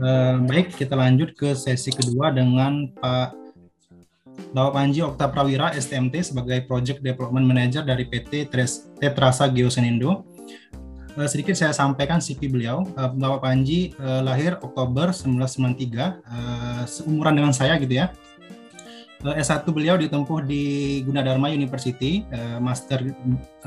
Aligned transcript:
Uh, 0.00 0.40
baik, 0.48 0.80
kita 0.80 0.96
lanjut 0.96 1.36
ke 1.36 1.52
sesi 1.52 1.92
kedua 1.92 2.32
dengan 2.32 2.88
Pak 2.88 3.36
Bapak 4.56 4.72
Panji 4.72 5.04
Okta 5.04 5.28
Prawira, 5.28 5.76
STMT, 5.76 6.24
sebagai 6.24 6.64
Project 6.64 7.04
Development 7.04 7.44
Manager 7.44 7.84
dari 7.84 8.08
PT 8.08 8.48
Tetrasa 8.96 9.52
Geosenindo. 9.52 10.24
Uh, 11.20 11.28
sedikit 11.28 11.52
saya 11.52 11.76
sampaikan 11.76 12.16
CV 12.16 12.48
beliau. 12.48 12.88
Uh, 12.96 13.12
Bapak 13.12 13.44
Panji 13.44 13.92
lahir 14.00 14.56
Oktober 14.64 15.12
1993, 15.12 16.24
uh, 16.24 16.82
seumuran 16.88 17.36
dengan 17.36 17.52
saya 17.52 17.76
gitu 17.76 18.00
ya. 18.00 18.08
Uh, 19.20 19.36
S1 19.36 19.68
beliau 19.68 20.00
ditempuh 20.00 20.48
di 20.48 21.04
Gunadarma 21.04 21.52
University, 21.52 22.24
master 22.56 23.04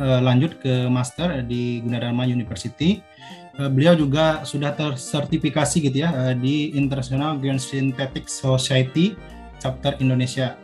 lanjut 0.02 0.58
ke 0.58 0.90
master 0.90 1.46
di 1.46 1.86
Gunadarma 1.86 2.26
University 2.26 3.06
Eh, 3.43 3.43
beliau 3.54 3.94
juga 3.94 4.42
sudah 4.42 4.74
tersertifikasi 4.74 5.78
gitu 5.78 5.98
ya 6.02 6.10
eh, 6.10 6.36
di 6.38 6.74
International 6.74 7.38
Geosynthetic 7.38 8.26
Society 8.26 9.14
Chapter 9.62 9.98
Indonesia. 10.02 10.58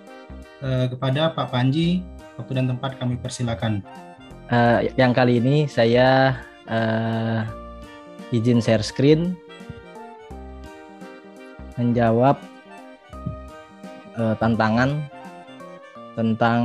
Eh, 0.59 0.91
kepada 0.91 1.31
Pak 1.31 1.55
Panji, 1.55 2.03
waktu 2.35 2.51
dan 2.59 2.67
tempat 2.67 2.99
kami 2.99 3.15
persilakan. 3.15 3.79
Uh, 4.49 4.81
yang 4.97 5.13
kali 5.13 5.37
ini 5.37 5.69
saya 5.69 6.41
uh, 6.65 7.45
izin 8.33 8.57
share 8.57 8.81
screen 8.81 9.37
menjawab 11.77 12.41
uh, 14.17 14.33
tantangan 14.41 15.05
tentang 16.17 16.61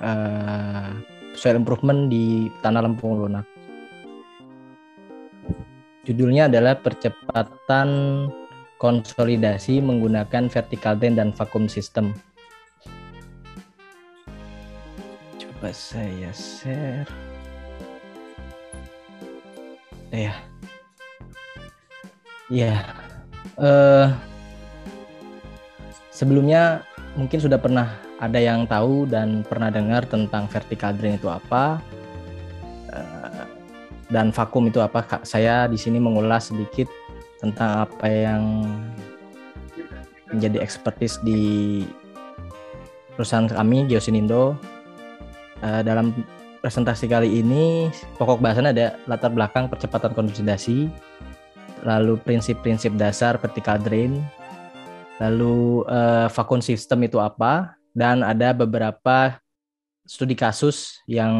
uh, 0.00 0.88
soil 1.36 1.60
improvement 1.60 2.08
di 2.08 2.48
tanah 2.64 2.88
lempung 2.88 3.20
lunak. 3.20 3.44
Judulnya 6.08 6.48
adalah 6.48 6.72
percepatan 6.80 7.88
konsolidasi 8.80 9.84
menggunakan 9.84 10.48
vertical 10.48 10.96
drain 10.96 11.20
dan 11.20 11.36
vacuum 11.36 11.68
system. 11.68 12.16
Coba 15.36 15.68
saya 15.68 16.32
share. 16.32 17.04
Ya. 20.08 20.32
Ya. 22.48 22.88
Uh, 23.60 24.08
sebelumnya 26.08 26.88
mungkin 27.20 27.36
sudah 27.36 27.60
pernah 27.60 28.00
ada 28.16 28.40
yang 28.40 28.64
tahu 28.64 29.04
dan 29.04 29.44
pernah 29.44 29.68
dengar 29.68 30.08
tentang 30.08 30.48
vertical 30.48 30.96
drain 30.96 31.20
itu 31.20 31.28
apa 31.28 31.84
dan 34.08 34.32
vakum 34.32 34.68
itu 34.68 34.80
apa 34.80 35.04
saya 35.24 35.68
di 35.68 35.76
sini 35.76 36.00
mengulas 36.00 36.48
sedikit 36.48 36.88
tentang 37.38 37.84
apa 37.84 38.06
yang 38.08 38.64
menjadi 40.32 40.60
ekspertis 40.60 41.20
di 41.24 41.84
perusahaan 43.16 43.48
kami 43.48 43.88
Geosinindo. 43.88 44.56
Uh, 45.58 45.82
dalam 45.82 46.14
presentasi 46.62 47.10
kali 47.10 47.42
ini 47.42 47.90
pokok 48.14 48.38
bahasan 48.38 48.70
ada 48.70 48.94
latar 49.10 49.34
belakang 49.34 49.66
percepatan 49.66 50.14
konsolidasi 50.14 50.86
lalu 51.82 52.14
prinsip-prinsip 52.22 52.94
dasar 52.94 53.38
vertical 53.38 53.78
drain 53.78 54.22
lalu 55.18 55.82
uh, 55.90 56.30
vacuum 56.30 56.62
system 56.62 57.02
itu 57.02 57.18
apa 57.18 57.74
dan 57.90 58.22
ada 58.22 58.54
beberapa 58.54 59.38
studi 60.06 60.38
kasus 60.38 61.02
yang 61.10 61.34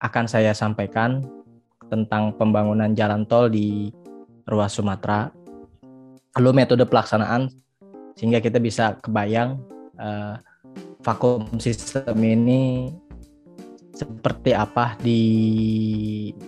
akan 0.00 0.24
saya 0.28 0.52
sampaikan 0.52 1.24
tentang 1.88 2.34
pembangunan 2.36 2.92
jalan 2.92 3.24
tol 3.24 3.48
di 3.48 3.88
ruas 4.44 4.74
Sumatera, 4.76 5.30
lalu 6.36 6.62
metode 6.62 6.84
pelaksanaan 6.84 7.48
sehingga 8.16 8.40
kita 8.40 8.60
bisa 8.60 8.96
kebayang 9.00 9.60
uh, 9.96 10.36
vakum 11.00 11.46
sistem 11.62 12.16
ini 12.20 12.92
seperti 13.96 14.52
apa 14.52 14.98
di 15.00 15.22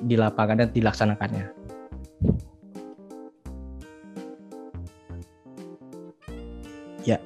di 0.04 0.14
lapangan 0.19 0.64
dan 0.64 0.70
dilaksanakannya. 0.75 1.47
Ya, 7.08 7.16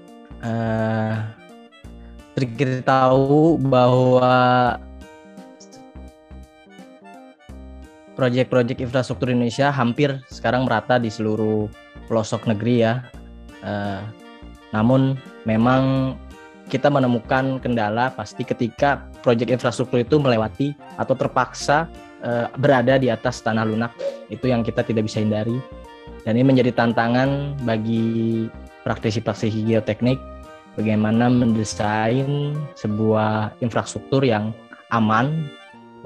uh, 0.46 1.16
kita 2.38 2.86
tahu 2.86 3.58
bahwa 3.58 4.78
proyek-proyek 8.22 8.78
infrastruktur 8.78 9.34
Indonesia 9.34 9.74
hampir 9.74 10.22
sekarang 10.30 10.62
merata 10.62 10.94
di 10.94 11.10
seluruh 11.10 11.66
pelosok 12.06 12.46
negeri 12.46 12.86
ya. 12.86 13.02
Uh, 13.66 13.98
namun 14.70 15.18
memang 15.42 16.14
kita 16.70 16.86
menemukan 16.86 17.58
kendala 17.58 18.14
pasti 18.14 18.46
ketika 18.46 19.10
proyek 19.26 19.50
infrastruktur 19.50 20.06
itu 20.06 20.22
melewati 20.22 20.70
atau 21.02 21.18
terpaksa 21.18 21.90
uh, 22.22 22.46
berada 22.62 22.94
di 22.94 23.10
atas 23.10 23.42
tanah 23.42 23.66
lunak. 23.66 23.90
Itu 24.30 24.46
yang 24.46 24.62
kita 24.62 24.86
tidak 24.86 25.10
bisa 25.10 25.18
hindari. 25.18 25.58
Dan 26.22 26.38
ini 26.38 26.46
menjadi 26.46 26.70
tantangan 26.78 27.58
bagi 27.66 28.46
praktisi-praktisi 28.86 29.66
geoteknik 29.66 30.22
bagaimana 30.78 31.26
mendesain 31.26 32.54
sebuah 32.78 33.58
infrastruktur 33.58 34.22
yang 34.22 34.54
aman 34.94 35.50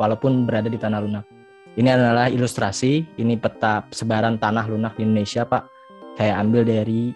walaupun 0.01 0.49
berada 0.49 0.73
di 0.73 0.81
tanah 0.81 1.05
lunak. 1.05 1.36
Ini 1.77 1.93
adalah 1.93 2.33
ilustrasi, 2.33 3.21
ini 3.21 3.37
peta 3.37 3.85
sebaran 3.93 4.41
tanah 4.41 4.65
lunak 4.65 4.97
di 4.97 5.05
Indonesia, 5.05 5.45
Pak. 5.45 5.69
Saya 6.17 6.41
ambil 6.41 6.65
dari 6.65 7.13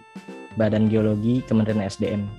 Badan 0.53 0.85
Geologi 0.85 1.41
Kementerian 1.49 1.81
SDM. 1.81 2.29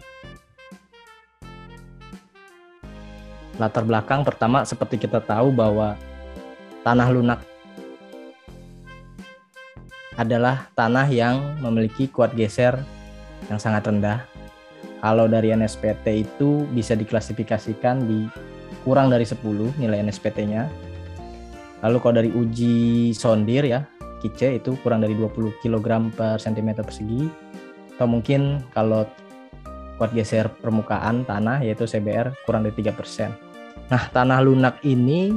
Latar 3.59 3.83
belakang 3.83 4.23
pertama 4.23 4.63
seperti 4.63 5.03
kita 5.03 5.19
tahu 5.19 5.51
bahwa 5.51 5.99
tanah 6.87 7.11
lunak 7.11 7.43
adalah 10.15 10.71
tanah 10.79 11.11
yang 11.11 11.59
memiliki 11.59 12.07
kuat 12.07 12.39
geser 12.39 12.79
yang 13.51 13.59
sangat 13.59 13.91
rendah. 13.91 14.23
Kalau 15.03 15.27
dari 15.27 15.51
NSPT 15.51 16.23
itu 16.23 16.71
bisa 16.71 16.95
diklasifikasikan 16.95 18.07
di 18.07 18.31
kurang 18.87 19.11
dari 19.11 19.27
10 19.27 19.43
nilai 19.83 20.07
NSPT-nya 20.07 20.92
Lalu 21.83 21.97
kalau 21.99 22.15
dari 22.15 22.31
uji 22.31 23.11
sondir 23.11 23.67
ya, 23.67 23.83
kice 24.23 24.63
itu 24.63 24.79
kurang 24.87 25.03
dari 25.03 25.19
20 25.19 25.59
kg 25.63 26.11
per 26.15 26.39
cm 26.39 26.79
persegi. 26.83 27.27
Atau 27.99 28.07
mungkin 28.07 28.63
kalau 28.71 29.05
kuat 29.99 30.15
geser 30.15 30.51
permukaan 30.63 31.23
tanah 31.27 31.63
yaitu 31.63 31.87
CBR 31.87 32.35
kurang 32.47 32.67
dari 32.67 32.75
3%. 32.75 33.31
Nah, 33.91 34.03
tanah 34.11 34.41
lunak 34.43 34.81
ini 34.87 35.35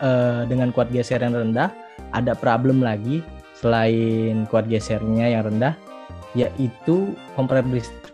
eh, 0.00 0.42
dengan 0.48 0.72
kuat 0.72 0.90
geser 0.92 1.20
yang 1.22 1.36
rendah 1.36 1.70
ada 2.12 2.32
problem 2.34 2.80
lagi 2.80 3.20
selain 3.58 4.46
kuat 4.48 4.68
gesernya 4.70 5.28
yang 5.28 5.48
rendah 5.52 5.74
yaitu 6.36 7.16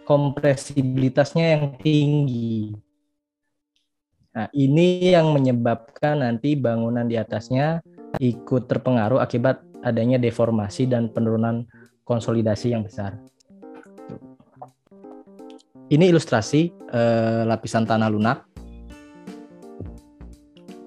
kompresibilitasnya 0.06 1.58
yang 1.58 1.74
tinggi. 1.82 2.83
Nah, 4.34 4.50
ini 4.50 5.14
yang 5.14 5.30
menyebabkan 5.30 6.18
nanti 6.26 6.58
bangunan 6.58 7.06
di 7.06 7.14
atasnya 7.14 7.78
ikut 8.18 8.66
terpengaruh 8.66 9.22
akibat 9.22 9.62
adanya 9.86 10.18
deformasi 10.18 10.90
dan 10.90 11.06
penurunan 11.06 11.62
konsolidasi 12.02 12.74
yang 12.74 12.82
besar. 12.82 13.14
Ini 15.86 16.10
ilustrasi 16.10 16.74
eh, 16.90 17.42
lapisan 17.46 17.86
tanah 17.86 18.10
lunak. 18.10 18.38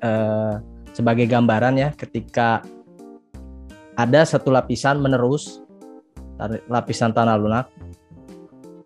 Eh, 0.04 0.56
sebagai 0.92 1.24
gambaran 1.24 1.80
ya, 1.80 1.90
ketika 1.96 2.60
ada 3.98 4.22
satu 4.28 4.52
lapisan 4.54 5.00
menerus 5.00 5.64
lapisan 6.70 7.10
tanah 7.10 7.34
lunak 7.34 7.66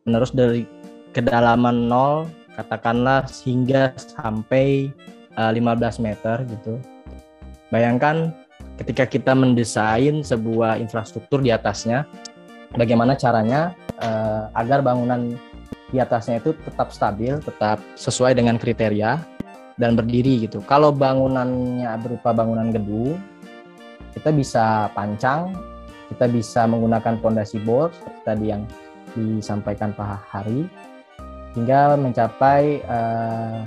menerus 0.07 0.31
dari 0.31 0.63
kedalaman 1.11 1.91
0 1.91 2.40
katakanlah 2.61 3.25
hingga 3.41 3.97
sampai 3.97 4.93
uh, 5.33 5.49
eh, 5.49 5.57
15 5.57 6.05
meter 6.05 6.45
gitu. 6.45 6.77
Bayangkan 7.73 8.29
ketika 8.77 9.09
kita 9.09 9.33
mendesain 9.33 10.21
sebuah 10.21 10.77
infrastruktur 10.77 11.41
di 11.41 11.49
atasnya, 11.49 12.05
bagaimana 12.77 13.17
caranya 13.17 13.73
uh, 13.97 14.53
agar 14.53 14.85
bangunan 14.85 15.33
di 15.89 15.97
atasnya 15.99 16.39
itu 16.39 16.53
tetap 16.61 16.93
stabil, 16.93 17.41
tetap 17.41 17.81
sesuai 17.97 18.37
dengan 18.37 18.55
kriteria 18.55 19.19
dan 19.75 19.97
berdiri 19.97 20.45
gitu. 20.45 20.61
Kalau 20.69 20.93
bangunannya 20.93 21.89
berupa 21.99 22.31
bangunan 22.31 22.69
gedung, 22.69 23.17
kita 24.13 24.29
bisa 24.29 24.87
pancang, 24.93 25.55
kita 26.11 26.27
bisa 26.27 26.67
menggunakan 26.67 27.19
fondasi 27.23 27.59
bor 27.63 27.91
seperti 27.95 28.21
tadi 28.27 28.45
yang 28.51 28.63
disampaikan 29.15 29.91
Pak 29.91 30.23
Hari 30.31 30.67
hingga 31.55 31.99
mencapai 31.99 32.83
uh, 32.85 33.61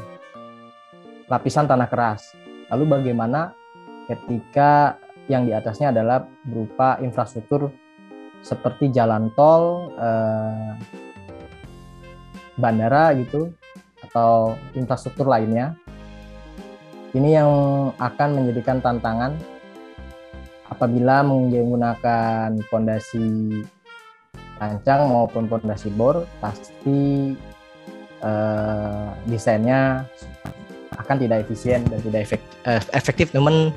lapisan 1.28 1.68
tanah 1.68 1.88
keras. 1.88 2.32
Lalu 2.72 2.84
bagaimana 3.00 3.52
ketika 4.08 5.00
yang 5.28 5.48
di 5.48 5.52
atasnya 5.56 5.92
adalah 5.92 6.24
berupa 6.44 7.00
infrastruktur 7.00 7.72
seperti 8.44 8.92
jalan 8.92 9.32
tol, 9.32 9.88
eh, 9.96 10.76
bandara 12.60 13.16
gitu, 13.16 13.48
atau 14.04 14.52
infrastruktur 14.76 15.24
lainnya. 15.24 15.72
Ini 17.16 17.40
yang 17.40 17.50
akan 17.96 18.28
menjadikan 18.36 18.84
tantangan 18.84 19.38
apabila 20.68 21.24
menggunakan 21.24 22.58
fondasi 22.68 23.64
rancang 24.60 25.08
maupun 25.08 25.48
fondasi 25.48 25.88
bor, 25.94 26.28
pasti 26.42 27.32
eh, 28.24 29.08
desainnya 29.28 30.08
akan 30.96 31.16
tidak 31.20 31.44
efisien 31.44 31.84
dan 31.92 32.00
tidak 32.00 32.20
efektif, 32.24 32.54
eh, 32.64 32.80
efektif 32.96 33.28
namun 33.36 33.68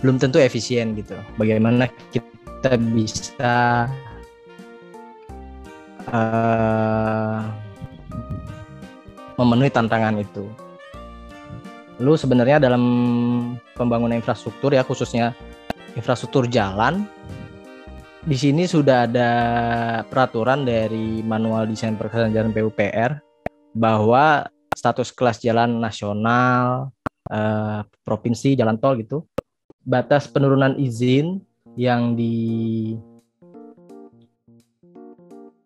belum 0.00 0.22
tentu 0.22 0.38
efisien 0.38 0.94
gitu. 0.94 1.18
Bagaimana 1.40 1.90
kita 2.12 2.78
bisa 2.94 3.88
uh, 6.12 7.40
memenuhi 9.40 9.72
tantangan 9.72 10.20
itu. 10.20 10.44
Lalu 11.96 12.12
sebenarnya 12.20 12.60
dalam 12.60 12.84
pembangunan 13.72 14.20
infrastruktur 14.20 14.76
ya 14.76 14.84
khususnya 14.84 15.32
infrastruktur 15.96 16.44
jalan 16.44 17.08
di 18.26 18.36
sini 18.36 18.68
sudah 18.68 19.08
ada 19.08 19.30
peraturan 20.04 20.66
dari 20.66 21.24
manual 21.24 21.64
desain 21.64 21.96
perkerasan 21.96 22.36
jalan 22.36 22.52
PUPR 22.52 23.25
bahwa 23.76 24.48
status 24.72 25.12
kelas 25.12 25.44
jalan 25.44 25.76
nasional, 25.76 26.88
eh, 27.28 27.84
provinsi, 28.00 28.56
jalan 28.56 28.80
tol 28.80 28.96
gitu, 28.96 29.28
batas 29.84 30.24
penurunan 30.32 30.80
izin 30.80 31.44
yang 31.76 32.16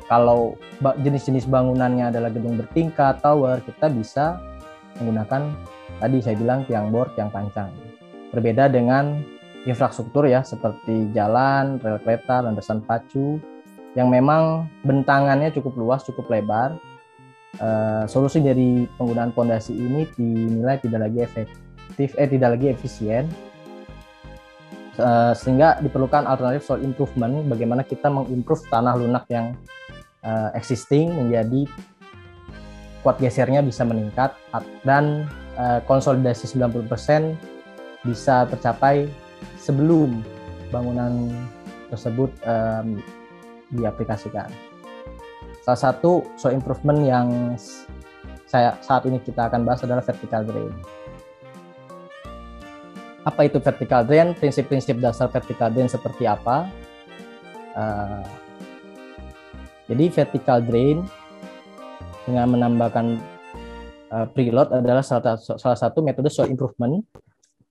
kalau 0.06 0.54
jenis-jenis 1.02 1.50
bangunannya 1.50 2.14
adalah 2.14 2.30
gedung 2.30 2.62
bertingkat, 2.62 3.26
tower, 3.26 3.58
kita 3.66 3.90
bisa 3.90 4.38
menggunakan 5.02 5.52
tadi 5.98 6.18
saya 6.22 6.36
bilang 6.38 6.62
tiang 6.70 6.94
bor, 6.94 7.10
tiang 7.18 7.34
pancang. 7.34 7.74
Berbeda 8.30 8.70
dengan 8.70 9.26
infrastruktur 9.66 10.30
ya 10.30 10.46
seperti 10.46 11.10
jalan, 11.12 11.82
rel 11.82 11.98
kereta, 12.06 12.46
landasan 12.46 12.86
pacu 12.86 13.42
yang 13.98 14.14
memang 14.14 14.70
bentangannya 14.86 15.50
cukup 15.56 15.74
luas, 15.76 16.06
cukup 16.06 16.30
lebar. 16.30 16.78
Uh, 17.56 18.04
solusi 18.12 18.44
dari 18.44 18.84
penggunaan 19.00 19.32
pondasi 19.32 19.72
ini 19.72 20.04
dinilai 20.20 20.76
tidak 20.84 21.08
lagi 21.08 21.24
efektif, 21.24 22.12
eh 22.20 22.28
tidak 22.28 22.60
lagi 22.60 22.76
efisien, 22.76 23.32
uh, 25.00 25.32
sehingga 25.32 25.80
diperlukan 25.80 26.28
alternatif 26.28 26.68
soal 26.68 26.84
improvement. 26.84 27.48
Bagaimana 27.48 27.88
kita 27.88 28.12
mengimprove 28.12 28.68
tanah 28.68 29.00
lunak 29.00 29.24
yang 29.32 29.56
uh, 30.26 30.50
existing 30.58 31.14
menjadi 31.14 31.70
kuat 33.06 33.22
gesernya 33.22 33.62
bisa 33.62 33.86
meningkat 33.86 34.34
dan 34.82 35.30
uh, 35.62 35.78
konsolidasi 35.86 36.50
90% 36.58 36.90
bisa 38.02 38.50
tercapai 38.50 39.06
sebelum 39.62 40.26
bangunan 40.74 41.30
tersebut 41.94 42.34
um, 42.50 42.98
diaplikasikan. 43.70 44.50
Salah 45.62 45.82
satu 45.90 46.26
so 46.38 46.50
improvement 46.50 47.02
yang 47.06 47.58
saya 48.46 48.78
saat 48.82 49.06
ini 49.10 49.18
kita 49.22 49.50
akan 49.50 49.66
bahas 49.66 49.82
adalah 49.86 50.06
vertical 50.06 50.46
drain. 50.46 50.74
Apa 53.26 53.50
itu 53.50 53.58
vertical 53.58 54.06
drain? 54.06 54.38
Prinsip-prinsip 54.38 55.02
dasar 55.02 55.30
vertical 55.34 55.74
drain 55.74 55.90
seperti 55.90 56.30
apa? 56.30 56.70
Uh, 57.74 58.45
jadi 59.86 60.10
vertical 60.10 60.60
drain 60.66 61.06
dengan 62.26 62.58
menambahkan 62.58 63.22
uh, 64.10 64.26
preload 64.34 64.74
adalah 64.74 65.06
salah, 65.06 65.38
salah 65.38 65.78
satu 65.78 66.02
metode 66.02 66.30
soil 66.34 66.50
improvement 66.50 67.06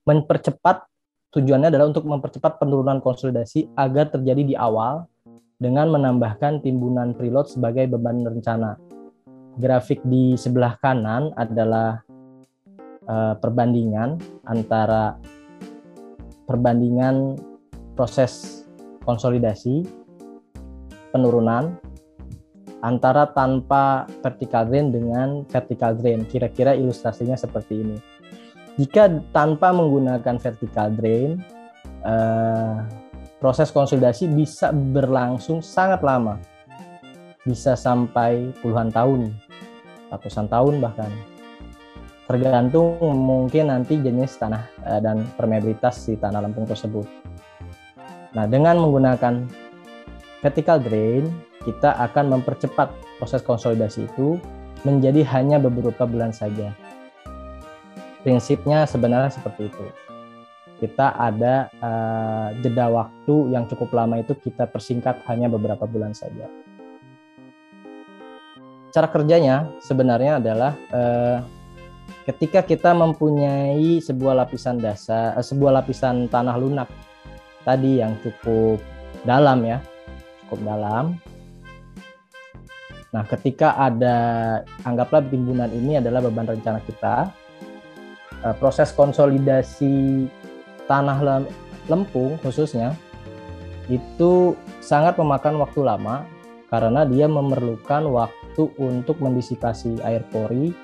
mempercepat 0.07 0.87
tujuannya 1.35 1.75
adalah 1.75 1.91
untuk 1.91 2.07
mempercepat 2.07 2.63
penurunan 2.63 3.03
konsolidasi 3.03 3.75
agar 3.75 4.15
terjadi 4.15 4.43
di 4.47 4.55
awal 4.55 5.11
dengan 5.59 5.91
menambahkan 5.91 6.63
timbunan 6.63 7.17
preload 7.19 7.51
sebagai 7.51 7.91
beban 7.91 8.23
rencana. 8.23 8.79
Grafik 9.55 10.03
di 10.07 10.35
sebelah 10.35 10.79
kanan 10.83 11.31
adalah 11.35 12.03
uh, 13.07 13.35
perbandingan 13.39 14.19
antara 14.47 15.19
perbandingan 16.47 17.39
proses 17.95 18.63
konsolidasi 19.07 19.87
penurunan 21.15 21.79
antara 22.85 23.33
tanpa 23.33 24.05
vertical 24.21 24.69
drain 24.69 24.93
dengan 24.93 25.49
vertical 25.49 25.97
drain. 25.97 26.29
Kira-kira 26.29 26.77
ilustrasinya 26.77 27.33
seperti 27.33 27.81
ini. 27.81 27.97
Jika 28.77 29.09
tanpa 29.33 29.73
menggunakan 29.73 30.37
vertical 30.37 30.93
drain, 30.93 31.41
eh, 32.05 32.77
proses 33.41 33.73
konsolidasi 33.73 34.29
bisa 34.29 34.69
berlangsung 34.69 35.65
sangat 35.65 36.05
lama. 36.05 36.37
Bisa 37.49 37.73
sampai 37.73 38.53
puluhan 38.61 38.93
tahun, 38.93 39.33
ratusan 40.13 40.53
tahun 40.53 40.85
bahkan. 40.85 41.13
Tergantung 42.25 43.01
mungkin 43.01 43.69
nanti 43.69 44.01
jenis 44.01 44.37
tanah 44.37 44.65
eh, 44.85 45.01
dan 45.01 45.25
permeabilitas 45.41 46.05
si 46.05 46.21
tanah 46.21 46.45
lempung 46.45 46.69
tersebut. 46.69 47.09
Nah, 48.35 48.45
dengan 48.51 48.83
menggunakan 48.83 49.47
vertical 50.43 50.83
drain, 50.83 51.31
kita 51.65 51.97
akan 51.97 52.39
mempercepat 52.39 52.93
proses 53.19 53.41
konsolidasi 53.41 54.07
itu 54.07 54.37
menjadi 54.85 55.25
hanya 55.35 55.57
beberapa 55.57 56.05
bulan 56.05 56.31
saja. 56.31 56.71
Prinsipnya 58.21 58.85
sebenarnya 58.85 59.33
seperti 59.33 59.69
itu. 59.69 59.85
Kita 60.81 61.17
ada 61.17 61.73
uh, 61.81 62.49
jeda 62.61 62.93
waktu 62.93 63.57
yang 63.57 63.65
cukup 63.69 63.93
lama 63.97 64.21
itu 64.21 64.37
kita 64.37 64.69
persingkat 64.69 65.25
hanya 65.29 65.49
beberapa 65.49 65.89
bulan 65.89 66.13
saja. 66.13 66.45
Cara 68.93 69.09
kerjanya 69.09 69.73
sebenarnya 69.81 70.39
adalah 70.39 70.73
uh, 70.93 71.39
ketika 72.29 72.61
kita 72.61 72.93
mempunyai 72.93 74.01
sebuah 74.05 74.45
lapisan 74.45 74.77
dasar, 74.77 75.33
uh, 75.37 75.45
sebuah 75.45 75.81
lapisan 75.81 76.29
tanah 76.29 76.57
lunak 76.61 76.89
tadi 77.65 78.05
yang 78.05 78.13
cukup 78.21 78.77
dalam 79.25 79.65
ya, 79.65 79.81
cukup 80.45 80.61
dalam, 80.69 81.05
Nah, 83.15 83.23
ketika 83.31 83.79
ada 83.79 84.17
anggaplah 84.83 85.23
timbunan 85.31 85.71
ini 85.71 86.03
adalah 86.03 86.19
beban 86.19 86.51
rencana 86.51 86.83
kita, 86.83 87.31
eh, 88.43 88.55
proses 88.59 88.91
konsolidasi 88.91 90.27
tanah 90.91 91.47
lempung 91.87 92.35
khususnya 92.43 92.99
itu 93.87 94.59
sangat 94.83 95.15
memakan 95.15 95.63
waktu 95.63 95.81
lama 95.87 96.27
karena 96.67 97.07
dia 97.07 97.31
memerlukan 97.31 98.03
waktu 98.11 98.67
untuk 98.83 99.23
mendisipasi 99.23 100.03
air 100.03 100.27
pori 100.35 100.75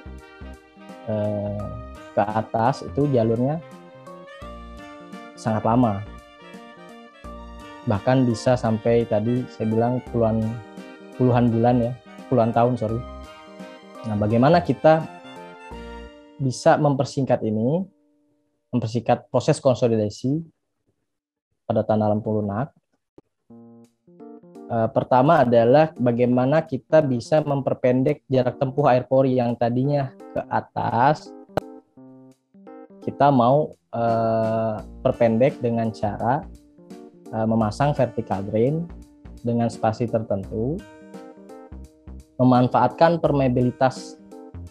eh, 1.10 1.62
ke 2.14 2.22
atas 2.22 2.86
itu 2.86 3.10
jalurnya 3.10 3.58
sangat 5.34 5.66
lama. 5.66 5.98
Bahkan 7.90 8.22
bisa 8.22 8.54
sampai 8.54 9.02
tadi 9.08 9.42
saya 9.50 9.66
bilang 9.66 9.98
puluhan 10.12 10.46
puluhan 11.18 11.50
bulan 11.50 11.76
ya 11.80 11.92
puluhan 12.30 12.54
tahun 12.54 12.78
sorry. 12.78 13.02
Nah, 14.06 14.16
bagaimana 14.16 14.62
kita 14.62 15.04
bisa 16.40 16.78
mempersingkat 16.80 17.42
ini, 17.44 17.84
mempersingkat 18.72 19.28
proses 19.28 19.60
konsolidasi 19.60 20.40
pada 21.68 21.82
tanah 21.84 22.14
lampu 22.14 22.32
lunak? 22.32 22.72
Uh, 24.70 24.86
pertama 24.94 25.42
adalah 25.42 25.90
bagaimana 25.98 26.62
kita 26.62 27.02
bisa 27.02 27.42
memperpendek 27.42 28.22
jarak 28.30 28.54
tempuh 28.54 28.86
air 28.86 29.02
pori 29.02 29.34
yang 29.34 29.58
tadinya 29.58 30.14
ke 30.30 30.40
atas. 30.46 31.34
Kita 33.02 33.34
mau 33.34 33.74
uh, 33.90 34.78
perpendek 35.02 35.58
dengan 35.58 35.90
cara 35.90 36.46
uh, 37.34 37.46
memasang 37.50 37.98
vertical 37.98 38.46
drain 38.46 38.86
dengan 39.42 39.66
spasi 39.66 40.06
tertentu, 40.06 40.78
memanfaatkan 42.40 43.20
permeabilitas 43.20 44.16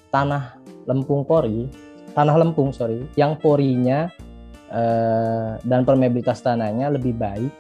tanah 0.10 0.58
lempung 0.90 1.22
pori, 1.22 1.70
tanah 2.18 2.36
lempung 2.42 2.74
sorry, 2.74 3.06
yang 3.14 3.38
porinya 3.38 4.10
uh, 4.74 5.62
dan 5.62 5.86
permeabilitas 5.86 6.42
tanahnya 6.42 6.90
lebih 6.90 7.14
baik 7.14 7.54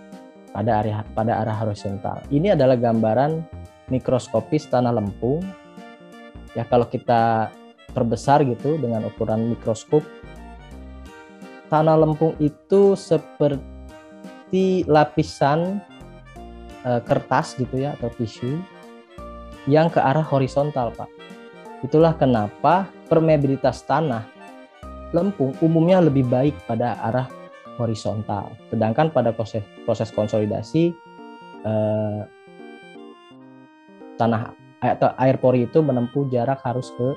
pada 0.49 0.81
arah 0.81 1.05
pada 1.13 1.45
arah 1.45 1.57
horizontal. 1.61 2.25
Ini 2.33 2.57
adalah 2.57 2.73
gambaran 2.73 3.45
mikroskopis 3.93 4.65
tanah 4.65 4.89
lempung. 4.89 5.45
Ya 6.57 6.65
kalau 6.65 6.89
kita 6.89 7.53
perbesar 7.93 8.41
gitu 8.49 8.81
dengan 8.81 9.05
ukuran 9.05 9.53
mikroskop 9.53 10.01
tanah 11.69 12.01
lempung 12.01 12.33
itu 12.41 12.97
seperti 12.97 14.81
lapisan 14.89 15.77
e, 16.81 16.91
kertas 17.05 17.53
gitu 17.57 17.85
ya 17.85 17.93
atau 17.97 18.09
tisu 18.17 18.57
yang 19.69 19.93
ke 19.93 20.01
arah 20.01 20.25
horizontal, 20.25 20.89
Pak. 20.97 21.09
Itulah 21.85 22.17
kenapa 22.17 22.89
permeabilitas 23.05 23.85
tanah 23.85 24.25
lempung 25.13 25.53
umumnya 25.61 26.01
lebih 26.01 26.25
baik 26.25 26.57
pada 26.65 26.97
arah 27.05 27.29
horizontal. 27.77 28.51
Sedangkan 28.73 29.13
pada 29.13 29.31
proses 29.31 29.63
proses 29.85 30.09
konsolidasi 30.11 30.91
eh, 31.63 32.21
tanah 34.19 34.51
atau 34.81 35.13
air 35.21 35.38
pori 35.39 35.69
itu 35.69 35.79
menempuh 35.79 36.27
jarak 36.33 36.59
harus 36.65 36.91
ke 36.97 37.15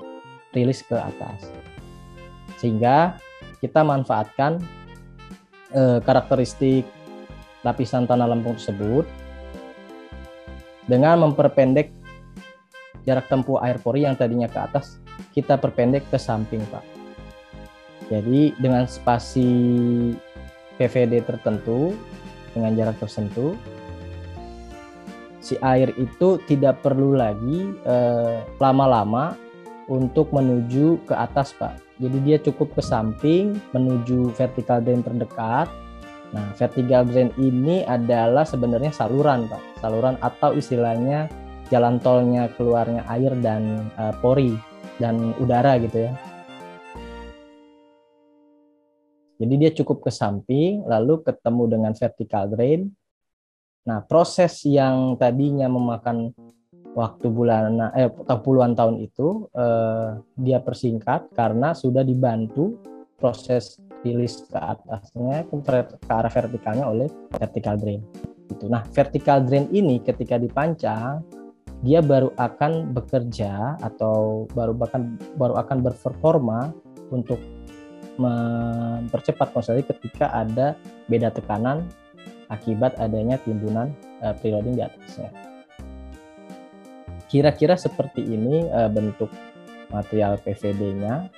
rilis 0.55 0.85
ke 0.85 0.95
atas. 0.95 1.49
Sehingga 2.61 3.19
kita 3.59 3.83
manfaatkan 3.83 4.63
eh, 5.75 5.99
karakteristik 6.05 6.87
lapisan 7.67 8.07
tanah 8.07 8.31
lempung 8.31 8.55
tersebut 8.61 9.07
dengan 10.87 11.27
memperpendek 11.27 12.02
jarak 13.03 13.27
tempuh 13.27 13.59
air 13.63 13.79
pori 13.83 14.07
yang 14.07 14.15
tadinya 14.15 14.47
ke 14.47 14.59
atas 14.59 15.03
kita 15.33 15.59
perpendek 15.59 16.07
ke 16.09 16.19
samping, 16.19 16.63
Pak. 16.69 16.85
Jadi 18.11 18.53
dengan 18.61 18.85
spasi 18.85 19.49
PVD 20.77 21.25
tertentu 21.25 21.97
dengan 22.53 22.77
jarak 22.77 23.01
tertentu 23.01 23.57
si 25.43 25.59
air 25.59 25.91
itu 25.99 26.39
tidak 26.47 26.81
perlu 26.81 27.19
lagi 27.19 27.75
eh, 27.83 28.39
lama-lama 28.63 29.35
untuk 29.91 30.31
menuju 30.31 31.03
ke 31.05 31.15
atas 31.19 31.51
Pak. 31.59 31.99
Jadi 31.99 32.19
dia 32.23 32.39
cukup 32.39 32.73
ke 32.79 32.83
samping 32.83 33.59
menuju 33.75 34.33
vertical 34.39 34.79
drain 34.79 35.03
terdekat. 35.03 35.67
Nah, 36.33 36.49
vertical 36.57 37.05
drain 37.05 37.29
ini 37.37 37.85
adalah 37.85 38.47
sebenarnya 38.47 38.95
saluran 38.95 39.51
Pak, 39.51 39.83
saluran 39.83 40.17
atau 40.23 40.55
istilahnya 40.57 41.29
jalan 41.69 42.01
tolnya 42.03 42.51
keluarnya 42.57 43.05
air 43.07 43.33
dan 43.39 43.93
eh, 43.95 44.15
pori 44.19 44.57
dan 44.99 45.35
udara 45.39 45.79
gitu 45.83 46.09
ya. 46.09 46.13
Jadi 49.43 49.55
dia 49.59 49.71
cukup 49.75 50.07
ke 50.07 50.11
samping, 50.15 50.87
lalu 50.87 51.19
ketemu 51.27 51.63
dengan 51.67 51.93
vertical 51.99 52.47
drain. 52.47 52.95
Nah, 53.83 53.99
proses 54.07 54.63
yang 54.63 55.19
tadinya 55.19 55.67
memakan 55.67 56.31
waktu 56.95 57.27
bulan 57.27 57.91
eh 57.99 58.07
puluhan 58.39 58.79
tahun 58.79 59.03
itu 59.03 59.51
eh, 59.51 60.23
dia 60.39 60.63
persingkat 60.63 61.35
karena 61.35 61.75
sudah 61.75 62.07
dibantu 62.07 62.79
proses 63.19 63.83
rilis 64.07 64.47
ke 64.47 64.59
atasnya 64.59 65.47
ke, 65.47 65.55
arah 66.07 66.31
vertikalnya 66.31 66.87
oleh 66.87 67.11
vertical 67.35 67.75
drain. 67.79 68.03
Nah, 68.71 68.87
vertical 68.95 69.43
drain 69.43 69.67
ini 69.75 69.99
ketika 69.99 70.39
dipancang 70.39 71.42
dia 71.83 71.99
baru 71.99 72.31
akan 72.39 72.95
bekerja 72.95 73.75
atau 73.83 74.47
baru 74.55 74.71
bahkan 74.71 75.19
baru 75.35 75.59
akan 75.59 75.83
berperforma 75.83 76.71
untuk 77.11 77.43
mempercepat 78.23 79.51
konsolidasi 79.51 79.91
ketika 79.99 80.31
ada 80.31 80.79
beda 81.11 81.35
tekanan 81.35 81.91
akibat 82.53 82.95
adanya 83.03 83.41
timbunan 83.43 83.91
uh, 84.23 84.31
preloading 84.39 84.79
di 84.79 84.83
atasnya. 84.85 85.31
Kira-kira 87.27 87.75
seperti 87.75 88.21
ini 88.21 88.69
uh, 88.69 88.93
bentuk 88.93 89.33
material 89.89 90.39
PVD-nya. 90.45 91.33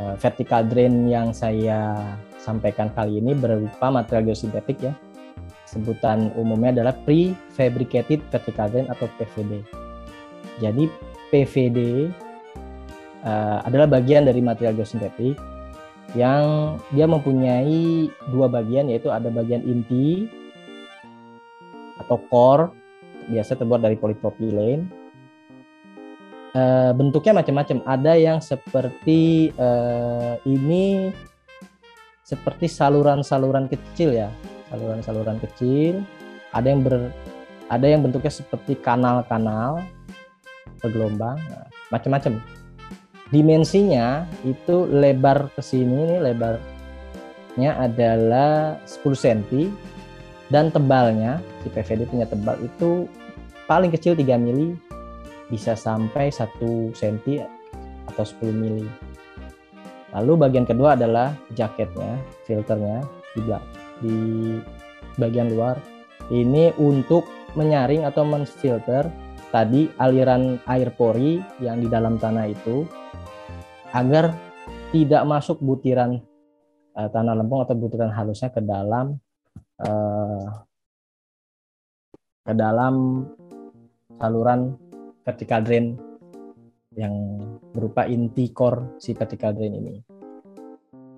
Uh, 0.00 0.16
vertical 0.16 0.64
drain 0.64 1.04
yang 1.04 1.36
saya 1.36 1.94
sampaikan 2.40 2.88
kali 2.96 3.20
ini 3.20 3.36
berupa 3.36 3.92
material 3.92 4.32
geosintetik 4.32 4.80
ya. 4.80 4.96
Sebutan 5.72 6.28
umumnya 6.36 6.76
adalah 6.76 6.92
prefabricated 7.08 8.20
vertical 8.28 8.68
drain 8.68 8.92
atau 8.92 9.08
PVD. 9.16 9.64
Jadi 10.60 10.84
PVD 11.32 11.78
uh, 13.24 13.64
adalah 13.64 13.88
bagian 13.88 14.28
dari 14.28 14.44
material 14.44 14.76
geosintetik 14.76 15.32
yang 16.12 16.76
dia 16.92 17.08
mempunyai 17.08 18.12
dua 18.28 18.52
bagian 18.52 18.92
yaitu 18.92 19.08
ada 19.08 19.32
bagian 19.32 19.64
inti 19.64 20.28
atau 22.04 22.20
core 22.28 22.68
biasa 23.32 23.56
terbuat 23.56 23.80
dari 23.80 23.96
polipropilen 23.96 24.84
uh, 26.52 26.92
bentuknya 26.92 27.40
macam-macam. 27.40 27.80
Ada 27.88 28.12
yang 28.20 28.44
seperti 28.44 29.56
uh, 29.56 30.36
ini 30.44 31.08
seperti 32.28 32.68
saluran-saluran 32.68 33.72
kecil 33.72 34.12
ya 34.12 34.28
saluran-saluran 34.72 35.36
kecil 35.44 36.00
ada 36.56 36.72
yang 36.72 36.80
ber 36.80 37.12
ada 37.68 37.84
yang 37.84 38.00
bentuknya 38.00 38.32
seperti 38.32 38.80
kanal-kanal 38.80 39.84
bergelombang 40.80 41.36
nah, 41.52 41.68
macam-macam 41.92 42.40
dimensinya 43.28 44.24
itu 44.48 44.88
lebar 44.88 45.52
ke 45.52 45.60
sini 45.60 46.08
ini 46.08 46.16
lebarnya 46.20 47.70
adalah 47.76 48.80
10 48.88 49.04
cm 49.12 49.72
dan 50.48 50.68
tebalnya 50.72 51.40
si 51.64 51.68
PVD 51.72 52.08
punya 52.08 52.24
tebal 52.28 52.56
itu 52.60 53.08
paling 53.64 53.88
kecil 53.92 54.12
3 54.16 54.36
mili 54.36 54.76
bisa 55.52 55.76
sampai 55.76 56.32
1 56.32 56.96
cm 56.96 57.44
atau 58.08 58.24
10 58.24 58.52
mili. 58.52 58.88
Lalu 60.12 60.32
bagian 60.36 60.68
kedua 60.68 60.92
adalah 60.92 61.32
jaketnya, 61.56 62.20
filternya 62.44 63.00
di 63.32 63.40
di 64.02 64.18
bagian 65.16 65.54
luar. 65.54 65.78
Ini 66.28 66.74
untuk 66.78 67.26
menyaring 67.54 68.04
atau 68.08 68.26
menfilter 68.26 69.06
tadi 69.52 69.86
aliran 70.00 70.56
air 70.64 70.88
pori 70.96 71.38
yang 71.60 71.78
di 71.84 71.88
dalam 71.88 72.16
tanah 72.16 72.48
itu 72.48 72.88
agar 73.92 74.32
tidak 74.92 75.22
masuk 75.28 75.60
butiran 75.60 76.20
uh, 76.96 77.08
tanah 77.12 77.36
lempung 77.36 77.60
atau 77.60 77.76
butiran 77.76 78.08
halusnya 78.08 78.48
ke 78.48 78.64
dalam 78.64 79.20
uh, 79.84 80.48
ke 82.42 82.52
dalam 82.56 83.26
saluran 84.16 84.74
vertical 85.22 85.60
drain 85.62 85.94
yang 86.92 87.40
berupa 87.72 88.04
inti 88.04 88.52
core 88.52 88.96
si 89.00 89.12
vertical 89.16 89.52
drain 89.52 89.76
ini. 89.76 89.94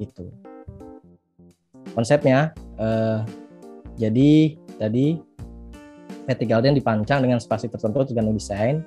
Itu 0.02 0.26
konsepnya. 1.94 2.63
Uh, 2.74 3.22
jadi 3.94 4.58
tadi 4.80 5.22
vertical 6.26 6.58
drain 6.58 6.74
dipancang 6.74 7.22
dengan 7.22 7.38
spasi 7.38 7.70
tertentu 7.70 8.02
dengan 8.10 8.34
desain 8.34 8.82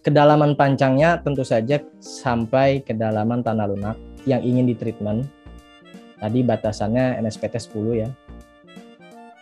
kedalaman 0.00 0.56
pancangnya 0.56 1.20
tentu 1.20 1.44
saja 1.44 1.80
sampai 2.00 2.80
kedalaman 2.80 3.44
tanah 3.44 3.68
lunak 3.68 3.96
yang 4.24 4.40
ingin 4.40 4.68
ditreatment. 4.68 5.28
Tadi 6.20 6.44
batasannya 6.44 7.16
NSPT 7.24 7.56
10 7.72 8.02
ya. 8.04 8.08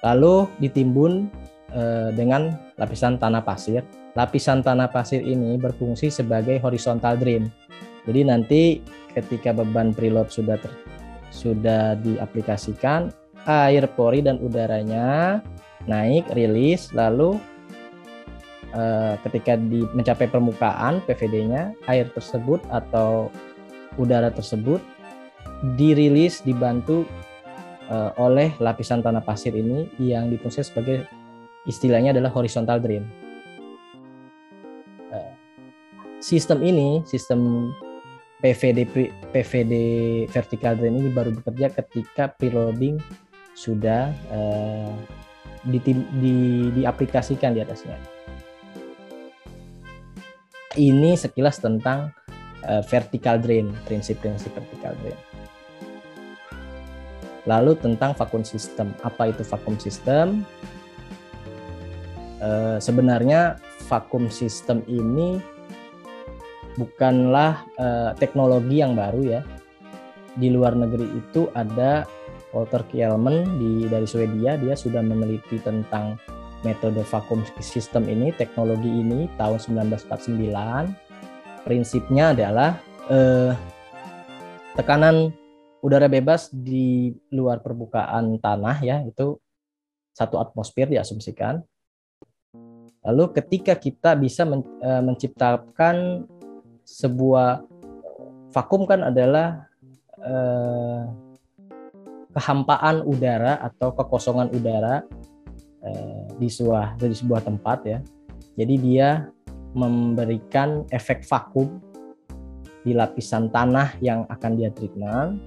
Lalu 0.06 0.46
ditimbun 0.62 1.26
eh, 1.74 2.10
dengan 2.14 2.54
lapisan 2.78 3.18
tanah 3.18 3.42
pasir. 3.42 3.82
Lapisan 4.14 4.62
tanah 4.62 4.90
pasir 4.90 5.22
ini 5.22 5.58
berfungsi 5.58 6.10
sebagai 6.10 6.62
horizontal 6.62 7.18
drain. 7.18 7.50
Jadi 8.06 8.20
nanti 8.22 8.62
ketika 9.14 9.50
beban 9.50 9.90
preload 9.90 10.30
sudah 10.30 10.54
ter, 10.58 10.70
sudah 11.38 11.94
diaplikasikan, 12.02 13.14
air 13.46 13.86
pori 13.94 14.18
dan 14.18 14.42
udaranya 14.42 15.38
naik, 15.86 16.26
rilis, 16.34 16.90
lalu 16.90 17.38
Eh, 18.68 19.14
ketika 19.24 19.56
di 19.56 19.80
mencapai 19.96 20.28
permukaan 20.28 21.00
PVD-nya 21.08 21.72
air 21.88 22.12
tersebut 22.12 22.60
atau 22.68 23.32
udara 23.96 24.28
tersebut 24.28 24.76
dirilis 25.74 26.44
dibantu 26.44 27.08
uh, 27.90 28.14
oleh 28.20 28.54
lapisan 28.62 29.02
tanah 29.02 29.24
pasir 29.24 29.50
ini 29.56 29.90
yang 29.98 30.30
difungsikan 30.30 30.68
sebagai 30.68 30.98
istilahnya 31.66 32.12
adalah 32.14 32.30
horizontal 32.30 32.78
drain. 32.78 33.08
Eh, 35.16 35.32
sistem 36.20 36.60
ini, 36.60 37.02
sistem 37.08 37.72
PVD 38.38 39.10
PVD 39.34 39.74
vertical 40.30 40.78
drain 40.78 40.94
ini 40.94 41.10
baru 41.10 41.34
bekerja 41.34 41.74
ketika 41.74 42.30
preloading 42.38 43.02
sudah 43.58 44.14
uh, 44.30 44.94
di, 45.66 45.82
di, 45.82 46.34
diaplikasikan 46.78 47.58
di 47.58 47.60
atasnya. 47.66 47.98
Ini 50.78 51.18
sekilas 51.18 51.58
tentang 51.58 52.14
uh, 52.62 52.82
vertical 52.86 53.42
drain, 53.42 53.74
prinsip-prinsip 53.82 54.54
vertical 54.54 54.94
drain. 55.02 55.18
Lalu 57.50 57.74
tentang 57.82 58.14
vakum 58.14 58.46
system, 58.46 58.94
apa 59.02 59.34
itu 59.34 59.42
vakum 59.42 59.74
system? 59.82 60.46
Uh, 62.38 62.78
sebenarnya 62.78 63.58
vakum 63.90 64.30
system 64.30 64.86
ini 64.86 65.42
bukanlah 66.78 67.66
uh, 67.74 68.10
teknologi 68.14 68.78
yang 68.78 68.94
baru 68.94 69.22
ya. 69.26 69.40
Di 70.38 70.54
luar 70.54 70.78
negeri 70.78 71.18
itu 71.18 71.50
ada 71.50 72.06
Walter 72.54 72.86
Kielman 72.86 73.58
di 73.58 73.90
dari 73.90 74.06
Swedia 74.06 74.54
dia 74.54 74.78
sudah 74.78 75.02
meneliti 75.02 75.58
tentang 75.58 76.14
metode 76.62 77.02
vakum 77.02 77.42
system 77.58 78.06
ini, 78.06 78.30
teknologi 78.30 78.88
ini 78.88 79.26
tahun 79.34 79.58
1949. 79.58 81.66
Prinsipnya 81.66 82.32
adalah 82.32 82.78
uh, 83.10 83.52
tekanan 84.78 85.34
udara 85.82 86.06
bebas 86.06 86.50
di 86.54 87.10
luar 87.34 87.62
permukaan 87.62 88.38
tanah 88.38 88.78
ya 88.82 89.02
itu 89.06 89.38
satu 90.14 90.38
atmosfer 90.38 90.90
diasumsikan. 90.90 91.62
Lalu 93.06 93.24
ketika 93.38 93.78
kita 93.78 94.18
bisa 94.18 94.42
men, 94.42 94.66
uh, 94.82 95.02
menciptakan 95.04 96.26
sebuah 96.88 97.68
vakum 98.48 98.88
kan 98.88 99.04
adalah 99.12 99.68
eh, 100.24 101.02
kehampaan 102.32 103.04
udara 103.04 103.60
atau 103.60 103.92
kekosongan 103.92 104.48
udara 104.56 105.04
eh, 105.84 106.24
di 106.40 106.48
sebuah 106.48 106.96
di 106.96 107.12
sebuah 107.12 107.44
tempat 107.44 107.78
ya. 107.84 107.98
Jadi 108.56 108.74
dia 108.80 109.28
memberikan 109.76 110.88
efek 110.88 111.22
vakum 111.28 111.78
di 112.82 112.96
lapisan 112.96 113.52
tanah 113.52 114.00
yang 114.00 114.24
akan 114.32 114.52
dia 114.56 114.72
treatment. 114.72 115.44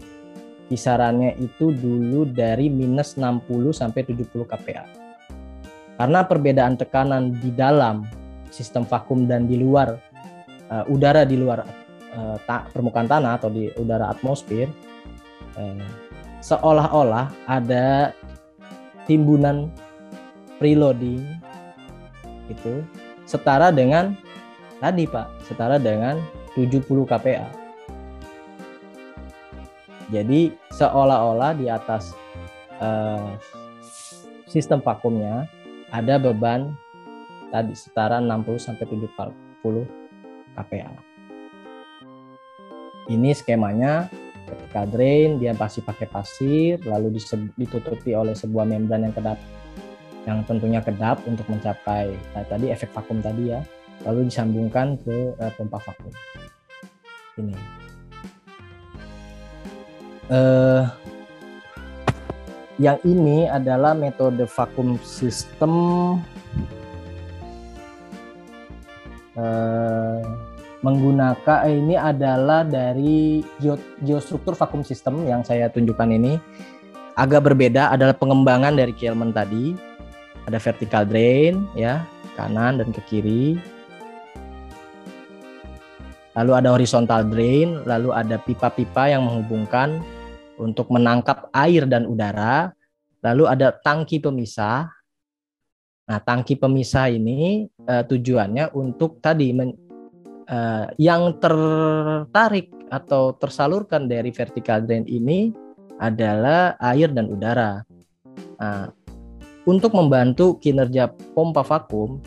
Kisarannya 0.71 1.35
itu 1.35 1.75
dulu 1.75 2.23
dari 2.31 2.71
minus 2.71 3.19
60 3.19 3.75
sampai 3.75 4.07
70 4.07 4.47
kPa. 4.47 4.85
Karena 5.99 6.23
perbedaan 6.23 6.79
tekanan 6.79 7.35
di 7.43 7.51
dalam 7.51 8.07
sistem 8.47 8.87
vakum 8.87 9.27
dan 9.27 9.51
di 9.51 9.59
luar 9.59 9.99
uh, 10.71 10.83
udara 10.87 11.27
di 11.27 11.35
luar 11.35 11.67
uh, 12.15 12.37
ta 12.47 12.65
permukaan 12.71 13.05
tanah 13.05 13.37
atau 13.37 13.51
di 13.51 13.67
udara 13.75 14.09
atmosfer 14.09 14.71
uh, 15.59 15.85
seolah-olah 16.41 17.29
ada 17.45 18.15
timbunan 19.05 19.69
preloading 20.57 21.21
itu 22.49 22.83
setara 23.27 23.69
dengan 23.69 24.17
tadi 24.81 25.05
Pak, 25.05 25.45
setara 25.45 25.77
dengan 25.77 26.17
70 26.57 26.83
kPa. 26.83 27.47
Jadi 30.11 30.51
seolah-olah 30.75 31.55
di 31.55 31.71
atas 31.71 32.11
uh, 32.83 33.39
sistem 34.43 34.83
vakumnya 34.83 35.47
ada 35.87 36.19
beban 36.19 36.75
tadi 37.47 37.71
setara 37.71 38.19
60 38.19 38.59
sampai 38.59 38.85
70 38.91 40.00
KPA. 40.57 40.91
Ini 43.11 43.29
skemanya 43.35 44.07
ketika 44.51 44.83
drain 44.87 45.39
dia 45.39 45.55
pasti 45.55 45.79
pakai 45.79 46.07
pasir 46.11 46.79
lalu 46.83 47.19
ditutupi 47.55 48.11
oleh 48.11 48.35
sebuah 48.35 48.67
membran 48.67 49.07
yang 49.07 49.15
kedap 49.15 49.39
yang 50.27 50.45
tentunya 50.45 50.83
kedap 50.83 51.23
untuk 51.25 51.47
mencapai 51.49 52.13
nah, 52.35 52.45
tadi 52.45 52.69
efek 52.69 52.93
vakum 52.93 53.23
tadi 53.23 53.55
ya 53.55 53.61
lalu 54.05 54.29
disambungkan 54.29 54.99
ke 55.01 55.33
uh, 55.39 55.51
pompa 55.57 55.81
vakum 55.81 56.13
ini 57.41 57.55
uh, 60.29 60.85
yang 62.81 62.97
ini 63.05 63.45
adalah 63.45 63.93
metode 63.93 64.45
vakum 64.45 64.97
sistem 65.01 65.73
uh, 69.37 70.19
menggunakan 70.81 71.59
eh, 71.69 71.77
ini 71.77 71.95
adalah 71.95 72.65
dari 72.65 73.45
geostruktur 74.01 74.57
vakum 74.57 74.81
sistem 74.81 75.23
yang 75.29 75.45
saya 75.45 75.69
tunjukkan 75.69 76.09
ini. 76.09 76.41
Agak 77.13 77.45
berbeda 77.45 77.93
adalah 77.93 78.17
pengembangan 78.17 78.73
dari 78.73 78.95
Kielman 78.95 79.29
tadi. 79.29 79.77
Ada 80.49 80.57
vertical 80.57 81.05
drain 81.05 81.69
ya 81.77 82.01
kanan 82.33 82.81
dan 82.81 82.89
ke 82.89 83.01
kiri. 83.05 83.61
Lalu 86.33 86.51
ada 86.55 86.73
horizontal 86.73 87.27
drain 87.27 87.83
lalu 87.85 88.15
ada 88.15 88.39
pipa-pipa 88.41 89.11
yang 89.11 89.27
menghubungkan 89.27 90.01
untuk 90.57 90.89
menangkap 90.89 91.51
air 91.53 91.85
dan 91.85 92.09
udara. 92.09 92.73
Lalu 93.21 93.45
ada 93.45 93.69
tangki 93.69 94.17
pemisah 94.17 94.89
nah 96.11 96.19
tangki 96.19 96.59
pemisah 96.59 97.07
ini 97.07 97.71
uh, 97.87 98.03
tujuannya 98.03 98.75
untuk 98.75 99.23
tadi 99.23 99.55
men, 99.55 99.71
uh, 100.51 100.91
yang 100.99 101.39
tertarik 101.39 102.67
atau 102.91 103.31
tersalurkan 103.39 104.11
dari 104.11 104.35
vertical 104.35 104.83
drain 104.83 105.07
ini 105.07 105.55
adalah 106.03 106.75
air 106.83 107.07
dan 107.15 107.31
udara. 107.31 107.87
Nah, 108.59 108.91
untuk 109.63 109.95
membantu 109.95 110.59
kinerja 110.59 111.07
pompa 111.31 111.63
vakum 111.63 112.19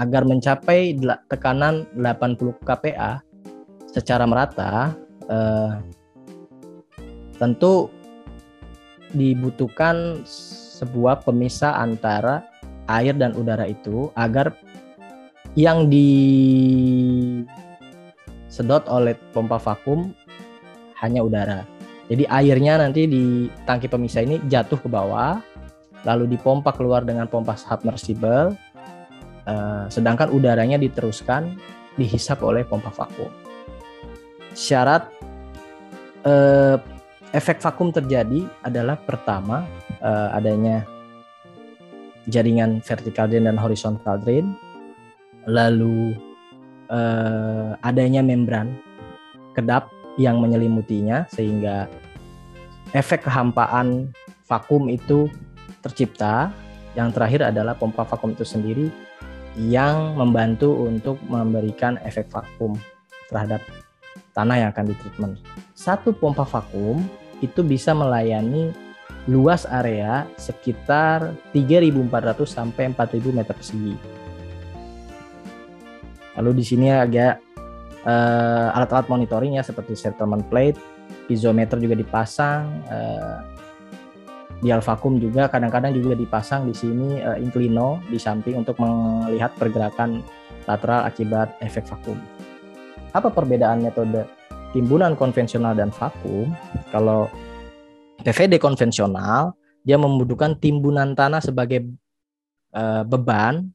agar 0.00 0.24
mencapai 0.24 0.96
tekanan 1.28 1.84
80 1.92 2.56
kPa 2.64 3.20
secara 3.92 4.24
merata, 4.24 4.96
eh, 5.28 5.72
tentu 7.36 7.92
dibutuhkan 9.12 10.24
sebuah 10.24 11.26
pemisah 11.26 11.76
antara 11.76 12.51
air 12.90 13.14
dan 13.14 13.34
udara 13.38 13.66
itu 13.68 14.10
agar 14.18 14.56
yang 15.52 15.92
disedot 15.92 17.44
oleh 18.88 19.14
pompa 19.36 19.60
vakum 19.60 20.16
hanya 21.02 21.20
udara. 21.20 21.66
Jadi 22.08 22.26
airnya 22.28 22.80
nanti 22.80 23.06
di 23.08 23.48
tangki 23.64 23.88
pemisah 23.88 24.22
ini 24.26 24.40
jatuh 24.48 24.76
ke 24.80 24.88
bawah, 24.90 25.40
lalu 26.04 26.26
dipompa 26.36 26.72
keluar 26.74 27.04
dengan 27.06 27.28
pompa 27.30 27.56
submersible, 27.56 28.56
uh, 29.46 29.86
sedangkan 29.88 30.28
udaranya 30.34 30.76
diteruskan 30.80 31.56
dihisap 31.96 32.42
oleh 32.42 32.64
pompa 32.64 32.90
vakum. 32.92 33.30
Syarat 34.52 35.08
uh, 36.28 36.76
efek 37.32 37.60
vakum 37.64 37.88
terjadi 37.92 38.44
adalah 38.60 39.00
pertama 39.00 39.64
uh, 40.04 40.36
adanya 40.36 40.84
jaringan 42.30 42.82
vertical 42.84 43.26
drain 43.26 43.48
dan 43.48 43.58
horizontal 43.58 44.18
drain 44.20 44.54
lalu 45.46 46.14
uh, 46.92 47.74
adanya 47.82 48.22
membran 48.22 48.78
kedap 49.56 49.90
yang 50.20 50.38
menyelimutinya 50.38 51.26
sehingga 51.32 51.88
efek 52.92 53.26
kehampaan 53.26 54.12
vakum 54.44 54.86
itu 54.92 55.28
tercipta. 55.80 56.52
Yang 56.92 57.16
terakhir 57.16 57.40
adalah 57.48 57.72
pompa 57.72 58.04
vakum 58.04 58.36
itu 58.36 58.44
sendiri 58.44 58.92
yang 59.56 60.12
membantu 60.12 60.84
untuk 60.84 61.16
memberikan 61.24 61.96
efek 62.04 62.28
vakum 62.28 62.76
terhadap 63.32 63.64
tanah 64.36 64.60
yang 64.60 64.68
akan 64.76 64.92
ditreatment. 64.92 65.34
Satu 65.72 66.12
pompa 66.12 66.44
vakum 66.44 67.00
itu 67.40 67.64
bisa 67.64 67.96
melayani 67.96 68.76
luas 69.30 69.62
area 69.70 70.26
sekitar 70.34 71.30
3.400 71.54 72.42
sampai 72.42 72.90
4.000 72.90 73.30
meter 73.30 73.54
persegi. 73.54 73.94
Lalu 76.40 76.50
di 76.58 76.64
sini 76.64 76.88
agak 76.90 77.38
uh, 78.08 78.74
alat-alat 78.74 79.06
monitoring 79.06 79.60
ya 79.60 79.62
seperti 79.62 79.94
settlement 79.94 80.42
plate, 80.48 80.80
piezometer 81.28 81.78
juga 81.78 81.94
dipasang, 81.94 82.62
uh, 82.88 83.38
dial 84.62 84.82
vakum 84.82 85.18
juga 85.18 85.50
kadang-kadang 85.50 85.90
juga 85.94 86.14
dipasang 86.14 86.70
di 86.70 86.74
sini 86.74 87.18
uh, 87.20 87.36
inclino 87.36 87.98
di 88.08 88.16
samping 88.16 88.62
untuk 88.62 88.78
melihat 88.78 89.52
pergerakan 89.58 90.22
lateral 90.66 91.06
akibat 91.06 91.58
efek 91.60 91.84
vakum. 91.86 92.16
Apa 93.12 93.28
perbedaan 93.28 93.84
metode 93.84 94.24
timbunan 94.72 95.12
konvensional 95.18 95.76
dan 95.76 95.92
vakum? 95.92 96.48
Kalau 96.88 97.28
PVD 98.22 98.62
konvensional 98.62 99.58
dia 99.82 99.98
membutuhkan 99.98 100.54
timbunan 100.58 101.12
tanah 101.12 101.42
sebagai 101.42 101.90
uh, 102.70 103.02
beban, 103.02 103.66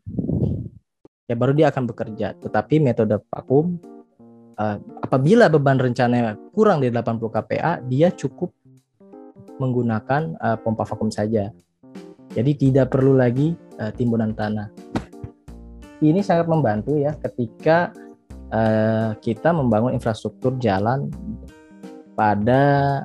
ya 1.28 1.36
baru 1.36 1.52
dia 1.52 1.68
akan 1.68 1.84
bekerja. 1.84 2.32
Tetapi 2.40 2.80
metode 2.80 3.20
vakum, 3.28 3.76
uh, 4.56 4.78
apabila 5.04 5.52
beban 5.52 5.76
rencananya 5.76 6.40
kurang 6.56 6.80
dari 6.80 6.96
80 6.96 7.20
kPa, 7.28 7.72
dia 7.92 8.08
cukup 8.16 8.56
menggunakan 9.60 10.40
uh, 10.40 10.58
pompa 10.64 10.88
vakum 10.88 11.12
saja. 11.12 11.52
Jadi 12.32 12.52
tidak 12.56 12.96
perlu 12.96 13.20
lagi 13.20 13.52
uh, 13.84 13.92
timbunan 13.92 14.32
tanah. 14.32 14.72
Ini 15.98 16.22
sangat 16.22 16.46
membantu 16.46 16.94
ya 16.96 17.18
ketika 17.18 17.90
uh, 18.54 19.18
kita 19.18 19.50
membangun 19.50 19.98
infrastruktur 19.98 20.54
jalan 20.62 21.10
pada 22.14 23.04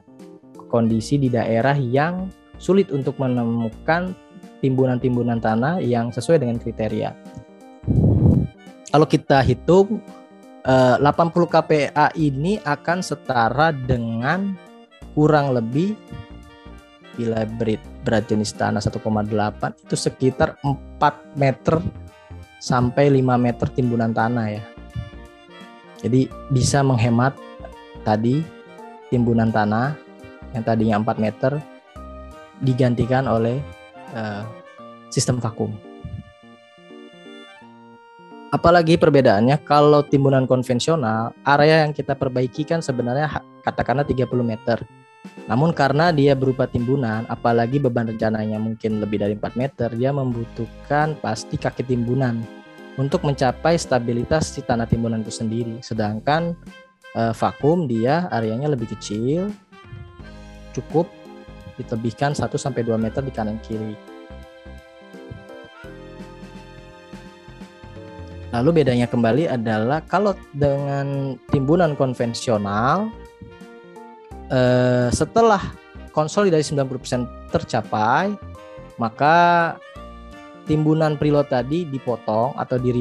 kondisi 0.72 1.20
di 1.20 1.28
daerah 1.28 1.76
yang 1.76 2.32
sulit 2.56 2.88
untuk 2.88 3.20
menemukan 3.20 4.16
timbunan-timbunan 4.64 5.36
tanah 5.36 5.84
yang 5.84 6.08
sesuai 6.08 6.40
dengan 6.40 6.56
kriteria. 6.56 7.12
Kalau 8.88 9.04
kita 9.04 9.44
hitung 9.44 10.00
80 10.62 11.02
eh, 11.02 11.48
kPa 11.50 12.06
ini 12.16 12.56
akan 12.62 12.98
setara 13.02 13.74
dengan 13.74 14.54
kurang 15.12 15.52
lebih 15.52 15.98
bila 17.12 17.44
berat, 17.60 17.82
berat 18.06 18.24
jenis 18.30 18.56
tanah 18.56 18.80
1,8 18.80 19.84
itu 19.84 19.96
sekitar 19.98 20.56
4 20.64 21.36
meter 21.36 21.76
sampai 22.62 23.12
5 23.12 23.36
meter 23.36 23.66
timbunan 23.74 24.14
tanah 24.14 24.46
ya. 24.48 24.62
Jadi 26.06 26.30
bisa 26.48 26.80
menghemat 26.80 27.36
tadi 28.06 28.42
timbunan 29.12 29.52
tanah 29.52 29.98
yang 30.52 30.64
tadinya 30.64 30.96
4 31.00 31.18
meter 31.18 31.52
digantikan 32.62 33.26
oleh 33.26 33.58
uh, 34.14 34.46
sistem 35.10 35.42
vakum. 35.42 35.74
Apalagi 38.52 39.00
perbedaannya 39.00 39.64
kalau 39.64 40.04
timbunan 40.04 40.44
konvensional, 40.44 41.32
area 41.48 41.88
yang 41.88 41.96
kita 41.96 42.12
perbaiki 42.12 42.68
kan 42.68 42.84
sebenarnya 42.84 43.40
katakanlah 43.64 44.04
30 44.04 44.28
meter. 44.44 44.84
Namun 45.48 45.72
karena 45.72 46.12
dia 46.12 46.36
berupa 46.36 46.68
timbunan, 46.68 47.24
apalagi 47.32 47.80
beban 47.80 48.12
rencananya 48.12 48.60
mungkin 48.60 49.00
lebih 49.00 49.24
dari 49.24 49.34
4 49.40 49.56
meter, 49.56 49.88
dia 49.96 50.12
membutuhkan 50.12 51.16
pasti 51.24 51.56
kaki 51.56 51.80
timbunan 51.80 52.44
untuk 53.00 53.24
mencapai 53.24 53.80
stabilitas 53.80 54.52
si 54.52 54.60
tanah 54.60 54.84
timbunan 54.84 55.24
itu 55.24 55.32
sendiri. 55.32 55.80
Sedangkan 55.80 56.52
uh, 57.16 57.32
vakum 57.32 57.88
dia 57.88 58.28
areanya 58.28 58.68
lebih 58.68 58.92
kecil, 58.92 59.48
cukup 60.72 61.08
ditebihkan 61.80 62.36
1 62.36 62.48
sampai 62.56 62.84
2 62.84 62.96
meter 63.00 63.22
di 63.24 63.32
kanan 63.32 63.60
kiri. 63.60 63.96
Lalu 68.52 68.84
bedanya 68.84 69.08
kembali 69.08 69.48
adalah 69.48 70.04
kalau 70.04 70.36
dengan 70.52 71.40
timbunan 71.48 71.96
konvensional 71.96 73.08
eh, 74.52 75.08
setelah 75.08 75.72
konsolidasi 76.12 76.76
90% 76.76 77.48
tercapai, 77.48 78.36
maka 79.00 79.36
timbunan 80.68 81.16
preload 81.16 81.48
tadi 81.48 81.88
dipotong 81.88 82.52
atau 82.60 82.76
di, 82.76 83.00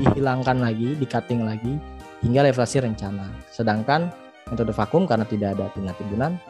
dihilangkan 0.00 0.64
lagi, 0.64 0.96
di 0.96 1.04
cutting 1.04 1.44
lagi 1.44 1.76
hingga 2.24 2.48
elevasi 2.48 2.80
rencana. 2.80 3.28
Sedangkan 3.52 4.08
metode 4.48 4.72
vakum 4.72 5.04
karena 5.04 5.28
tidak 5.28 5.60
ada 5.60 5.68
timbunan, 6.00 6.40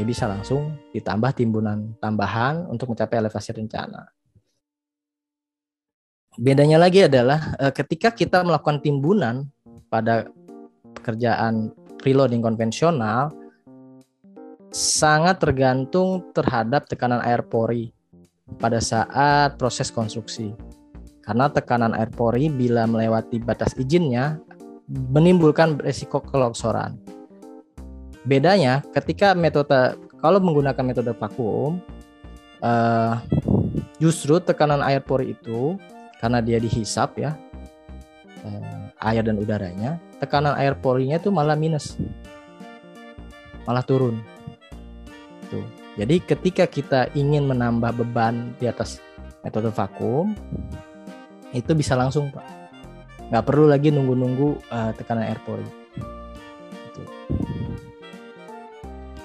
ya 0.00 0.04
bisa 0.08 0.24
langsung 0.24 0.72
ditambah 0.96 1.36
timbunan 1.36 1.92
tambahan 2.00 2.64
untuk 2.72 2.96
mencapai 2.96 3.20
elevasi 3.20 3.52
rencana. 3.52 4.08
Bedanya 6.40 6.80
lagi 6.80 7.04
adalah 7.04 7.52
eh, 7.60 7.68
ketika 7.68 8.08
kita 8.16 8.40
melakukan 8.40 8.80
timbunan 8.80 9.44
pada 9.92 10.24
pekerjaan 10.96 11.76
preloading 12.00 12.40
konvensional 12.40 13.28
sangat 14.72 15.42
tergantung 15.42 16.32
terhadap 16.32 16.88
tekanan 16.88 17.20
air 17.20 17.44
pori 17.44 17.92
pada 18.56 18.80
saat 18.80 19.60
proses 19.60 19.92
konstruksi. 19.92 20.56
Karena 21.20 21.52
tekanan 21.52 21.92
air 21.92 22.08
pori 22.08 22.48
bila 22.48 22.88
melewati 22.88 23.36
batas 23.36 23.76
izinnya 23.76 24.40
menimbulkan 24.88 25.76
resiko 25.78 26.24
kelongsoran. 26.24 27.19
Bedanya 28.24 28.84
ketika 28.92 29.32
metode 29.32 29.96
kalau 30.20 30.38
menggunakan 30.38 30.84
metode 30.84 31.16
vakum 31.16 31.80
uh, 32.60 33.16
justru 33.96 34.36
tekanan 34.40 34.84
air 34.84 35.00
pori 35.00 35.32
itu 35.32 35.80
karena 36.20 36.44
dia 36.44 36.60
dihisap 36.60 37.16
ya 37.16 37.32
uh, 38.44 38.80
air 39.00 39.24
dan 39.24 39.40
udaranya, 39.40 39.96
tekanan 40.20 40.56
air 40.56 40.76
porinya 40.76 41.16
itu 41.16 41.32
malah 41.32 41.56
minus. 41.56 41.96
Malah 43.64 43.84
turun. 43.84 44.20
Tuh. 45.48 45.64
Jadi 45.96 46.22
ketika 46.22 46.64
kita 46.64 47.00
ingin 47.12 47.44
menambah 47.44 47.92
beban 47.92 48.56
di 48.56 48.68
atas 48.68 49.02
metode 49.44 49.68
vakum, 49.72 50.32
itu 51.52 51.72
bisa 51.72 51.96
langsung 51.96 52.32
pak. 52.32 52.46
Nggak 53.30 53.44
perlu 53.46 53.66
lagi 53.68 53.92
nunggu-nunggu 53.92 54.48
uh, 54.70 54.92
tekanan 54.96 55.28
air 55.28 55.40
pori. 55.44 55.66
Gitu. 56.88 57.02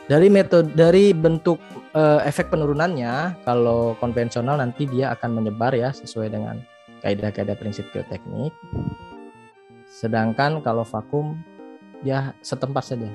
Dari 0.06 0.30
metode 0.30 0.70
dari 0.78 1.18
bentuk 1.18 1.58
uh, 1.98 2.22
efek 2.22 2.54
penurunannya, 2.54 3.42
kalau 3.42 3.98
konvensional 3.98 4.62
nanti 4.62 4.86
dia 4.86 5.10
akan 5.18 5.42
menyebar 5.42 5.74
ya 5.74 5.90
sesuai 5.90 6.30
dengan 6.30 6.62
kaidah-kaidah 7.02 7.58
prinsip 7.58 7.90
geoteknik. 7.90 8.54
Sedangkan 9.90 10.62
kalau 10.62 10.86
vakum 10.86 11.42
dia 12.06 12.38
setempat 12.46 12.86
saja. 12.86 13.10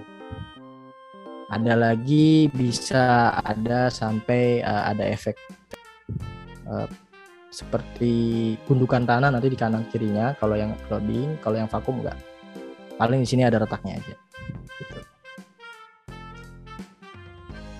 Ada 1.54 1.78
lagi 1.78 2.50
bisa 2.50 3.38
ada 3.38 3.86
sampai 3.86 4.58
uh, 4.66 4.90
ada 4.90 5.06
efek 5.06 5.38
uh, 6.66 6.90
seperti 7.54 8.54
gundukan 8.66 9.06
tanah 9.06 9.30
nanti 9.30 9.46
di 9.46 9.58
kanan 9.58 9.86
kirinya 9.94 10.34
kalau 10.42 10.58
yang 10.58 10.74
loading 10.90 11.38
kalau 11.38 11.54
yang 11.54 11.70
vakum 11.70 12.02
enggak. 12.02 12.18
Paling 12.98 13.22
di 13.22 13.28
sini 13.30 13.46
ada 13.46 13.62
retaknya 13.62 14.02
aja 14.02 14.14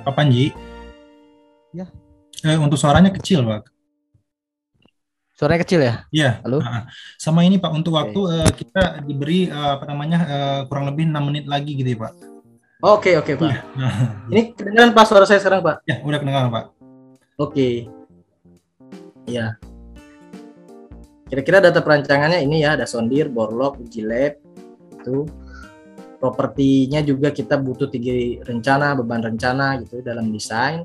Pak 0.00 0.14
Panji. 0.16 0.50
Ya. 1.76 1.86
Eh, 2.40 2.56
untuk 2.56 2.80
suaranya 2.80 3.12
kecil, 3.12 3.44
Pak. 3.44 3.68
Suaranya 5.36 5.60
kecil 5.64 5.80
ya? 5.80 5.94
Iya. 6.12 6.30
Halo. 6.44 6.60
Nah, 6.60 6.88
sama 7.16 7.44
ini 7.44 7.60
Pak, 7.60 7.72
untuk 7.72 7.96
waktu 7.96 8.20
okay. 8.20 8.36
uh, 8.36 8.44
eh, 8.44 8.52
kita 8.52 8.82
diberi 9.04 9.40
uh, 9.48 9.80
apa 9.80 9.84
namanya 9.88 10.18
uh, 10.24 10.60
kurang 10.68 10.88
lebih 10.88 11.08
enam 11.08 11.28
menit 11.32 11.44
lagi 11.48 11.76
gitu 11.76 11.96
ya 11.96 11.98
Pak. 12.08 12.12
Oke, 12.80 13.12
okay, 13.12 13.14
oke 13.20 13.32
okay, 13.32 13.34
Pak. 13.36 13.50
Ya. 13.52 13.60
ini 14.32 14.42
kedengaran 14.56 14.92
Pak 14.96 15.04
suara 15.04 15.24
saya 15.28 15.40
sekarang 15.40 15.60
Pak? 15.60 15.84
Ya, 15.84 16.00
udah 16.00 16.18
kedengaran 16.20 16.48
Pak. 16.48 16.64
Oke. 17.36 17.52
Okay. 17.52 17.74
Iya. 19.28 19.56
Kira-kira 21.28 21.62
data 21.62 21.80
perancangannya 21.84 22.42
ini 22.42 22.64
ya, 22.64 22.74
ada 22.74 22.88
sondir, 22.88 23.30
borlok, 23.30 23.78
uji 23.78 24.02
lab, 24.02 24.34
itu 24.96 25.28
propertinya 26.20 27.00
juga 27.00 27.32
kita 27.32 27.56
butuh 27.56 27.88
tiga 27.88 28.44
rencana, 28.44 28.92
beban 28.92 29.24
rencana 29.24 29.80
gitu 29.80 30.04
dalam 30.04 30.28
desain. 30.28 30.84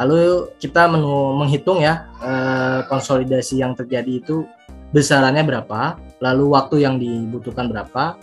Lalu 0.00 0.56
kita 0.56 0.88
menghitung 0.88 1.84
ya 1.84 2.08
eh, 2.24 2.80
konsolidasi 2.88 3.60
yang 3.60 3.76
terjadi 3.76 4.24
itu 4.24 4.48
besarannya 4.90 5.44
berapa, 5.44 6.00
lalu 6.24 6.44
waktu 6.56 6.82
yang 6.82 6.96
dibutuhkan 6.96 7.68
berapa. 7.68 8.16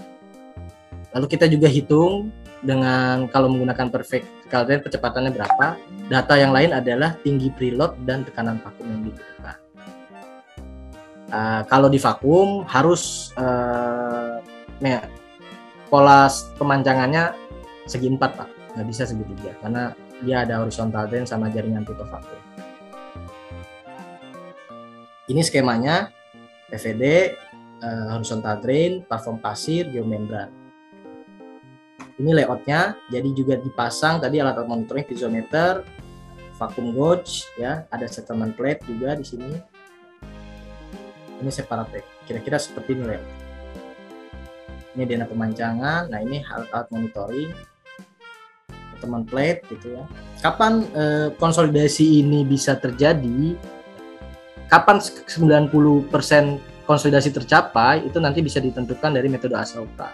Lalu 1.13 1.25
kita 1.29 1.45
juga 1.45 1.69
hitung 1.69 2.33
dengan 2.65 3.29
kalau 3.29 3.47
menggunakan 3.49 3.89
perfect 3.93 4.25
kalian 4.49 4.81
kecepatannya 4.81 5.31
berapa. 5.31 5.77
Data 6.09 6.33
yang 6.41 6.49
lain 6.49 6.73
adalah 6.73 7.13
tinggi 7.21 7.53
preload 7.53 8.01
dan 8.09 8.25
tekanan 8.25 8.57
vakum 8.65 8.89
yang 8.89 9.01
dibutuhkan. 9.05 9.57
Uh, 11.29 11.61
kalau 11.69 11.85
di 11.93 12.01
vakum 12.01 12.65
harus 12.65 13.29
uh, 13.37 14.41
pola 15.89 16.29
pemancangannya 16.55 17.33
segi 17.89 18.07
empat 18.13 18.31
pak 18.37 18.49
nggak 18.77 18.87
bisa 18.87 19.03
segitiga 19.09 19.51
karena 19.59 19.91
dia 20.21 20.45
ada 20.45 20.61
horizontal 20.61 21.09
drain 21.09 21.25
sama 21.25 21.49
jaringan 21.49 21.83
tutup 21.83 22.05
vakum 22.07 22.37
ini 25.29 25.45
skemanya 25.45 26.09
PVD, 26.73 27.33
uh, 27.81 28.17
horizontal 28.17 28.57
drain, 28.61 29.05
platform 29.05 29.37
pasir, 29.37 29.85
geomembran. 29.89 30.49
Ini 32.17 32.33
layoutnya, 32.35 32.97
jadi 33.13 33.29
juga 33.31 33.55
dipasang 33.61 34.19
tadi 34.19 34.41
alat 34.41 34.59
monitoring 34.65 35.05
piezometer, 35.05 35.85
vacuum 36.57 36.91
gauge, 36.91 37.47
ya, 37.55 37.87
ada 37.93 38.09
settlement 38.09 38.57
plate 38.57 38.83
juga 38.89 39.15
di 39.15 39.25
sini. 39.25 39.53
Ini 41.39 41.51
separate. 41.53 42.25
Kira-kira 42.27 42.59
seperti 42.59 42.97
ini 42.97 43.03
layout. 43.07 43.38
Ini 44.99 45.07
dana 45.07 45.23
pemancangan, 45.23 46.11
nah 46.11 46.19
ini 46.19 46.43
alat-alat 46.43 46.91
monitoring, 46.91 47.55
teman 48.99 49.23
plate 49.23 49.63
gitu 49.71 49.95
ya. 49.95 50.03
Kapan 50.43 50.83
eh, 50.91 51.27
konsolidasi 51.39 52.19
ini 52.19 52.43
bisa 52.43 52.75
terjadi? 52.75 53.55
Kapan 54.67 54.99
90% 54.99 55.71
konsolidasi 56.83 57.29
tercapai 57.31 58.03
itu 58.03 58.19
nanti 58.19 58.43
bisa 58.43 58.59
ditentukan 58.59 59.15
dari 59.15 59.31
metode 59.31 59.55
ASAUPRA. 59.55 60.11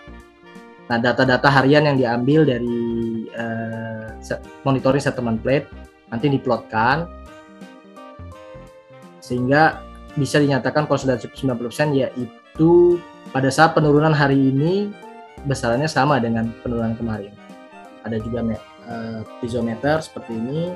Nah, 0.85 0.97
data-data 1.01 1.49
harian 1.49 1.89
yang 1.89 1.97
diambil 1.97 2.45
dari 2.45 3.25
uh, 3.33 4.13
monitoring 4.61 5.01
settlement 5.01 5.41
plate 5.41 5.65
nanti 6.13 6.29
diplotkan 6.29 7.09
sehingga 9.17 9.81
bisa 10.13 10.37
dinyatakan 10.37 10.85
konsolidasi 10.85 11.33
90% 11.33 11.97
yaitu 11.97 13.01
pada 13.35 13.51
saat 13.51 13.75
penurunan 13.75 14.15
hari 14.15 14.39
ini 14.39 14.95
besarannya 15.43 15.91
sama 15.91 16.23
dengan 16.23 16.55
penurunan 16.63 16.95
kemarin. 16.95 17.35
Ada 18.07 18.23
juga 18.23 18.47
uh, 18.47 19.27
piezometer 19.43 19.99
seperti 19.99 20.39
ini, 20.39 20.71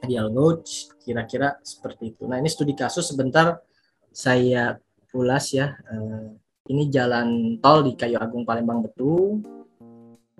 ideal 0.00 0.32
gauge, 0.32 0.88
kira-kira 1.04 1.60
seperti 1.60 2.16
itu. 2.16 2.24
Nah, 2.24 2.40
ini 2.40 2.48
studi 2.48 2.72
kasus 2.72 3.12
sebentar 3.12 3.60
saya 4.08 4.80
ulas 5.12 5.52
ya. 5.52 5.76
Uh, 5.92 6.32
ini 6.72 6.88
jalan 6.88 7.60
tol 7.60 7.84
di 7.84 8.00
Kayu 8.00 8.16
Agung 8.16 8.48
Palembang 8.48 8.80
Betu. 8.88 9.44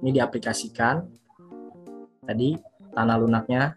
Ini 0.00 0.16
diaplikasikan. 0.16 1.04
Tadi 2.24 2.56
tanah 2.88 3.16
lunaknya 3.20 3.76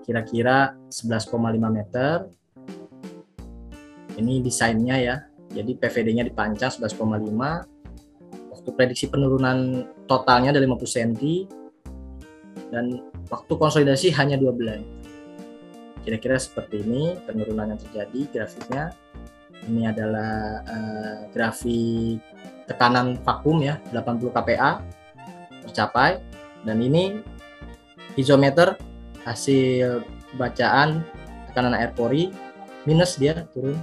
kira-kira 0.00 0.72
11,5 0.88 1.28
meter. 1.68 2.24
Ini 4.16 4.40
desainnya 4.40 4.96
ya. 4.96 5.33
Jadi 5.54 5.72
PVD-nya 5.78 6.26
dipancang 6.26 6.68
11,5. 6.68 8.50
Waktu 8.50 8.70
prediksi 8.74 9.06
penurunan 9.06 9.86
totalnya 10.10 10.50
dari 10.50 10.66
50 10.66 10.82
cm 10.82 11.12
dan 12.74 12.98
waktu 13.30 13.52
konsolidasi 13.54 14.10
hanya 14.18 14.34
dua 14.34 14.50
bulan. 14.50 14.82
Kira-kira 16.02 16.36
seperti 16.36 16.84
ini 16.84 17.16
penurunan 17.24 17.72
yang 17.72 17.80
terjadi 17.80 18.20
grafiknya 18.28 18.92
ini 19.64 19.88
adalah 19.88 20.60
uh, 20.68 21.18
grafik 21.32 22.20
tekanan 22.68 23.16
vakum 23.24 23.60
ya 23.64 23.80
80 23.92 24.28
kPa 24.32 24.70
tercapai 25.64 26.20
dan 26.64 26.80
ini 26.80 27.20
isometer 28.20 28.76
hasil 29.24 30.04
bacaan 30.36 31.00
tekanan 31.48 31.76
air 31.76 31.92
pori 31.96 32.28
minus 32.84 33.16
dia 33.16 33.48
turun. 33.56 33.76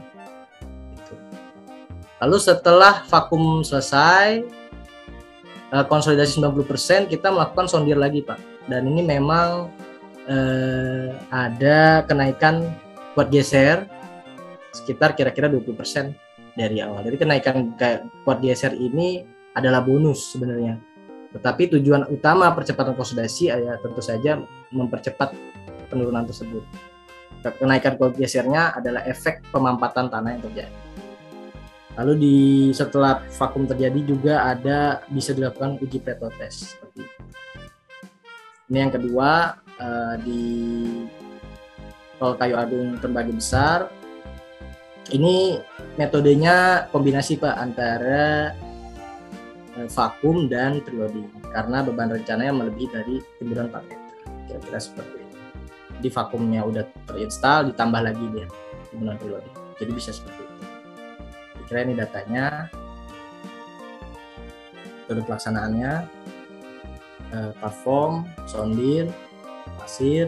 Lalu 2.22 2.38
setelah 2.38 3.02
vakum 3.10 3.66
selesai 3.66 4.46
uh, 5.74 5.86
konsolidasi 5.90 6.40
90% 6.40 7.10
kita 7.10 7.34
melakukan 7.34 7.66
sondir 7.66 7.98
lagi 7.98 8.22
Pak 8.22 8.70
dan 8.70 8.86
ini 8.86 9.02
memang 9.02 9.74
uh, 10.30 11.08
ada 11.34 12.06
kenaikan 12.06 12.70
kuat 13.18 13.34
geser 13.34 13.90
sekitar 14.72 15.18
kira-kira 15.20 15.52
20% 15.52 16.16
dari 16.56 16.80
awal. 16.84 17.04
Jadi 17.04 17.18
kenaikan 17.20 17.76
kuat 18.24 18.40
geser 18.40 18.76
ini 18.76 19.24
adalah 19.56 19.84
bonus 19.84 20.32
sebenarnya. 20.32 20.80
Tetapi 21.32 21.80
tujuan 21.80 22.12
utama 22.12 22.52
percepatan 22.52 22.96
konsolidasi 22.96 23.52
adalah 23.52 23.80
tentu 23.80 24.04
saja 24.04 24.40
mempercepat 24.72 25.32
penurunan 25.88 26.28
tersebut. 26.28 26.64
Kenaikan 27.42 27.96
kuat 27.96 28.16
gesernya 28.20 28.76
adalah 28.76 29.04
efek 29.08 29.44
pemampatan 29.50 30.12
tanah 30.12 30.30
yang 30.38 30.44
terjadi. 30.44 30.76
Lalu 32.00 32.14
di 32.16 32.38
setelah 32.72 33.20
vakum 33.36 33.68
terjadi 33.68 34.00
juga 34.06 34.48
ada 34.48 35.04
bisa 35.12 35.36
dilakukan 35.36 35.80
uji 35.84 36.00
preto 36.00 36.32
test 36.40 36.76
seperti 36.76 37.04
itu. 37.04 37.20
Ini 38.72 38.78
yang 38.88 38.94
kedua 38.96 39.60
eh, 39.76 40.16
di 40.24 40.44
tol 42.16 42.40
kayu 42.40 42.56
agung 42.56 42.96
terbagi 43.04 43.36
besar. 43.36 43.92
Ini 45.12 45.60
metodenya 46.00 46.88
kombinasi 46.96 47.36
Pak 47.36 47.56
antara 47.60 48.56
eh, 49.76 49.88
vakum 49.92 50.48
dan 50.48 50.80
preloading 50.80 51.28
karena 51.52 51.84
beban 51.84 52.16
rencananya 52.16 52.54
melebihi 52.56 52.88
dari 52.88 53.16
timbunan 53.36 53.68
4 53.68 53.84
meter 53.84 54.00
kira-kira 54.48 54.80
seperti 54.80 55.16
ini 55.20 55.36
di 56.02 56.10
vakumnya 56.10 56.62
udah 56.66 56.84
terinstall 57.08 57.70
ditambah 57.72 58.02
lagi 58.02 58.26
dia 58.34 58.48
timbunan 58.90 59.16
preloading 59.20 59.56
jadi 59.80 59.92
bisa 59.92 60.12
seperti 60.16 60.41
itu 60.41 60.41
kira 61.72 61.88
ini 61.88 61.96
datanya 61.96 62.68
metode 65.08 65.24
pelaksanaannya 65.24 65.94
eh, 67.32 67.52
platform 67.56 68.28
sondir 68.44 69.08
pasir 69.80 70.28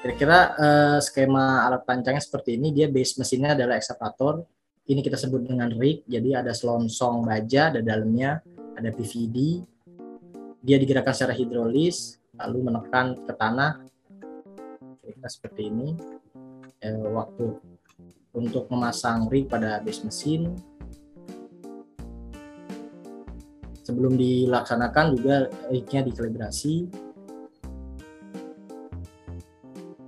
Kira-kira 0.00 0.56
uh, 0.56 0.98
skema 1.04 1.68
alat 1.68 1.84
pancangnya 1.84 2.24
seperti 2.24 2.56
ini, 2.56 2.72
dia 2.72 2.88
base 2.88 3.20
mesinnya 3.20 3.52
adalah 3.52 3.76
eksavator. 3.76 4.40
Ini 4.88 5.04
kita 5.04 5.20
sebut 5.20 5.44
dengan 5.44 5.68
rig, 5.76 6.08
jadi 6.08 6.40
ada 6.40 6.56
selongsong 6.56 7.28
baja, 7.28 7.68
ada 7.68 7.84
dalamnya, 7.84 8.40
ada 8.80 8.88
PVD. 8.96 9.60
Dia 10.64 10.80
digerakkan 10.80 11.12
secara 11.12 11.36
hidrolis, 11.36 12.16
lalu 12.32 12.72
menekan 12.72 13.12
ke 13.28 13.32
tanah. 13.36 13.84
Kira-kira 15.04 15.28
seperti 15.28 15.68
ini. 15.68 15.92
Eh, 16.80 16.96
waktu 17.12 17.60
untuk 18.34 18.70
memasang 18.70 19.26
rig 19.26 19.50
pada 19.50 19.82
base 19.82 20.06
mesin. 20.06 20.54
Sebelum 23.82 24.14
dilaksanakan 24.14 25.04
juga 25.18 25.50
rignya 25.66 26.06
dikalibrasi. 26.06 26.86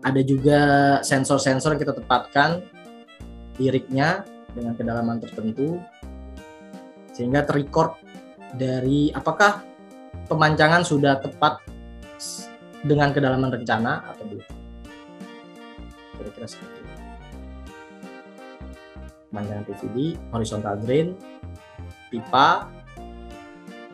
Ada 0.02 0.22
juga 0.26 0.60
sensor-sensor 1.02 1.78
kita 1.78 1.94
tempatkan 1.94 2.62
liriknya 3.58 4.26
dengan 4.50 4.74
kedalaman 4.74 5.22
tertentu 5.22 5.78
sehingga 7.14 7.46
terrecord 7.46 8.02
dari 8.58 9.14
apakah 9.14 9.62
pemancangan 10.26 10.82
sudah 10.82 11.22
tepat 11.22 11.62
dengan 12.82 13.14
kedalaman 13.14 13.50
rencana 13.54 14.02
atau 14.10 14.24
belum. 14.26 14.46
Kira-kira 16.18 16.46
seperti 16.50 16.74
itu 16.74 16.81
pemancangan 19.32 19.64
PVD 19.64 20.20
horizontal 20.28 20.76
drain 20.84 21.16
pipa 22.12 22.68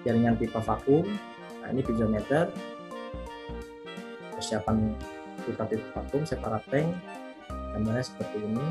jaringan 0.03 0.39
pipa 0.39 0.61
vakum. 0.63 1.07
Nah 1.63 1.69
ini 1.71 1.81
piezometer. 1.83 2.51
Persiapan 4.35 4.95
pipa-pipa 5.47 5.87
vakum 5.99 6.23
separat 6.27 6.63
tank. 6.71 6.91
Gambarnya 7.75 8.05
seperti 8.05 8.39
ini. 8.43 8.67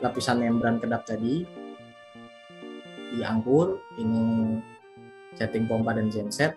Lapisan 0.00 0.40
membran 0.40 0.80
kedap 0.80 1.04
tadi. 1.04 1.44
Diangkur 3.16 3.80
ini 4.02 4.56
setting 5.36 5.68
pompa 5.68 5.96
dan 5.96 6.08
genset. 6.12 6.56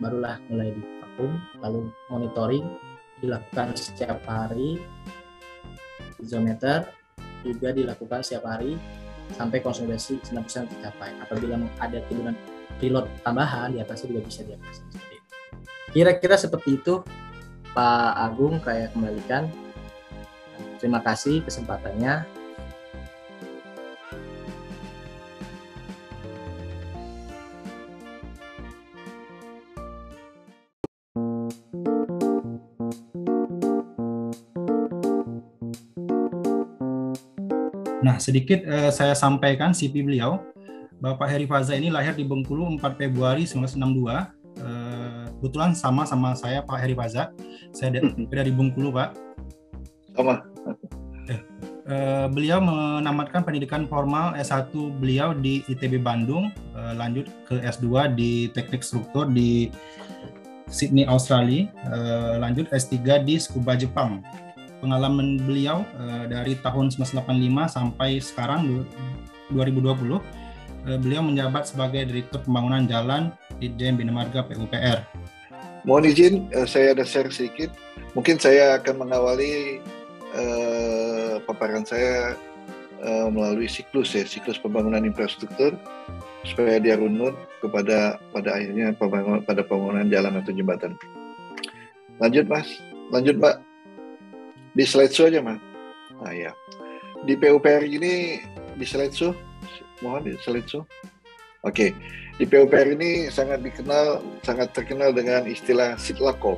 Barulah 0.00 0.40
mulai 0.50 0.74
di 0.74 0.82
vakum 1.00 1.32
lalu 1.62 1.88
monitoring 2.10 2.66
dilakukan 3.22 3.76
setiap 3.76 4.18
hari. 4.26 4.80
Isometer 6.18 7.01
juga 7.44 7.74
dilakukan 7.74 8.22
setiap 8.22 8.46
hari 8.46 8.78
sampai 9.34 9.58
konsolidasi 9.62 10.22
90% 10.22 10.70
tercapai 10.70 11.14
apabila 11.18 11.58
ada 11.82 11.98
timbunan 12.06 12.34
pilot 12.78 13.06
tambahan 13.22 13.74
di 13.74 13.78
atasnya 13.82 14.14
juga 14.14 14.22
bisa 14.26 14.40
diatasi 14.46 14.82
kira-kira 15.92 16.34
seperti 16.40 16.80
itu 16.80 17.04
Pak 17.72 18.12
Agung 18.20 18.60
saya 18.60 18.92
kembalikan. 18.92 19.48
Terima 20.76 21.00
kasih 21.00 21.40
kesempatannya. 21.46 22.41
Sedikit 38.22 38.62
uh, 38.70 38.94
saya 38.94 39.18
sampaikan 39.18 39.74
CV 39.74 40.06
beliau. 40.06 40.38
Bapak 41.02 41.26
Heri 41.26 41.50
Faza 41.50 41.74
ini 41.74 41.90
lahir 41.90 42.14
di 42.14 42.22
Bengkulu 42.22 42.78
4 42.78 42.94
Februari 42.94 43.42
1962 43.42 44.38
kebetulan 45.42 45.74
sama 45.74 46.06
sama 46.06 46.38
saya 46.38 46.62
Pak 46.62 46.78
Heri 46.78 46.94
Faza. 46.94 47.34
Saya 47.74 47.98
dari, 47.98 48.14
dari 48.30 48.54
Bengkulu 48.54 48.94
Pak. 48.94 49.18
Sama. 50.14 50.46
Eh, 51.26 51.42
Uh, 51.82 52.30
beliau 52.30 52.62
menamatkan 52.62 53.42
pendidikan 53.42 53.90
formal 53.90 54.38
S1 54.38 54.70
beliau 55.02 55.34
di 55.34 55.66
ITB 55.66 55.98
Bandung, 55.98 56.54
uh, 56.78 56.94
lanjut 56.94 57.26
ke 57.50 57.58
S2 57.58 58.14
di 58.14 58.46
Teknik 58.54 58.86
Struktur 58.86 59.26
di 59.26 59.66
Sydney, 60.70 61.02
Australia, 61.10 61.66
uh, 61.90 62.38
lanjut 62.38 62.70
S3 62.70 63.26
di 63.26 63.34
Scuba 63.42 63.74
Jepang. 63.74 64.22
Pengalaman 64.82 65.38
beliau 65.38 65.86
uh, 65.94 66.26
dari 66.26 66.58
tahun 66.58 66.90
1985 66.90 67.22
sampai 67.70 68.18
sekarang 68.18 68.82
2020, 69.54 69.86
uh, 69.86 70.18
beliau 70.98 71.22
menjabat 71.22 71.70
sebagai 71.70 72.02
Direktur 72.10 72.42
Pembangunan 72.42 72.82
Jalan 72.90 73.30
di 73.62 73.70
Jen 73.78 73.94
Bina 73.94 74.10
Marga 74.10 74.42
PUPR. 74.42 75.06
Mohon 75.86 76.04
izin, 76.10 76.34
uh, 76.50 76.66
saya 76.66 76.98
ada 76.98 77.06
share 77.06 77.30
sedikit. 77.30 77.70
Mungkin 78.18 78.42
saya 78.42 78.82
akan 78.82 79.06
mengawali 79.06 79.78
uh, 80.34 81.38
paparan 81.46 81.86
saya 81.86 82.34
uh, 83.06 83.28
melalui 83.30 83.70
siklus 83.70 84.18
ya, 84.18 84.26
siklus 84.26 84.58
pembangunan 84.58 85.06
infrastruktur 85.06 85.78
supaya 86.42 86.82
dia 86.82 86.98
runut 86.98 87.38
kepada 87.62 88.18
pada 88.34 88.50
akhirnya 88.58 88.90
pembangunan 88.98 89.46
pada 89.46 89.62
pembangunan 89.62 90.10
jalan 90.10 90.42
atau 90.42 90.50
jembatan. 90.50 90.92
Lanjut 92.18 92.46
mas, 92.50 92.68
lanjut 93.10 93.38
mbak. 93.38 93.62
Di 94.72 94.84
slide 94.88 95.12
show 95.12 95.28
aja 95.28 95.44
mas. 95.44 95.60
Nah 96.22 96.32
ya, 96.32 96.50
di 97.28 97.36
PUPR 97.36 97.84
ini 97.84 98.40
di 98.76 98.84
slide 98.88 99.12
show, 99.12 99.36
mohon 100.00 100.24
di 100.24 100.36
slide 100.40 100.68
show. 100.68 100.82
Oke, 101.62 101.94
di 102.40 102.44
PUPR 102.48 102.96
ini 102.96 103.28
sangat 103.28 103.60
dikenal, 103.62 104.24
sangat 104.42 104.72
terkenal 104.74 105.12
dengan 105.14 105.44
istilah 105.46 105.94
sitlako 106.00 106.56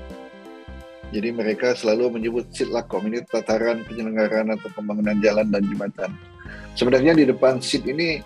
jadi 1.15 1.31
mereka 1.31 1.79
selalu 1.79 2.19
menyebut 2.19 2.51
sitlakom 2.51 3.07
ini 3.07 3.23
tataran 3.31 3.87
penyelenggaraan 3.87 4.51
atau 4.51 4.67
pembangunan 4.75 5.15
jalan 5.23 5.47
dan 5.47 5.63
jembatan. 5.63 6.11
Sebenarnya 6.75 7.15
di 7.15 7.31
depan 7.31 7.63
sit 7.63 7.87
ini 7.87 8.19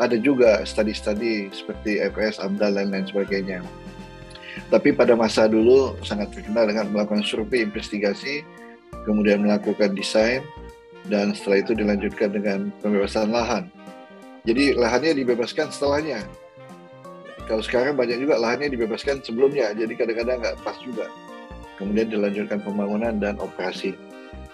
ada 0.00 0.16
juga 0.16 0.64
studi-studi 0.64 1.52
seperti 1.52 2.00
FS, 2.00 2.40
AMDAL, 2.40 2.80
dan 2.80 2.88
lain 2.88 3.04
sebagainya. 3.04 3.60
Tapi 4.72 4.96
pada 4.96 5.12
masa 5.12 5.44
dulu 5.44 5.92
sangat 6.00 6.32
terkenal 6.32 6.64
dengan 6.64 6.88
melakukan 6.88 7.20
survei 7.20 7.68
investigasi, 7.68 8.40
kemudian 9.04 9.42
melakukan 9.42 9.94
desain, 9.94 10.42
dan 11.10 11.34
setelah 11.34 11.62
itu 11.62 11.72
dilanjutkan 11.74 12.30
dengan 12.30 12.70
pembebasan 12.80 13.30
lahan. 13.34 13.66
Jadi 14.42 14.74
lahannya 14.74 15.18
dibebaskan 15.22 15.70
setelahnya. 15.70 16.22
Kalau 17.46 17.62
sekarang 17.62 17.98
banyak 17.98 18.22
juga 18.22 18.38
lahannya 18.38 18.70
dibebaskan 18.70 19.22
sebelumnya, 19.22 19.74
jadi 19.74 19.92
kadang-kadang 19.98 20.38
nggak 20.42 20.56
pas 20.62 20.78
juga 20.82 21.10
kemudian 21.82 22.06
dilanjutkan 22.06 22.62
pembangunan 22.62 23.18
dan 23.18 23.34
operasi. 23.42 23.98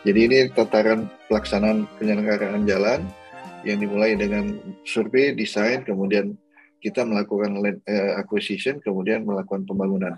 Jadi 0.09 0.19
ini 0.25 0.39
tataran 0.49 1.13
pelaksanaan 1.29 1.85
penyelenggaraan 2.01 2.65
jalan 2.65 3.05
yang 3.67 3.83
dimulai 3.83 4.17
dengan 4.17 4.57
survei, 4.89 5.37
desain, 5.37 5.85
kemudian 5.85 6.33
kita 6.81 7.05
melakukan 7.05 7.59
land 7.59 7.83
uh, 7.85 8.17
acquisition, 8.17 8.81
kemudian 8.81 9.29
melakukan 9.29 9.69
pembangunan. 9.69 10.17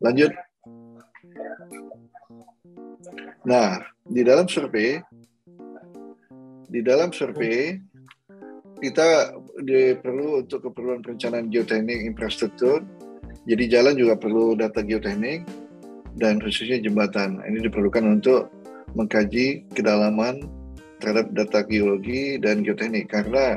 Lanjut. 0.00 0.32
Nah, 3.46 3.80
di 4.04 4.20
dalam 4.20 4.44
survei, 4.48 5.00
di 6.68 6.80
dalam 6.84 7.08
survei 7.10 7.80
kita 8.80 9.36
perlu 10.00 10.44
untuk 10.44 10.68
keperluan 10.68 11.04
perencanaan 11.04 11.52
geoteknik 11.52 12.04
infrastruktur. 12.04 12.84
Jadi 13.48 13.64
jalan 13.72 13.96
juga 13.96 14.20
perlu 14.20 14.52
data 14.56 14.84
geoteknik, 14.84 15.48
dan 16.16 16.42
khususnya 16.42 16.80
jembatan. 16.80 17.40
Ini 17.44 17.64
diperlukan 17.64 18.04
untuk 18.04 18.52
mengkaji 18.96 19.64
kedalaman 19.72 20.44
terhadap 21.00 21.32
data 21.32 21.64
geologi 21.64 22.36
dan 22.36 22.60
geoteknik 22.60 23.08
karena 23.08 23.56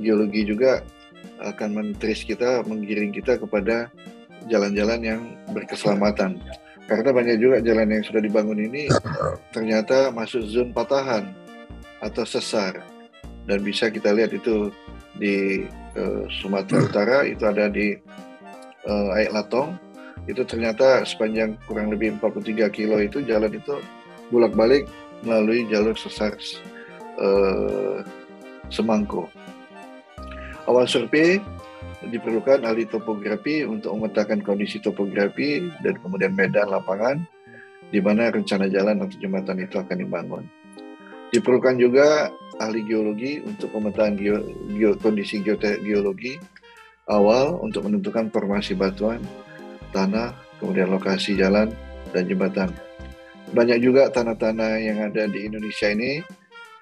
geologi 0.00 0.46
juga 0.46 0.80
akan 1.42 1.74
mentris 1.74 2.24
kita, 2.24 2.64
menggiring 2.64 3.12
kita 3.12 3.36
kepada 3.36 3.92
jalan-jalan 4.48 5.00
yang 5.04 5.20
berkeselamatan. 5.52 6.40
Karena 6.88 7.12
banyak 7.12 7.36
juga 7.36 7.60
jalan 7.60 7.92
yang 7.92 8.04
sudah 8.04 8.24
dibangun 8.24 8.58
ini 8.64 8.88
ternyata 9.54 10.08
masuk 10.08 10.40
zona 10.48 10.72
patahan 10.72 11.28
atau 12.00 12.24
sesar 12.24 12.80
dan 13.44 13.60
bisa 13.60 13.92
kita 13.92 14.16
lihat 14.16 14.32
itu 14.32 14.72
di 15.20 15.68
uh, 15.98 16.24
Sumatera 16.40 16.80
Utara 16.88 17.18
itu 17.32 17.44
ada 17.44 17.68
di 17.68 17.92
uh, 18.88 19.16
Aik 19.20 19.36
Latong 19.36 19.76
itu 20.28 20.44
ternyata 20.44 21.04
sepanjang 21.04 21.56
kurang 21.68 21.92
lebih 21.92 22.16
43 22.20 22.68
kilo 22.72 23.00
itu 23.00 23.24
jalan 23.24 23.52
itu 23.52 23.80
bolak-balik 24.28 24.88
melalui 25.24 25.64
jalur 25.72 25.96
sesar 25.96 26.36
uh, 27.20 28.04
Semangko. 28.68 29.28
Awal 30.68 30.84
survei 30.84 31.40
diperlukan 32.06 32.62
ahli 32.62 32.86
topografi 32.86 33.66
untuk 33.66 33.98
memetakan 33.98 34.38
kondisi 34.46 34.78
topografi 34.78 35.66
dan 35.82 35.98
kemudian 35.98 36.30
medan 36.30 36.70
lapangan 36.70 37.18
di 37.90 37.98
mana 37.98 38.30
rencana 38.30 38.70
jalan 38.70 39.02
atau 39.02 39.16
jembatan 39.18 39.58
itu 39.58 39.76
akan 39.80 39.96
dibangun. 39.98 40.44
Diperlukan 41.34 41.76
juga 41.76 42.30
ahli 42.62 42.86
geologi 42.86 43.42
untuk 43.42 43.74
pemetaan 43.74 44.16
geo, 44.16 44.40
geo, 44.72 44.96
kondisi 44.96 45.42
geologi 45.84 46.38
awal 47.08 47.58
untuk 47.60 47.88
menentukan 47.88 48.30
formasi 48.32 48.76
batuan 48.76 49.20
tanah, 49.92 50.36
kemudian 50.60 50.92
lokasi 50.92 51.36
jalan 51.36 51.72
dan 52.12 52.24
jembatan. 52.28 52.70
Banyak 53.48 53.80
juga 53.80 54.12
tanah-tanah 54.12 54.72
yang 54.80 54.98
ada 55.08 55.24
di 55.24 55.48
Indonesia 55.48 55.88
ini 55.88 56.20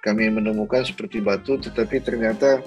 kami 0.02 0.31
menemukan 0.31 0.83
seperti 0.87 1.22
batu, 1.22 1.59
tetapi 1.59 2.02
ternyata 2.02 2.62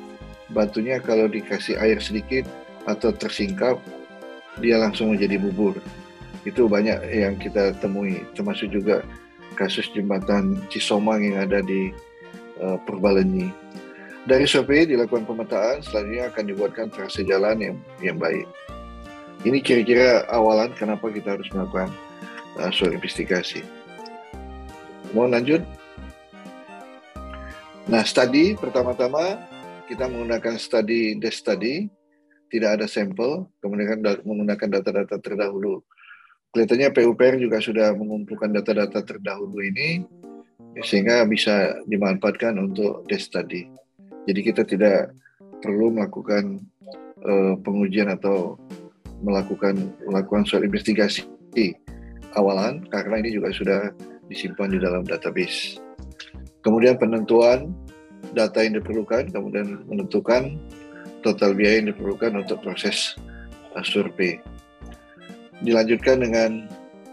batunya 0.54 0.98
kalau 1.02 1.30
dikasih 1.30 1.78
air 1.78 2.02
sedikit 2.02 2.46
atau 2.90 3.14
tersingkap, 3.14 3.78
dia 4.60 4.82
langsung 4.82 5.14
menjadi 5.14 5.38
bubur. 5.38 5.78
Itu 6.48 6.66
banyak 6.66 7.06
yang 7.12 7.36
kita 7.38 7.78
temui, 7.84 8.24
termasuk 8.34 8.72
juga 8.72 9.04
kasus 9.60 9.92
jembatan 9.92 10.58
Cisomang 10.72 11.22
yang 11.22 11.44
ada 11.44 11.60
di 11.60 11.92
uh, 12.64 12.80
Purbalenyi. 12.88 13.52
Dari 14.28 14.46
survei 14.46 14.86
dilakukan 14.86 15.26
pemetaan, 15.26 15.82
selanjutnya 15.82 16.30
akan 16.30 16.44
dibuatkan 16.48 16.88
trase 16.92 17.26
jalan 17.26 17.58
yang 17.60 17.76
yang 18.04 18.18
baik. 18.20 18.46
Ini 19.48 19.64
kira-kira 19.64 20.28
awalan 20.28 20.76
kenapa 20.76 21.08
kita 21.08 21.40
harus 21.40 21.48
melakukan 21.56 21.92
uh, 22.60 22.72
suatu 22.72 22.96
investigasi. 22.96 23.64
Mau 25.16 25.26
lanjut? 25.26 25.64
Nah, 27.90 28.06
studi 28.06 28.54
pertama-tama 28.54 29.49
kita 29.90 30.06
menggunakan 30.06 30.62
studi 30.62 31.18
desk 31.18 31.42
study, 31.42 31.90
tidak 32.54 32.78
ada 32.78 32.86
sampel, 32.86 33.50
kemudian 33.58 33.98
menggunakan 34.22 34.78
data-data 34.78 35.18
terdahulu. 35.18 35.82
Kelihatannya 36.54 36.94
PUPR 36.94 37.42
juga 37.42 37.58
sudah 37.58 37.98
mengumpulkan 37.98 38.54
data-data 38.54 39.02
terdahulu 39.02 39.58
ini 39.66 40.06
sehingga 40.86 41.26
bisa 41.26 41.82
dimanfaatkan 41.90 42.58
untuk 42.62 43.10
desk 43.10 43.34
study. 43.34 43.66
Jadi 44.30 44.40
kita 44.46 44.62
tidak 44.62 45.14
perlu 45.62 45.90
melakukan 45.90 46.62
uh, 47.26 47.58
pengujian 47.66 48.14
atau 48.14 48.62
melakukan 49.26 49.76
melakukan 50.06 50.46
suatu 50.46 50.64
investigasi 50.64 51.26
awalan 52.38 52.86
karena 52.94 53.20
ini 53.20 53.36
juga 53.36 53.50
sudah 53.52 53.82
disimpan 54.30 54.70
di 54.70 54.80
dalam 54.80 55.02
database. 55.02 55.82
Kemudian 56.62 56.96
penentuan 57.02 57.74
data 58.34 58.62
yang 58.62 58.78
diperlukan, 58.82 59.34
kemudian 59.34 59.86
menentukan 59.90 60.58
total 61.26 61.52
biaya 61.56 61.84
yang 61.84 61.90
diperlukan 61.92 62.32
untuk 62.40 62.62
proses 62.64 63.18
uh, 63.76 63.84
survei. 63.84 64.40
Dilanjutkan 65.60 66.24
dengan 66.24 66.70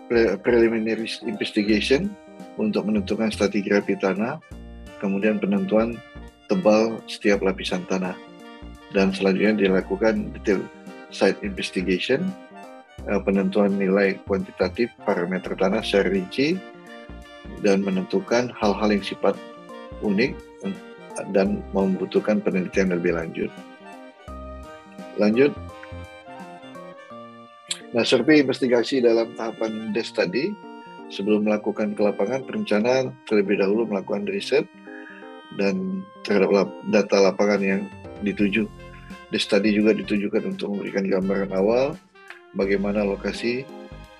pre 0.06 0.38
preliminary 0.38 1.10
investigation 1.26 2.14
untuk 2.56 2.86
menentukan 2.86 3.28
stratigrafi 3.34 3.98
tanah, 3.98 4.38
kemudian 5.02 5.42
penentuan 5.42 5.98
tebal 6.46 7.02
setiap 7.10 7.42
lapisan 7.42 7.82
tanah, 7.90 8.14
dan 8.94 9.10
selanjutnya 9.10 9.66
dilakukan 9.66 10.30
detail 10.38 10.62
site 11.10 11.42
investigation, 11.42 12.30
uh, 13.10 13.18
penentuan 13.18 13.74
nilai 13.74 14.14
kuantitatif 14.30 14.88
parameter 15.02 15.58
tanah 15.58 15.82
secara 15.82 16.14
rinci, 16.14 16.54
dan 17.66 17.82
menentukan 17.82 18.54
hal-hal 18.54 18.94
yang 18.94 19.02
sifat 19.02 19.34
unik 20.04 20.36
dan 21.32 21.64
membutuhkan 21.72 22.42
penelitian 22.42 22.92
lebih 22.92 23.16
lanjut. 23.16 23.50
Lanjut. 25.16 25.52
Nah, 27.96 28.04
survei 28.04 28.44
investigasi 28.44 29.00
dalam 29.00 29.32
tahapan 29.32 29.96
DES 29.96 30.12
tadi, 30.12 30.52
sebelum 31.08 31.48
melakukan 31.48 31.96
ke 31.96 32.02
lapangan, 32.04 32.44
perencanaan 32.44 33.16
terlebih 33.24 33.56
dahulu 33.56 33.88
melakukan 33.88 34.28
riset 34.28 34.68
dan 35.56 36.04
terhadap 36.26 36.68
data 36.92 37.32
lapangan 37.32 37.60
yang 37.64 37.82
dituju 38.20 38.68
The 39.34 39.42
study 39.42 39.74
juga 39.74 39.90
ditujukan 39.90 40.54
untuk 40.54 40.78
memberikan 40.78 41.02
gambaran 41.10 41.50
awal 41.50 41.98
bagaimana 42.54 43.02
lokasi, 43.02 43.66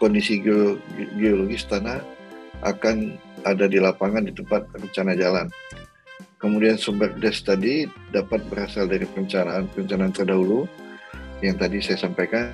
kondisi 0.02 0.42
geologis 1.14 1.62
tanah, 1.70 2.02
akan 2.66 3.14
ada 3.46 3.70
di 3.70 3.78
lapangan 3.78 4.26
di 4.26 4.34
tempat 4.34 4.66
rencana 4.74 5.14
jalan. 5.14 5.46
Kemudian 6.36 6.76
sumber 6.76 7.16
des 7.16 7.40
tadi 7.40 7.88
dapat 8.12 8.44
berasal 8.52 8.84
dari 8.92 9.08
perencanaan-perencanaan 9.08 10.12
terdahulu 10.12 10.68
yang 11.40 11.56
tadi 11.56 11.80
saya 11.80 11.96
sampaikan 11.96 12.52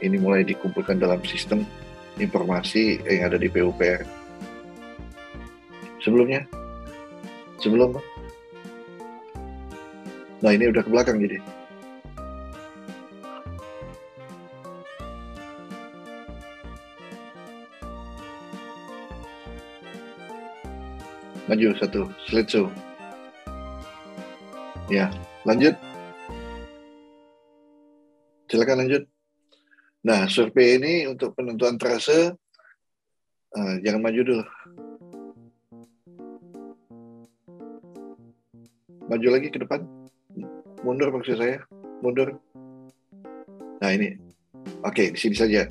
ini 0.00 0.16
mulai 0.16 0.48
dikumpulkan 0.48 0.96
dalam 0.96 1.20
sistem 1.28 1.68
informasi 2.16 3.04
yang 3.04 3.28
ada 3.28 3.36
di 3.36 3.52
PUPR. 3.52 4.00
Sebelumnya, 6.00 6.48
sebelum, 7.60 8.00
nah 10.40 10.52
ini 10.56 10.72
udah 10.72 10.80
ke 10.80 10.88
belakang 10.88 11.20
jadi. 11.20 11.36
Maju 21.48 21.76
satu, 21.76 22.08
slide 22.24 22.48
show. 22.48 22.68
Ya, 24.88 25.12
lanjut. 25.44 25.76
Silakan 28.48 28.80
lanjut. 28.80 29.04
Nah, 30.00 30.24
survei 30.32 30.80
ini 30.80 31.04
untuk 31.04 31.36
penentuan 31.36 31.76
trase, 31.76 32.32
uh, 33.52 33.74
jangan 33.84 34.00
maju 34.00 34.20
dulu. 34.24 34.44
Maju 39.12 39.28
lagi 39.28 39.48
ke 39.52 39.60
depan. 39.60 39.84
Mundur 40.80 41.12
maksud 41.12 41.36
saya. 41.36 41.60
Mundur. 42.00 42.40
Nah, 43.84 43.92
ini. 43.92 44.16
Oke, 44.88 45.12
di 45.12 45.20
sini 45.20 45.36
saja. 45.36 45.68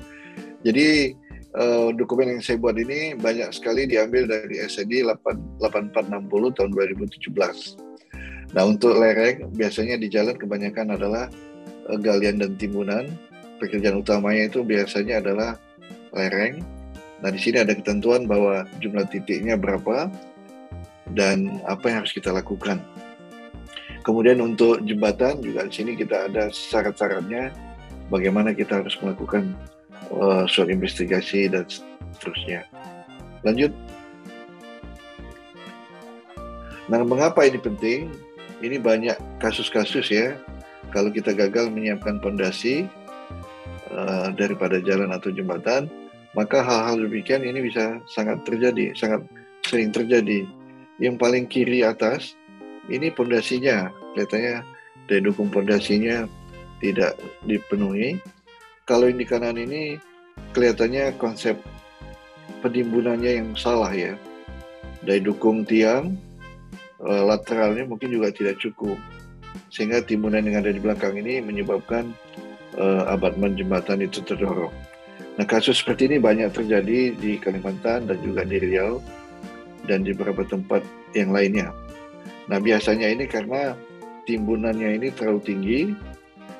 Jadi, 0.62 1.10
uh, 1.58 1.90
dokumen 1.90 2.38
yang 2.38 2.42
saya 2.42 2.62
buat 2.62 2.78
ini 2.78 3.18
banyak 3.18 3.50
sekali 3.50 3.90
diambil 3.90 4.30
dari 4.30 4.62
SED 4.62 5.02
8460 5.02 6.54
tahun 6.54 6.70
2017. 6.70 7.87
Nah, 8.56 8.64
untuk 8.64 8.96
lereng, 8.96 9.52
biasanya 9.52 10.00
di 10.00 10.08
jalan 10.08 10.32
kebanyakan 10.32 10.96
adalah 10.96 11.28
uh, 11.88 11.98
galian 12.00 12.40
dan 12.40 12.56
timbunan 12.56 13.04
pekerjaan 13.60 14.00
utamanya 14.00 14.48
itu 14.48 14.64
biasanya 14.64 15.20
adalah 15.20 15.50
lereng. 16.16 16.64
Nah, 17.20 17.28
di 17.34 17.40
sini 17.40 17.60
ada 17.60 17.74
ketentuan 17.74 18.24
bahwa 18.24 18.64
jumlah 18.80 19.04
titiknya 19.10 19.58
berapa 19.58 20.08
dan 21.12 21.60
apa 21.68 21.90
yang 21.90 21.96
harus 22.04 22.14
kita 22.14 22.32
lakukan. 22.32 22.80
Kemudian 24.06 24.40
untuk 24.40 24.80
jembatan 24.88 25.44
juga 25.44 25.68
di 25.68 25.72
sini 25.74 25.92
kita 25.92 26.32
ada 26.32 26.48
syarat-syaratnya 26.48 27.52
bagaimana 28.08 28.56
kita 28.56 28.80
harus 28.80 28.96
melakukan 29.04 29.52
uh, 30.08 30.48
investigasi 30.64 31.52
dan 31.52 31.68
seterusnya. 32.16 32.64
Lanjut. 33.44 33.74
Nah, 36.88 37.04
mengapa 37.04 37.44
ini 37.44 37.60
penting? 37.60 38.08
Ini 38.58 38.82
banyak 38.82 39.38
kasus-kasus 39.38 40.10
ya. 40.10 40.34
Kalau 40.90 41.12
kita 41.12 41.36
gagal 41.36 41.68
menyiapkan 41.70 42.18
fondasi, 42.18 42.88
Eh, 43.88 44.28
daripada 44.36 44.78
jalan 44.84 45.08
atau 45.10 45.32
jembatan, 45.32 45.88
maka 46.36 46.60
hal-hal 46.60 47.08
demikian 47.08 47.40
ini 47.40 47.72
bisa 47.72 47.96
sangat 48.04 48.44
terjadi, 48.44 48.92
sangat 48.92 49.24
sering 49.64 49.88
terjadi. 49.88 50.44
Yang 51.00 51.16
paling 51.16 51.44
kiri 51.48 51.80
atas 51.80 52.36
ini 52.92 53.08
pondasinya, 53.08 53.88
kelihatannya 54.12 54.60
dari 55.08 55.20
dukung 55.24 55.48
pondasinya 55.48 56.28
tidak 56.84 57.16
dipenuhi. 57.48 58.20
Kalau 58.84 59.08
yang 59.08 59.16
di 59.16 59.24
kanan 59.24 59.56
ini 59.56 59.96
kelihatannya 60.52 61.16
konsep 61.16 61.56
penimbunannya 62.60 63.40
yang 63.40 63.48
salah 63.56 63.88
ya. 63.88 64.20
Dari 65.00 65.24
dukung 65.24 65.64
tiang 65.64 66.12
lateralnya 67.02 67.86
mungkin 67.86 68.10
juga 68.10 68.34
tidak 68.34 68.58
cukup. 68.58 68.98
Sehingga 69.70 70.02
timbunan 70.02 70.42
yang 70.42 70.60
ada 70.60 70.72
di 70.72 70.80
belakang 70.82 71.18
ini 71.18 71.38
menyebabkan 71.42 72.10
uh, 72.78 73.10
abatmen 73.10 73.54
jembatan 73.58 74.02
itu 74.02 74.22
terdorong. 74.24 74.72
Nah 75.38 75.46
kasus 75.46 75.78
seperti 75.78 76.10
ini 76.10 76.18
banyak 76.18 76.50
terjadi 76.50 77.14
di 77.14 77.38
Kalimantan 77.38 78.10
dan 78.10 78.18
juga 78.22 78.42
di 78.42 78.58
Riau 78.58 78.98
dan 79.86 80.02
di 80.02 80.10
beberapa 80.10 80.42
tempat 80.42 80.82
yang 81.14 81.30
lainnya. 81.30 81.70
Nah 82.50 82.58
biasanya 82.58 83.06
ini 83.06 83.30
karena 83.30 83.78
timbunannya 84.26 84.98
ini 84.98 85.08
terlalu 85.14 85.40
tinggi, 85.46 85.80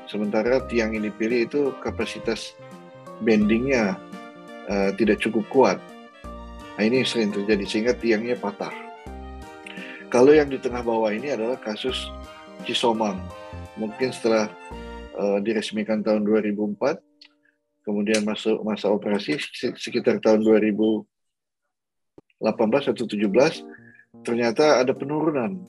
sementara 0.06 0.62
tiang 0.70 0.94
ini 0.94 1.10
pilih 1.10 1.44
itu 1.44 1.62
kapasitas 1.82 2.54
bendingnya 3.26 3.98
uh, 4.70 4.90
tidak 4.94 5.18
cukup 5.18 5.44
kuat. 5.50 5.78
Nah 6.78 6.82
ini 6.86 7.02
sering 7.02 7.34
terjadi 7.34 7.64
sehingga 7.66 7.94
tiangnya 7.98 8.38
patah. 8.38 8.87
Kalau 10.08 10.32
yang 10.32 10.48
di 10.48 10.56
tengah 10.56 10.80
bawah 10.80 11.12
ini 11.12 11.36
adalah 11.36 11.60
kasus 11.60 12.08
Cisomang. 12.64 13.20
Mungkin 13.76 14.08
setelah 14.08 14.48
uh, 15.20 15.36
diresmikan 15.44 16.00
tahun 16.00 16.24
2004, 16.24 17.84
kemudian 17.84 18.24
masuk 18.24 18.56
masa 18.64 18.88
operasi 18.88 19.36
sekitar 19.76 20.16
tahun 20.24 20.48
2018 20.48 21.04
atau 22.40 23.04
17, 23.04 24.24
ternyata 24.24 24.80
ada 24.80 24.96
penurunan. 24.96 25.68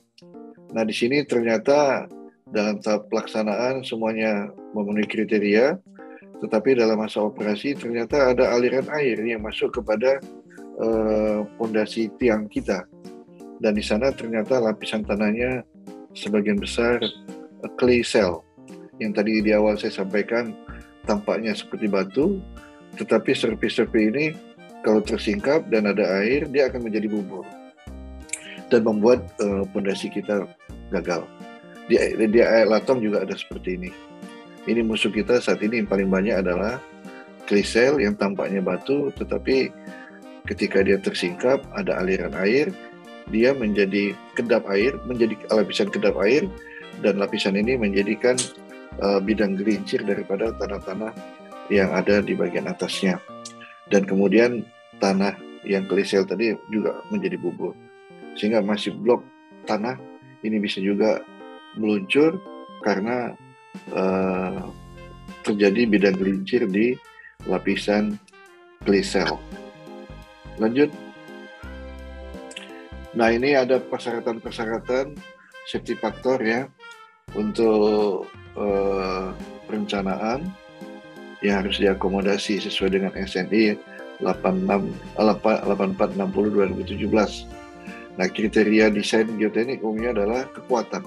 Nah 0.72 0.82
di 0.88 0.94
sini 0.96 1.20
ternyata 1.28 2.08
dalam 2.48 2.80
tahap 2.80 3.12
pelaksanaan 3.12 3.84
semuanya 3.84 4.48
memenuhi 4.72 5.04
kriteria, 5.04 5.76
tetapi 6.40 6.80
dalam 6.80 6.96
masa 6.96 7.20
operasi 7.20 7.76
ternyata 7.76 8.32
ada 8.32 8.56
aliran 8.56 8.88
air 8.96 9.20
yang 9.20 9.44
masuk 9.44 9.68
kepada 9.68 10.16
pondasi 11.60 12.08
uh, 12.08 12.12
tiang 12.16 12.48
kita. 12.48 12.88
Dan 13.60 13.76
di 13.76 13.84
sana 13.84 14.08
ternyata 14.08 14.56
lapisan 14.56 15.04
tanahnya 15.04 15.60
sebagian 16.16 16.56
besar 16.56 16.98
clay 17.76 18.00
cell 18.00 18.40
yang 18.96 19.12
tadi 19.12 19.44
di 19.44 19.52
awal 19.52 19.76
saya 19.76 20.00
sampaikan 20.00 20.52
tampaknya 21.04 21.52
seperti 21.52 21.88
batu, 21.88 22.40
tetapi 22.96 23.32
serpi-serpi 23.32 24.00
ini 24.12 24.26
kalau 24.80 25.04
tersingkap 25.04 25.68
dan 25.68 25.88
ada 25.88 26.24
air, 26.24 26.48
dia 26.48 26.72
akan 26.72 26.88
menjadi 26.88 27.08
bubur 27.08 27.44
dan 28.72 28.80
membuat 28.84 29.24
uh, 29.44 29.64
pondasi 29.72 30.08
kita 30.08 30.48
gagal. 30.88 31.24
Di, 31.90 31.96
di 32.16 32.40
air 32.40 32.70
latom 32.70 33.02
juga 33.02 33.26
ada 33.26 33.34
seperti 33.34 33.76
ini. 33.76 33.90
Ini 34.68 34.84
musuh 34.84 35.10
kita 35.10 35.40
saat 35.40 35.60
ini 35.64 35.82
yang 35.82 35.88
paling 35.88 36.06
banyak 36.06 36.36
adalah 36.38 36.78
krisel 37.48 37.98
yang 37.98 38.14
tampaknya 38.14 38.62
batu, 38.62 39.10
tetapi 39.16 39.72
ketika 40.46 40.84
dia 40.86 41.00
tersingkap 41.02 41.64
ada 41.74 41.98
aliran 41.98 42.36
air, 42.38 42.70
dia 43.30 43.54
menjadi 43.54 44.12
kedap 44.34 44.66
air, 44.68 44.98
menjadi 45.06 45.38
lapisan 45.48 45.88
kedap 45.88 46.18
air, 46.20 46.44
dan 47.00 47.16
lapisan 47.16 47.56
ini 47.56 47.78
menjadikan 47.78 48.36
uh, 49.00 49.22
bidang 49.22 49.56
gelincir 49.56 50.02
daripada 50.04 50.52
tanah-tanah 50.58 51.14
yang 51.70 51.94
ada 51.94 52.20
di 52.20 52.34
bagian 52.34 52.66
atasnya. 52.66 53.22
Dan 53.88 54.04
kemudian 54.06 54.66
tanah 54.98 55.34
yang 55.62 55.86
kelisel 55.86 56.26
tadi 56.26 56.54
juga 56.68 57.00
menjadi 57.08 57.38
bubur. 57.38 57.72
Sehingga 58.36 58.62
masih 58.62 58.94
blok 58.94 59.22
tanah 59.66 59.98
ini 60.42 60.58
bisa 60.58 60.82
juga 60.82 61.22
meluncur 61.78 62.38
karena 62.82 63.34
uh, 63.94 64.66
terjadi 65.46 65.86
bidang 65.88 66.16
gelincir 66.18 66.64
di 66.66 66.96
lapisan 67.48 68.18
klisel. 68.84 69.38
Lanjut. 70.60 70.92
Nah 73.14 73.28
ini 73.34 73.58
ada 73.58 73.82
persyaratan-persyaratan 73.82 75.18
safety 75.66 75.98
factor 75.98 76.38
ya 76.42 76.66
untuk 77.34 78.26
eh, 78.58 79.28
perencanaan 79.66 80.46
yang 81.40 81.64
harus 81.64 81.80
diakomodasi 81.80 82.60
sesuai 82.60 83.00
dengan 83.00 83.12
SNI 83.16 83.78
86 84.20 85.16
8460 85.16 86.28
2017. 86.76 88.20
Nah, 88.20 88.28
kriteria 88.28 88.92
desain 88.92 89.24
geoteknik 89.40 89.80
umumnya 89.80 90.12
adalah 90.12 90.44
kekuatan 90.52 91.00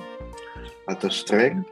atau 0.89 1.09
strength 1.13 1.69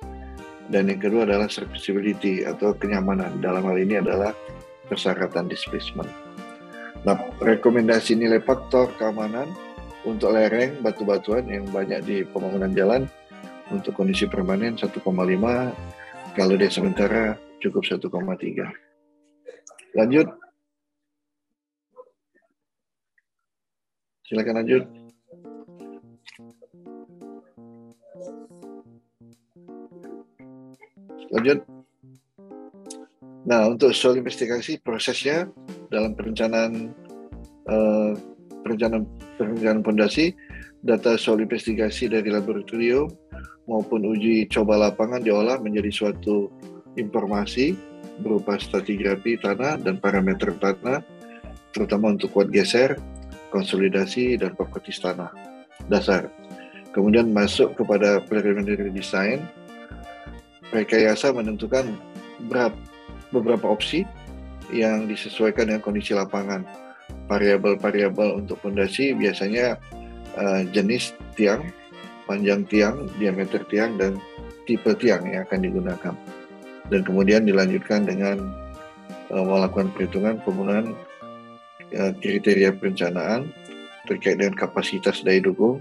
dan 0.70 0.86
yang 0.88 1.02
kedua 1.02 1.26
adalah 1.26 1.50
serviceability 1.50 2.46
atau 2.46 2.78
kenyamanan. 2.78 3.42
Dalam 3.42 3.66
hal 3.66 3.82
ini 3.82 3.98
adalah 3.98 4.38
persyaratan 4.86 5.50
displacement. 5.50 6.12
Nah, 7.02 7.18
rekomendasi 7.42 8.14
nilai 8.14 8.38
faktor 8.46 8.94
keamanan 9.02 9.50
untuk 10.08 10.34
lereng 10.34 10.82
batu-batuan 10.82 11.46
yang 11.46 11.66
banyak 11.70 12.02
di 12.04 12.18
pembangunan 12.26 12.74
jalan 12.74 13.02
untuk 13.70 13.96
kondisi 13.96 14.28
permanen 14.28 14.76
1,5 14.76 14.98
kalau 16.34 16.56
dia 16.58 16.70
sementara 16.72 17.38
cukup 17.62 17.86
1,3 17.86 18.92
lanjut. 19.96 20.28
Silakan 24.28 24.64
lanjut. 24.64 24.84
Lanjut. 31.32 31.60
Nah 33.44 33.68
untuk 33.68 33.92
soal 33.92 34.24
investigasi 34.24 34.80
prosesnya 34.80 35.52
dalam 35.92 36.16
perencanaan 36.16 36.96
uh, 37.68 38.16
perencanaan 38.64 39.06
perencanaan 39.38 39.84
fondasi, 39.84 40.34
data 40.82 41.18
soal 41.18 41.44
investigasi 41.44 42.10
dari 42.10 42.30
laboratorium 42.30 43.10
maupun 43.70 44.06
uji 44.06 44.50
coba 44.50 44.90
lapangan 44.90 45.22
diolah 45.22 45.62
menjadi 45.62 45.92
suatu 45.94 46.50
informasi 46.98 47.78
berupa 48.22 48.58
stratigrafi 48.60 49.40
tanah 49.42 49.82
dan 49.82 49.98
parameter 49.98 50.54
tanah, 50.62 51.02
terutama 51.74 52.14
untuk 52.14 52.34
kuat 52.36 52.54
geser, 52.54 53.00
konsolidasi, 53.50 54.38
dan 54.38 54.54
properti 54.54 54.94
tanah 55.00 55.34
dasar. 55.90 56.30
Kemudian 56.92 57.32
masuk 57.32 57.74
kepada 57.80 58.20
preliminary 58.28 58.92
design, 58.92 59.48
rekayasa 60.76 61.32
menentukan 61.32 61.88
berapa, 62.52 62.76
beberapa 63.32 63.72
opsi 63.72 64.04
yang 64.72 65.08
disesuaikan 65.08 65.72
dengan 65.72 65.84
kondisi 65.84 66.12
lapangan. 66.12 66.68
Variabel-variabel 67.32 68.44
untuk 68.44 68.60
fondasi 68.60 69.16
biasanya 69.16 69.80
uh, 70.36 70.68
jenis 70.76 71.16
tiang, 71.40 71.64
panjang 72.28 72.68
tiang, 72.68 73.08
diameter 73.16 73.64
tiang, 73.72 73.96
dan 73.96 74.20
tipe 74.68 74.92
tiang 75.00 75.24
yang 75.32 75.48
akan 75.48 75.64
digunakan. 75.64 76.16
Dan 76.92 77.08
kemudian 77.08 77.48
dilanjutkan 77.48 78.04
dengan 78.04 78.52
uh, 79.32 79.46
melakukan 79.48 79.96
perhitungan 79.96 80.44
penggunaan 80.44 80.92
uh, 81.96 82.12
kriteria 82.20 82.76
perencanaan 82.76 83.48
terkait 84.12 84.36
dengan 84.36 84.60
kapasitas 84.60 85.24
daya 85.24 85.40
dukung 85.40 85.80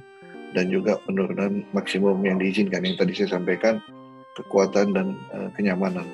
dan 0.54 0.70
juga 0.70 0.98
penurunan 1.02 1.66
maksimum 1.74 2.22
yang 2.22 2.38
diizinkan 2.38 2.82
yang 2.86 2.94
tadi 2.98 3.14
saya 3.14 3.38
sampaikan 3.38 3.82
kekuatan 4.38 4.94
dan 4.94 5.06
uh, 5.34 5.50
kenyamanan. 5.58 6.06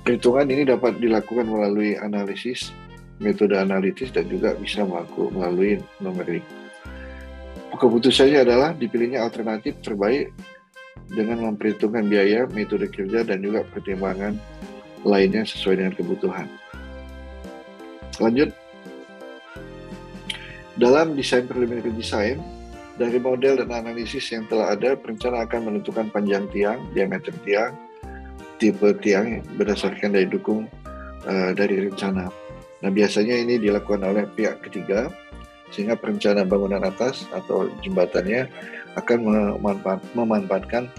Perhitungan 0.00 0.48
ini 0.48 0.64
dapat 0.64 0.96
dilakukan 0.96 1.44
melalui 1.44 1.96
analisis, 2.00 2.72
metode 3.20 3.54
analitis 3.54 4.08
dan 4.10 4.26
juga 4.26 4.56
bisa 4.56 4.82
melalui 4.82 5.78
numerik. 6.00 6.42
Keputusannya 7.70 8.44
adalah 8.44 8.76
dipilihnya 8.76 9.24
alternatif 9.24 9.78
terbaik 9.80 10.32
dengan 11.08 11.48
memperhitungkan 11.52 12.08
biaya, 12.08 12.44
metode 12.52 12.90
kerja, 12.92 13.24
dan 13.24 13.40
juga 13.40 13.64
pertimbangan 13.68 14.36
lainnya 15.06 15.48
sesuai 15.48 15.80
dengan 15.80 15.94
kebutuhan. 15.96 16.46
Lanjut, 18.20 18.52
dalam 20.76 21.16
desain 21.16 21.48
preliminary 21.48 21.92
design, 21.96 22.36
dari 23.00 23.16
model 23.16 23.64
dan 23.64 23.72
analisis 23.72 24.28
yang 24.28 24.44
telah 24.52 24.76
ada, 24.76 24.92
perencana 24.92 25.48
akan 25.48 25.72
menentukan 25.72 26.12
panjang 26.12 26.44
tiang, 26.52 26.84
diameter 26.92 27.32
tiang, 27.48 27.72
tipe 28.60 28.92
tiang 29.00 29.40
berdasarkan 29.56 30.12
daya 30.12 30.28
dukung 30.28 30.68
uh, 31.24 31.50
dari 31.56 31.88
rencana. 31.88 32.28
Nah 32.80 32.90
biasanya 32.92 33.36
ini 33.36 33.60
dilakukan 33.60 34.02
oleh 34.04 34.24
pihak 34.32 34.64
ketiga 34.64 35.12
sehingga 35.70 35.94
perencana 35.94 36.42
bangunan 36.42 36.82
atas 36.82 37.28
atau 37.30 37.70
jembatannya 37.84 38.50
akan 38.98 39.18
memanfaat, 39.22 40.02
memanfaatkan 40.18 40.90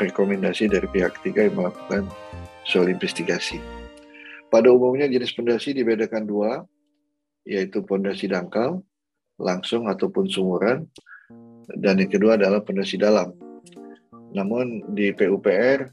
rekomendasi 0.00 0.70
dari 0.70 0.88
pihak 0.88 1.20
ketiga 1.20 1.46
yang 1.46 1.60
melakukan 1.60 2.08
soal 2.64 2.88
investigasi. 2.88 3.60
Pada 4.48 4.70
umumnya 4.72 5.10
jenis 5.10 5.34
pondasi 5.34 5.76
dibedakan 5.76 6.24
dua, 6.24 6.62
yaitu 7.44 7.84
pondasi 7.84 8.30
dangkal, 8.30 8.80
langsung 9.36 9.90
ataupun 9.90 10.30
sumuran, 10.30 10.88
dan 11.78 12.00
yang 12.00 12.10
kedua 12.10 12.38
adalah 12.38 12.62
pondasi 12.62 12.96
dalam. 12.96 13.34
Namun 14.34 14.94
di 14.94 15.10
PUPR 15.12 15.90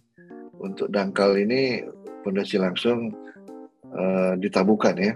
untuk 0.61 0.87
dangkal 0.93 1.35
ini 1.41 1.83
pondasi 2.21 2.61
langsung 2.61 3.11
uh, 3.91 4.33
ditabukan 4.37 4.95
ya, 4.97 5.13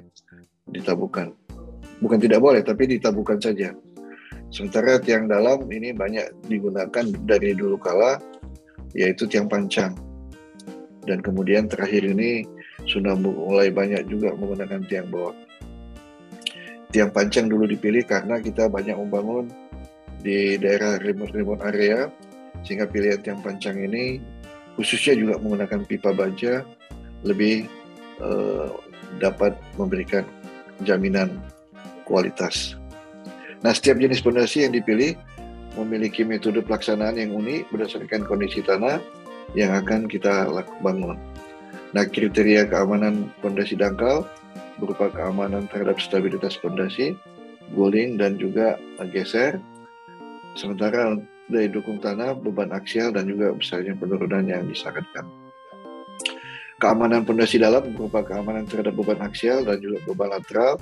ditabukan. 0.69 1.33
Bukan 2.01 2.19
tidak 2.19 2.43
boleh, 2.43 2.61
tapi 2.65 2.89
ditabukan 2.89 3.39
saja. 3.39 3.71
Sementara 4.53 5.01
tiang 5.01 5.27
dalam 5.27 5.65
ini 5.71 5.91
banyak 5.91 6.47
digunakan 6.47 7.05
dari 7.25 7.57
dulu 7.57 7.75
kala, 7.79 8.21
yaitu 8.93 9.27
tiang 9.27 9.49
pancang. 9.49 9.95
Dan 11.05 11.21
kemudian 11.21 11.69
terakhir 11.69 12.01
ini 12.01 12.45
sudah 12.89 13.13
mulai 13.17 13.69
banyak 13.69 14.05
juga 14.09 14.33
menggunakan 14.37 14.81
tiang 14.89 15.07
bawah. 15.09 15.35
Tiang 16.93 17.11
pancang 17.11 17.51
dulu 17.51 17.67
dipilih 17.67 18.07
karena 18.07 18.39
kita 18.39 18.71
banyak 18.71 18.95
membangun 18.95 19.51
di 20.23 20.57
daerah 20.57 20.97
remote-remote 20.97 21.61
area, 21.61 22.09
sehingga 22.65 22.89
pilihan 22.89 23.21
tiang 23.21 23.41
pancang 23.45 23.77
ini 23.77 24.17
khususnya 24.75 25.15
juga 25.15 25.35
menggunakan 25.39 25.87
pipa 25.87 26.11
baja 26.11 26.65
lebih 27.23 27.69
uh, 28.19 28.73
dapat 29.21 29.55
memberikan 29.79 30.25
jaminan 30.83 31.39
kualitas. 32.03 32.75
Nah, 33.63 33.71
setiap 33.71 33.97
jenis 33.97 34.19
pondasi 34.19 34.67
yang 34.67 34.75
dipilih 34.75 35.15
memiliki 35.79 36.27
metode 36.27 36.59
pelaksanaan 36.63 37.19
yang 37.19 37.35
unik 37.35 37.71
berdasarkan 37.71 38.27
kondisi 38.27 38.59
tanah 38.63 38.99
yang 39.55 39.71
akan 39.75 40.07
kita 40.09 40.47
bangun. 40.83 41.15
Nah, 41.95 42.03
kriteria 42.03 42.67
keamanan 42.67 43.31
pondasi 43.39 43.79
dangkal 43.79 44.27
berupa 44.81 45.07
keamanan 45.07 45.71
terhadap 45.71 45.95
stabilitas 46.03 46.59
pondasi, 46.59 47.15
guling 47.71 48.19
dan 48.19 48.35
juga 48.35 48.75
geser. 49.15 49.63
Sementara 50.59 51.15
dari 51.47 51.67
dukung 51.71 52.01
tanah, 52.01 52.35
beban 52.35 52.73
aksial, 52.73 53.13
dan 53.13 53.27
juga 53.29 53.53
besarnya 53.55 53.95
penurunan 53.95 54.43
yang 54.47 54.67
disarankan. 54.67 55.44
Keamanan 56.75 57.23
pondasi 57.23 57.55
dalam 57.55 57.95
berupa 57.95 58.19
keamanan 58.19 58.67
terhadap 58.67 58.99
beban 58.99 59.23
aksial 59.23 59.63
dan 59.63 59.79
juga 59.79 60.03
beban 60.11 60.35
lateral, 60.35 60.75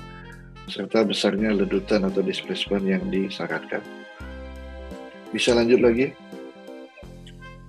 serta 0.65 1.05
besarnya 1.05 1.53
ledutan 1.53 2.01
atau 2.07 2.25
displacement 2.25 2.81
yang 2.81 3.03
disarankan. 3.13 3.83
Bisa 5.29 5.53
lanjut 5.53 5.81
lagi? 5.85 6.13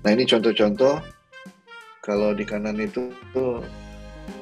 Nah 0.05 0.11
ini 0.13 0.25
contoh-contoh, 0.25 1.05
kalau 2.01 2.33
di 2.33 2.45
kanan 2.49 2.81
itu 2.81 3.13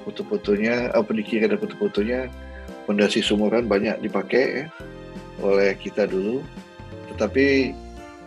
foto-fotonya, 0.07 0.95
apa 0.95 1.11
di 1.11 1.23
kiri 1.27 1.51
ada 1.51 1.59
foto-fotonya, 1.59 2.31
pondasi 2.87 3.19
sumuran 3.19 3.67
banyak 3.67 3.99
dipakai 3.99 4.63
ya, 4.63 4.67
oleh 5.43 5.75
kita 5.79 6.07
dulu, 6.07 6.43
tetapi 7.15 7.75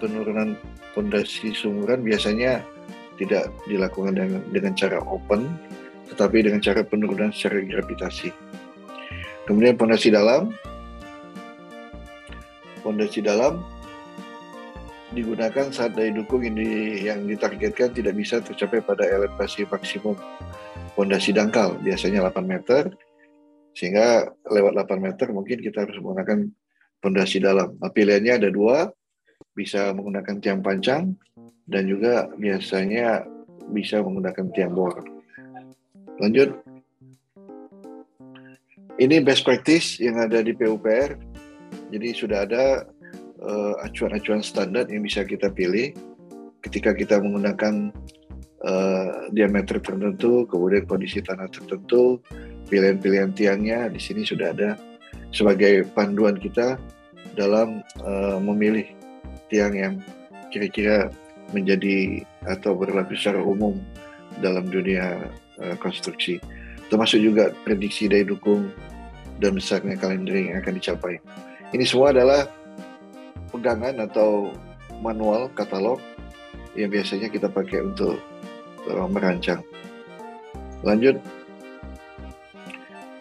penurunan 0.04 0.60
fondasi 0.92 1.52
sumuran 1.56 2.04
biasanya 2.04 2.64
tidak 3.16 3.52
dilakukan 3.68 4.16
dengan, 4.16 4.42
dengan 4.52 4.74
cara 4.76 5.00
open, 5.06 5.48
tetapi 6.12 6.46
dengan 6.46 6.62
cara 6.62 6.82
penurunan 6.84 7.32
secara 7.32 7.64
gravitasi. 7.64 8.30
Kemudian 9.46 9.78
fondasi 9.78 10.10
dalam, 10.10 10.52
fondasi 12.82 13.22
dalam 13.22 13.62
digunakan 15.14 15.72
saat 15.72 15.96
daya 15.96 16.12
dukung 16.12 16.44
ini 16.44 17.00
yang 17.08 17.24
ditargetkan 17.24 17.96
tidak 17.96 18.14
bisa 18.20 18.44
tercapai 18.44 18.84
pada 18.84 19.08
elevasi 19.08 19.64
maksimum 19.70 20.18
fondasi 20.96 21.32
dangkal, 21.36 21.80
biasanya 21.84 22.26
8 22.32 22.44
meter, 22.48 22.92
sehingga 23.76 24.32
lewat 24.48 24.88
8 24.88 24.98
meter 25.00 25.28
mungkin 25.32 25.60
kita 25.60 25.84
harus 25.84 26.00
menggunakan 26.00 26.48
fondasi 27.04 27.38
dalam. 27.44 27.76
Nah, 27.78 27.92
pilihannya 27.92 28.34
ada 28.40 28.50
dua, 28.50 28.90
bisa 29.56 29.92
menggunakan 29.92 30.36
tiang 30.40 30.60
pancang 30.64 31.16
dan 31.66 31.90
juga 31.90 32.30
biasanya 32.38 33.26
bisa 33.74 34.02
menggunakan 34.02 34.46
tiang 34.54 34.74
bor. 34.74 35.02
Lanjut. 36.22 36.54
Ini 38.96 39.20
best 39.26 39.44
practice 39.44 40.00
yang 40.00 40.22
ada 40.24 40.40
di 40.40 40.56
PUPR. 40.56 41.20
Jadi 41.92 42.08
sudah 42.16 42.48
ada 42.48 42.88
uh, 43.44 43.76
acuan-acuan 43.84 44.40
standar 44.40 44.88
yang 44.88 45.04
bisa 45.04 45.28
kita 45.28 45.52
pilih 45.52 45.92
ketika 46.64 46.96
kita 46.96 47.20
menggunakan 47.20 47.92
uh, 48.64 49.30
diameter 49.36 49.78
tertentu, 49.84 50.48
kemudian 50.48 50.88
kondisi 50.88 51.20
tanah 51.20 51.52
tertentu, 51.52 52.24
pilihan-pilihan 52.72 53.36
tiangnya 53.36 53.92
di 53.92 54.00
sini 54.00 54.24
sudah 54.24 54.56
ada 54.56 54.80
sebagai 55.30 55.86
panduan 55.92 56.40
kita 56.40 56.80
dalam 57.36 57.84
uh, 58.02 58.40
memilih 58.40 58.88
tiang 59.52 59.76
yang 59.76 59.94
kira-kira 60.50 61.12
menjadi 61.56 62.28
atau 62.44 62.76
berlaku 62.76 63.16
secara 63.16 63.40
umum 63.40 63.80
dalam 64.44 64.68
dunia 64.68 65.32
uh, 65.64 65.76
konstruksi. 65.80 66.44
Termasuk 66.92 67.24
juga 67.24 67.56
prediksi 67.64 68.12
daya 68.12 68.28
dukung 68.28 68.68
dan 69.40 69.56
besarnya 69.56 69.96
kalendering 69.96 70.52
yang 70.52 70.60
akan 70.60 70.76
dicapai. 70.76 71.16
Ini 71.72 71.84
semua 71.88 72.12
adalah 72.12 72.52
pegangan 73.50 74.04
atau 74.04 74.52
manual 75.00 75.48
katalog 75.56 76.04
yang 76.76 76.92
biasanya 76.92 77.32
kita 77.32 77.48
pakai 77.48 77.88
untuk 77.88 78.20
uh, 78.92 79.08
merancang. 79.08 79.64
Lanjut. 80.84 81.18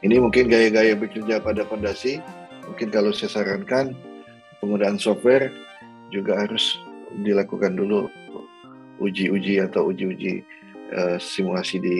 Ini 0.04 0.20
mungkin 0.20 0.52
gaya-gaya 0.52 0.92
bekerja 0.92 1.40
pada 1.40 1.64
fondasi. 1.64 2.20
Mungkin 2.68 2.92
kalau 2.92 3.08
saya 3.16 3.40
sarankan 3.40 3.96
penggunaan 4.60 5.00
software 5.00 5.48
juga 6.12 6.44
harus 6.44 6.76
dilakukan 7.24 7.76
dulu 7.78 8.12
uji-uji 8.98 9.62
atau 9.62 9.90
uji-uji 9.90 10.44
uh, 10.94 11.16
simulasi 11.18 11.80
di 11.80 11.98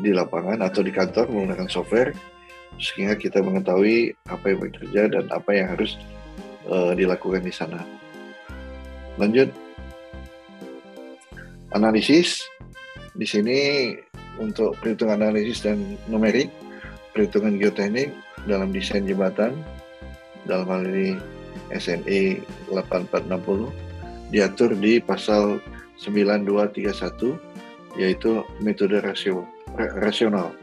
di 0.00 0.10
lapangan 0.14 0.64
atau 0.64 0.80
di 0.80 0.90
kantor 0.94 1.28
menggunakan 1.28 1.68
software. 1.68 2.14
Sehingga 2.80 3.18
kita 3.18 3.44
mengetahui 3.44 4.16
apa 4.30 4.44
yang 4.48 4.58
bekerja 4.64 5.02
dan 5.12 5.24
apa 5.28 5.50
yang 5.52 5.68
harus 5.76 6.00
uh, 6.70 6.96
dilakukan 6.96 7.44
di 7.44 7.52
sana. 7.52 7.84
Lanjut, 9.20 9.52
analisis. 11.76 12.40
Di 13.10 13.26
sini 13.26 13.92
untuk 14.40 14.78
perhitungan 14.80 15.20
analisis 15.20 15.60
dan 15.60 15.98
numerik, 16.08 16.48
perhitungan 17.12 17.60
geoteknik 17.60 18.14
dalam 18.48 18.72
desain 18.72 19.04
jembatan, 19.04 19.52
dalam 20.48 20.64
hal 20.70 20.82
ini 20.88 21.20
SNE 21.74 22.40
8460 22.70 23.68
diatur 24.30 24.72
di 24.78 25.02
pasal 25.02 25.58
9231 26.00 27.36
yaitu 27.98 28.40
metode 28.62 29.02
rasio, 29.02 29.44
rasional. 29.76 30.54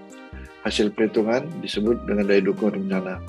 Hasil 0.65 0.91
perhitungan 0.91 1.47
disebut 1.63 2.03
dengan 2.09 2.27
daya 2.27 2.41
dukung 2.43 2.75
rencana. 2.75 3.21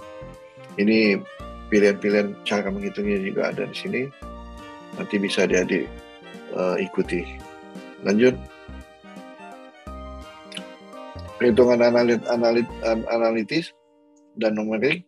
Ini 0.79 1.21
pilihan-pilihan 1.69 2.35
cara 2.43 2.73
menghitungnya 2.73 3.19
juga 3.23 3.53
ada 3.53 3.69
di 3.69 3.77
sini. 3.77 4.03
Nanti 4.97 5.21
bisa 5.21 5.47
diadik 5.47 5.87
uh, 6.57 6.81
ikuti. 6.81 7.23
Lanjut. 8.03 8.35
Perhitungan 11.39 11.79
analit, 11.87 12.19
analit, 12.27 12.67
analitis 12.87 13.71
dan 14.35 14.59
numerik. 14.59 15.07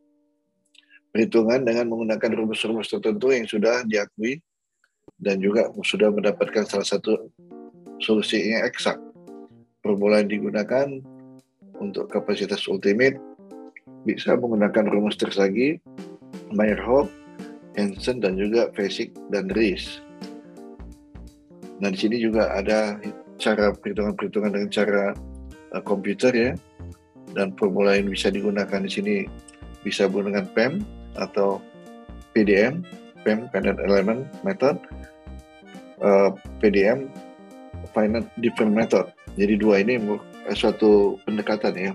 Perhitungan 1.10 1.66
dengan 1.66 1.90
menggunakan 1.90 2.30
rumus-rumus 2.38 2.86
tertentu 2.86 3.34
yang 3.34 3.42
sudah 3.42 3.82
diakui 3.82 4.38
dan 5.20 5.40
juga 5.40 5.68
sudah 5.84 6.08
mendapatkan 6.08 6.64
salah 6.64 6.84
satu 6.84 7.30
solusi 8.00 8.40
yang 8.40 8.64
eksak. 8.64 8.96
Permulaan 9.80 10.28
digunakan 10.28 10.88
untuk 11.80 12.12
kapasitas 12.12 12.68
ultimate 12.68 13.16
bisa 14.04 14.36
menggunakan 14.36 14.88
rumus 14.88 15.16
tersagi, 15.16 15.80
Meyerhoff, 16.52 17.08
Hansen 17.76 18.20
dan 18.20 18.36
juga 18.36 18.72
Fesick 18.72 19.12
dan 19.32 19.48
Ries. 19.52 20.00
Nah 21.80 21.88
di 21.88 21.98
sini 22.00 22.20
juga 22.20 22.52
ada 22.52 23.00
cara 23.40 23.72
perhitungan-perhitungan 23.72 24.52
dengan 24.52 24.70
cara 24.72 25.02
uh, 25.72 25.82
komputer 25.84 26.32
ya, 26.36 26.52
dan 27.32 27.56
formula 27.56 27.96
yang 27.96 28.12
bisa 28.12 28.28
digunakan 28.28 28.84
di 28.84 28.90
sini 28.90 29.16
bisa 29.80 30.04
menggunakan 30.04 30.44
PEM 30.52 30.72
atau 31.16 31.64
PDM, 32.36 32.84
PEM 33.24 33.48
Finite 33.48 33.80
Element 33.80 34.28
Method, 34.44 34.76
uh, 36.04 36.30
PDM 36.60 37.08
Finite 37.92 38.28
Different 38.40 38.74
Method. 38.76 39.10
Jadi 39.38 39.54
dua 39.56 39.80
ini 39.80 39.96
suatu 40.52 41.16
pendekatan 41.24 41.74
ya. 41.76 41.92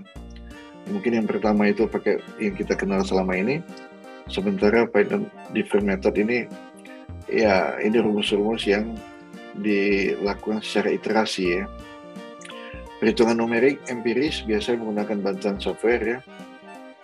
Mungkin 0.86 1.18
yang 1.18 1.26
pertama 1.26 1.66
itu 1.66 1.84
pakai 1.90 2.22
yang 2.38 2.54
kita 2.54 2.78
kenal 2.78 3.02
selama 3.02 3.34
ini, 3.34 3.58
sementara 4.30 4.86
Finite 4.90 5.26
Different 5.50 5.86
Method 5.86 6.14
ini 6.16 6.46
ya 7.26 7.74
ini 7.82 7.98
rumus-rumus 7.98 8.62
yang 8.66 8.94
dilakukan 9.58 10.62
secara 10.62 10.94
iterasi 10.94 11.60
ya. 11.60 11.64
Perhitungan 12.96 13.36
numerik 13.36 13.82
empiris 13.92 14.40
biasanya 14.48 14.80
menggunakan 14.80 15.18
bantuan 15.20 15.56
software 15.60 16.04
ya. 16.04 16.18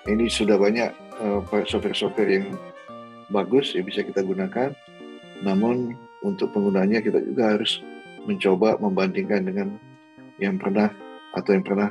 Ini 0.09 0.27
sudah 0.27 0.57
banyak 0.59 0.91
software 1.21 1.69
software-software 1.69 2.31
yang 2.33 2.47
bagus 3.31 3.77
yang 3.77 3.87
bisa 3.87 4.03
kita 4.03 4.25
gunakan. 4.25 4.73
Namun 5.43 5.95
untuk 6.23 6.55
penggunanya 6.55 7.03
kita 7.03 7.19
juga 7.23 7.59
harus 7.59 7.83
mencoba 8.27 8.79
membandingkan 8.79 9.43
dengan 9.43 9.69
yang 10.39 10.59
pernah 10.59 10.91
atau 11.35 11.51
yang 11.55 11.67
pernah 11.67 11.91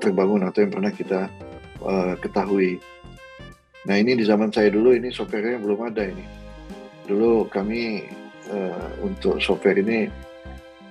terbangun 0.00 0.44
atau 0.44 0.64
yang 0.64 0.72
pernah 0.72 0.92
kita 0.92 1.20
uh, 1.84 2.14
ketahui. 2.20 2.80
Nah 3.88 3.96
ini 3.96 4.16
di 4.16 4.24
zaman 4.24 4.52
saya 4.52 4.68
dulu 4.68 4.92
ini 4.92 5.08
software-nya 5.08 5.60
belum 5.60 5.80
ada 5.88 6.04
ini. 6.04 6.24
Dulu 7.08 7.48
kami 7.48 8.04
uh, 8.52 8.88
untuk 9.00 9.40
software 9.40 9.80
ini 9.80 10.08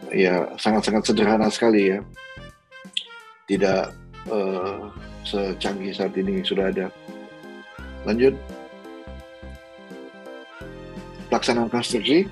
ya 0.09 0.49
sangat-sangat 0.57 1.05
sederhana 1.05 1.47
sekali 1.53 1.93
ya 1.93 1.99
tidak 3.45 3.93
uh, 4.29 4.89
secanggih 5.25 5.93
saat 5.93 6.13
ini 6.17 6.41
sudah 6.41 6.73
ada 6.73 6.89
lanjut 8.05 8.33
pelaksanaan 11.29 11.69
konstruksi 11.69 12.25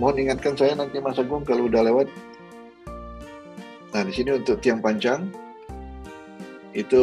mohon 0.00 0.16
ingatkan 0.16 0.56
saya 0.56 0.72
nanti 0.72 0.96
Mas 0.98 1.20
Agung 1.20 1.44
kalau 1.44 1.68
udah 1.68 1.84
lewat 1.84 2.08
nah 3.92 4.00
di 4.00 4.12
sini 4.16 4.40
untuk 4.40 4.58
tiang 4.64 4.80
panjang 4.80 5.28
itu 6.72 7.02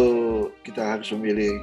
kita 0.66 0.98
harus 0.98 1.14
memilih 1.14 1.54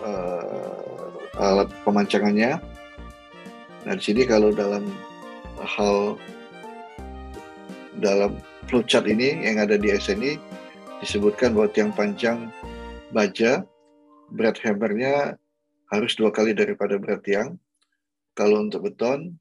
uh, 0.00 1.36
alat 1.36 1.68
pemancangannya 1.84 2.56
Nah 3.84 3.96
di 3.96 4.02
sini 4.02 4.28
kalau 4.28 4.52
dalam 4.52 4.84
hal 5.56 6.20
dalam 8.00 8.36
flowchart 8.68 9.08
ini 9.08 9.44
yang 9.44 9.60
ada 9.60 9.80
di 9.80 9.92
SNI 9.92 10.36
disebutkan 11.00 11.56
bahwa 11.56 11.68
tiang 11.72 11.92
panjang 11.96 12.52
baja 13.12 13.64
berat 14.30 14.60
hammernya 14.60 15.36
harus 15.90 16.12
dua 16.14 16.30
kali 16.30 16.52
daripada 16.52 17.00
berat 17.00 17.24
tiang. 17.24 17.56
Kalau 18.36 18.62
untuk 18.62 18.88
beton 18.88 19.36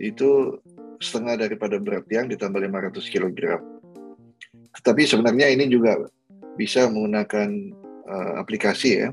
itu 0.00 0.60
setengah 1.00 1.48
daripada 1.48 1.76
berat 1.80 2.04
tiang 2.08 2.28
ditambah 2.28 2.60
500 2.60 3.12
kg. 3.12 3.60
Tetapi 4.80 5.02
sebenarnya 5.08 5.52
ini 5.52 5.68
juga 5.68 5.96
bisa 6.56 6.88
menggunakan 6.88 7.48
uh, 8.08 8.32
aplikasi 8.40 9.04
ya 9.04 9.08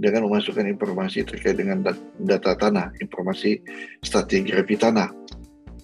dengan 0.00 0.24
memasukkan 0.28 0.64
informasi 0.64 1.28
terkait 1.28 1.60
dengan 1.60 1.84
data 2.24 2.56
tanah, 2.56 2.92
informasi 3.04 3.60
stratigrafi 4.00 4.80
tanah. 4.80 5.12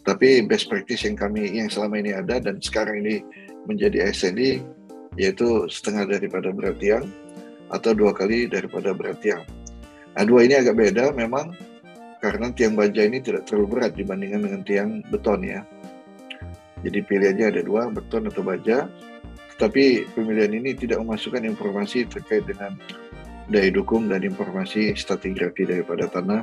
Tapi 0.06 0.46
best 0.46 0.70
practice 0.70 1.04
yang 1.04 1.18
kami 1.18 1.50
yang 1.52 1.68
selama 1.68 2.00
ini 2.00 2.16
ada 2.16 2.40
dan 2.40 2.62
sekarang 2.62 3.04
ini 3.04 3.20
menjadi 3.68 4.08
SNI 4.14 4.62
yaitu 5.18 5.66
setengah 5.68 6.16
daripada 6.16 6.52
berat 6.54 6.78
tiang 6.78 7.04
atau 7.72 7.92
dua 7.92 8.14
kali 8.14 8.46
daripada 8.46 8.94
berat 8.94 9.18
tiang. 9.20 9.42
Nah, 10.16 10.24
dua 10.24 10.46
ini 10.48 10.54
agak 10.56 10.78
beda 10.78 11.12
memang 11.12 11.52
karena 12.26 12.50
tiang 12.50 12.74
baja 12.74 13.06
ini 13.06 13.22
tidak 13.22 13.46
terlalu 13.46 13.78
berat 13.78 13.94
dibandingkan 13.94 14.42
dengan 14.42 14.60
tiang 14.66 14.90
beton 15.06 15.46
ya. 15.46 15.62
Jadi 16.82 16.98
pilihannya 17.06 17.46
ada 17.54 17.62
dua, 17.62 17.86
beton 17.86 18.26
atau 18.26 18.42
baja. 18.42 18.90
Tetapi 19.54 20.10
pemilihan 20.10 20.50
ini 20.58 20.74
tidak 20.74 21.06
memasukkan 21.06 21.46
informasi 21.46 22.10
terkait 22.10 22.42
dengan 22.50 22.74
daya 23.46 23.70
dukung 23.70 24.10
dan 24.10 24.26
informasi 24.26 24.90
stratigrafi 24.98 25.70
daripada 25.70 26.10
tanah 26.10 26.42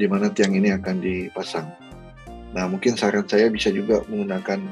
di 0.00 0.08
mana 0.08 0.32
tiang 0.32 0.56
ini 0.56 0.72
akan 0.72 0.96
dipasang. 0.96 1.68
Nah, 2.56 2.64
mungkin 2.64 2.96
saran 2.96 3.28
saya 3.28 3.52
bisa 3.52 3.68
juga 3.68 4.00
menggunakan 4.08 4.64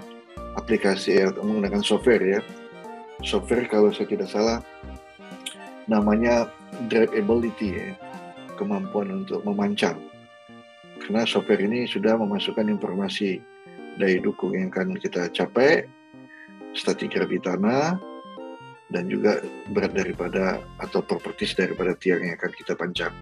aplikasi 0.57 1.21
atau 1.21 1.45
menggunakan 1.45 1.85
software 1.85 2.25
ya. 2.25 2.41
Software 3.21 3.69
kalau 3.69 3.93
saya 3.93 4.09
tidak 4.09 4.33
salah 4.33 4.65
namanya 5.85 6.49
drivability 6.89 7.77
ya, 7.77 7.93
kemampuan 8.57 9.23
untuk 9.23 9.45
memancang. 9.45 10.01
Karena 11.03 11.23
software 11.29 11.63
ini 11.63 11.85
sudah 11.87 12.19
memasukkan 12.19 12.67
informasi 12.67 13.39
daya 13.97 14.21
dukung 14.21 14.53
yang 14.53 14.69
akan 14.73 14.97
kita 15.01 15.33
capai, 15.33 15.87
stratigrafi 16.77 17.41
tanah, 17.41 17.97
dan 18.91 19.11
juga 19.11 19.43
berat 19.75 19.93
daripada 19.97 20.63
atau 20.79 21.03
properties 21.03 21.59
daripada 21.59 21.97
tiang 21.99 22.23
yang 22.23 22.39
akan 22.39 22.53
kita 22.55 22.73
pancang. 22.79 23.15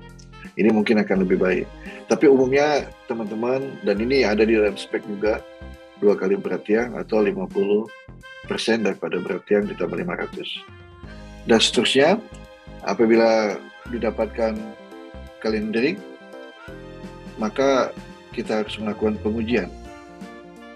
Ini 0.61 0.71
mungkin 0.71 1.01
akan 1.01 1.25
lebih 1.25 1.41
baik. 1.41 1.67
Tapi 2.07 2.29
umumnya 2.29 2.85
teman-teman 3.09 3.81
dan 3.81 3.97
ini 3.97 4.29
ada 4.29 4.45
di 4.45 4.55
dalam 4.55 4.77
spek 4.77 5.03
juga 5.09 5.41
dua 6.05 6.21
kali 6.21 6.37
berat 6.37 6.69
tiang 6.69 6.93
atau 7.01 7.25
50 7.25 7.89
persen 8.45 8.85
daripada 8.85 9.17
berat 9.25 9.41
tiang 9.49 9.65
ditambah 9.65 9.97
500. 9.97 11.49
Dan 11.49 11.59
seterusnya 11.61 12.21
apabila 12.85 13.57
didapatkan 13.89 14.53
kalendering 15.41 15.97
maka 17.41 17.91
kita 18.35 18.63
harus 18.63 18.77
melakukan 18.79 19.19
pengujian 19.23 19.71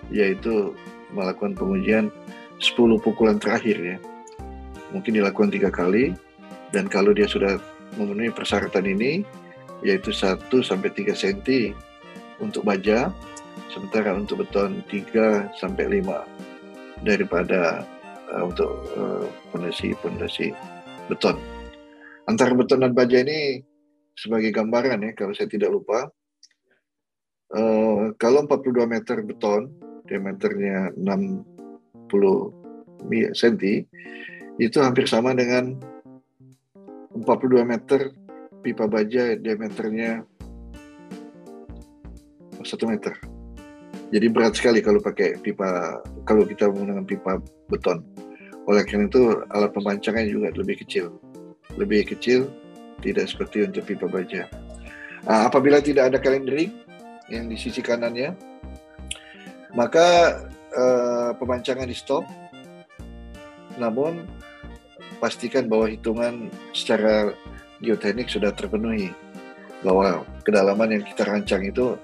yaitu 0.09 0.73
melakukan 1.13 1.53
pengujian 1.59 2.09
10 2.59 3.05
pukulan 3.05 3.37
terakhir 3.39 3.77
ya 3.79 3.97
mungkin 4.91 5.21
dilakukan 5.21 5.53
tiga 5.53 5.69
kali 5.69 6.17
dan 6.73 6.89
kalau 6.89 7.13
dia 7.13 7.29
sudah 7.29 7.61
memenuhi 7.97 8.33
persyaratan 8.33 8.85
ini 8.89 9.23
yaitu 9.85 10.11
1 10.11 10.43
sampai 10.65 10.91
3 10.91 11.15
cm 11.15 11.73
untuk 12.43 12.67
baja 12.67 13.11
sementara 13.71 14.15
untuk 14.15 14.43
beton 14.43 14.83
3 14.91 15.55
sampai 15.55 16.03
5 16.03 17.07
daripada 17.07 17.87
uh, 18.35 18.43
untuk 18.49 18.71
pondasi-pondasi 19.55 20.51
uh, 20.51 20.57
beton. 21.07 21.39
Antara 22.27 22.53
beton 22.53 22.83
dan 22.83 22.93
baja 22.93 23.23
ini 23.23 23.63
sebagai 24.19 24.51
gambaran 24.51 24.99
ya 25.07 25.13
kalau 25.15 25.31
saya 25.33 25.47
tidak 25.47 25.71
lupa 25.71 26.11
uh, 27.55 28.13
kalau 28.21 28.45
42 28.45 28.85
meter 28.89 29.17
beton 29.25 29.73
diameternya 30.09 30.93
60 30.97 31.45
cm 33.37 33.57
itu 34.59 34.77
hampir 34.83 35.07
sama 35.07 35.37
dengan 35.37 35.79
42 37.15 37.63
meter 37.63 38.11
pipa 38.65 38.91
baja 38.91 39.39
diameternya 39.39 40.27
1 42.59 42.91
meter. 42.91 43.15
Jadi 44.09 44.27
berat 44.33 44.57
sekali 44.57 44.81
kalau 44.81 44.99
pakai 45.05 45.37
pipa 45.39 46.01
kalau 46.25 46.49
kita 46.49 46.73
menggunakan 46.73 47.05
pipa 47.05 47.33
beton. 47.69 48.01
Oleh 48.69 48.85
karena 48.85 49.09
itu 49.09 49.45
alat 49.53 49.73
pemancangan 49.73 50.29
juga 50.29 50.53
lebih 50.57 50.81
kecil. 50.85 51.13
Lebih 51.77 52.17
kecil 52.17 52.49
tidak 53.05 53.31
seperti 53.31 53.69
untuk 53.69 53.85
pipa 53.85 54.09
baja. 54.09 54.49
Nah, 55.29 55.49
apabila 55.49 55.79
tidak 55.85 56.13
ada 56.13 56.19
kalendering 56.19 56.73
yang 57.29 57.49
di 57.49 57.57
sisi 57.57 57.85
kanannya, 57.85 58.33
maka 59.77 60.41
uh, 60.73 61.31
pemancangan 61.37 61.89
di 61.89 61.97
stop. 61.97 62.25
Namun 63.77 64.27
pastikan 65.23 65.71
bahwa 65.71 65.87
hitungan 65.89 66.51
secara 66.75 67.33
geoteknik 67.85 68.27
sudah 68.27 68.51
terpenuhi 68.51 69.15
bahwa 69.87 70.27
kedalaman 70.43 70.99
yang 70.99 71.05
kita 71.07 71.23
rancang 71.23 71.63
itu 71.63 71.95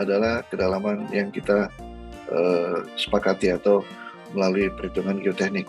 adalah 0.00 0.40
kedalaman 0.48 1.04
yang 1.12 1.28
kita 1.28 1.68
uh, 2.32 2.86
sepakati 2.96 3.52
atau 3.52 3.84
melalui 4.32 4.72
perhitungan 4.72 5.20
geoteknik. 5.20 5.68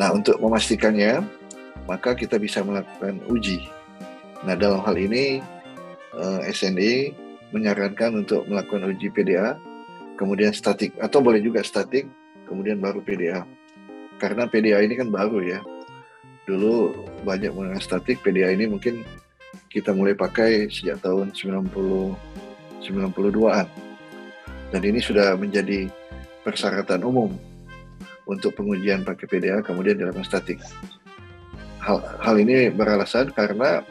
Nah, 0.00 0.12
untuk 0.16 0.40
memastikannya, 0.40 1.20
maka 1.84 2.16
kita 2.16 2.40
bisa 2.40 2.64
melakukan 2.64 3.20
uji. 3.28 3.68
Nah, 4.44 4.56
dalam 4.56 4.80
hal 4.82 4.96
ini 4.96 5.44
eh, 6.16 6.40
SND 6.48 7.12
menyarankan 7.52 8.24
untuk 8.24 8.48
melakukan 8.48 8.90
uji 8.90 9.12
PDA, 9.12 9.60
kemudian 10.16 10.50
statik 10.56 10.96
atau 10.98 11.20
boleh 11.20 11.38
juga 11.38 11.60
statik, 11.62 12.08
kemudian 12.48 12.80
baru 12.80 13.04
PDA. 13.04 13.44
Karena 14.16 14.48
PDA 14.48 14.80
ini 14.82 14.96
kan 14.96 15.12
baru 15.12 15.38
ya. 15.44 15.60
Dulu 16.48 16.90
banyak 17.22 17.54
menggunakan 17.54 17.84
statik, 17.84 18.18
PDA 18.24 18.50
ini 18.50 18.66
mungkin 18.66 19.06
kita 19.70 19.94
mulai 19.94 20.16
pakai 20.18 20.66
sejak 20.72 21.00
tahun 21.04 21.30
90 21.30 21.70
92-an. 22.82 23.66
Dan 24.74 24.82
ini 24.82 24.98
sudah 24.98 25.38
menjadi 25.38 25.86
persyaratan 26.42 27.06
umum 27.06 27.30
untuk 28.26 28.58
pengujian 28.58 29.06
pakai 29.06 29.26
PDA 29.30 29.62
kemudian 29.62 29.98
dilakukan 29.98 30.26
statik. 30.26 30.58
Hal, 31.82 31.98
hal 32.22 32.34
ini 32.38 32.70
beralasan 32.70 33.30
karena 33.34 33.82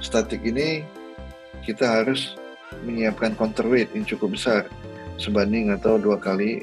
statik 0.00 0.40
ini 0.44 0.84
kita 1.64 1.84
harus 1.84 2.36
menyiapkan 2.82 3.38
counterweight 3.38 3.92
yang 3.94 4.06
cukup 4.06 4.34
besar 4.34 4.66
sebanding 5.16 5.72
atau 5.72 5.96
dua 5.96 6.20
kali 6.20 6.62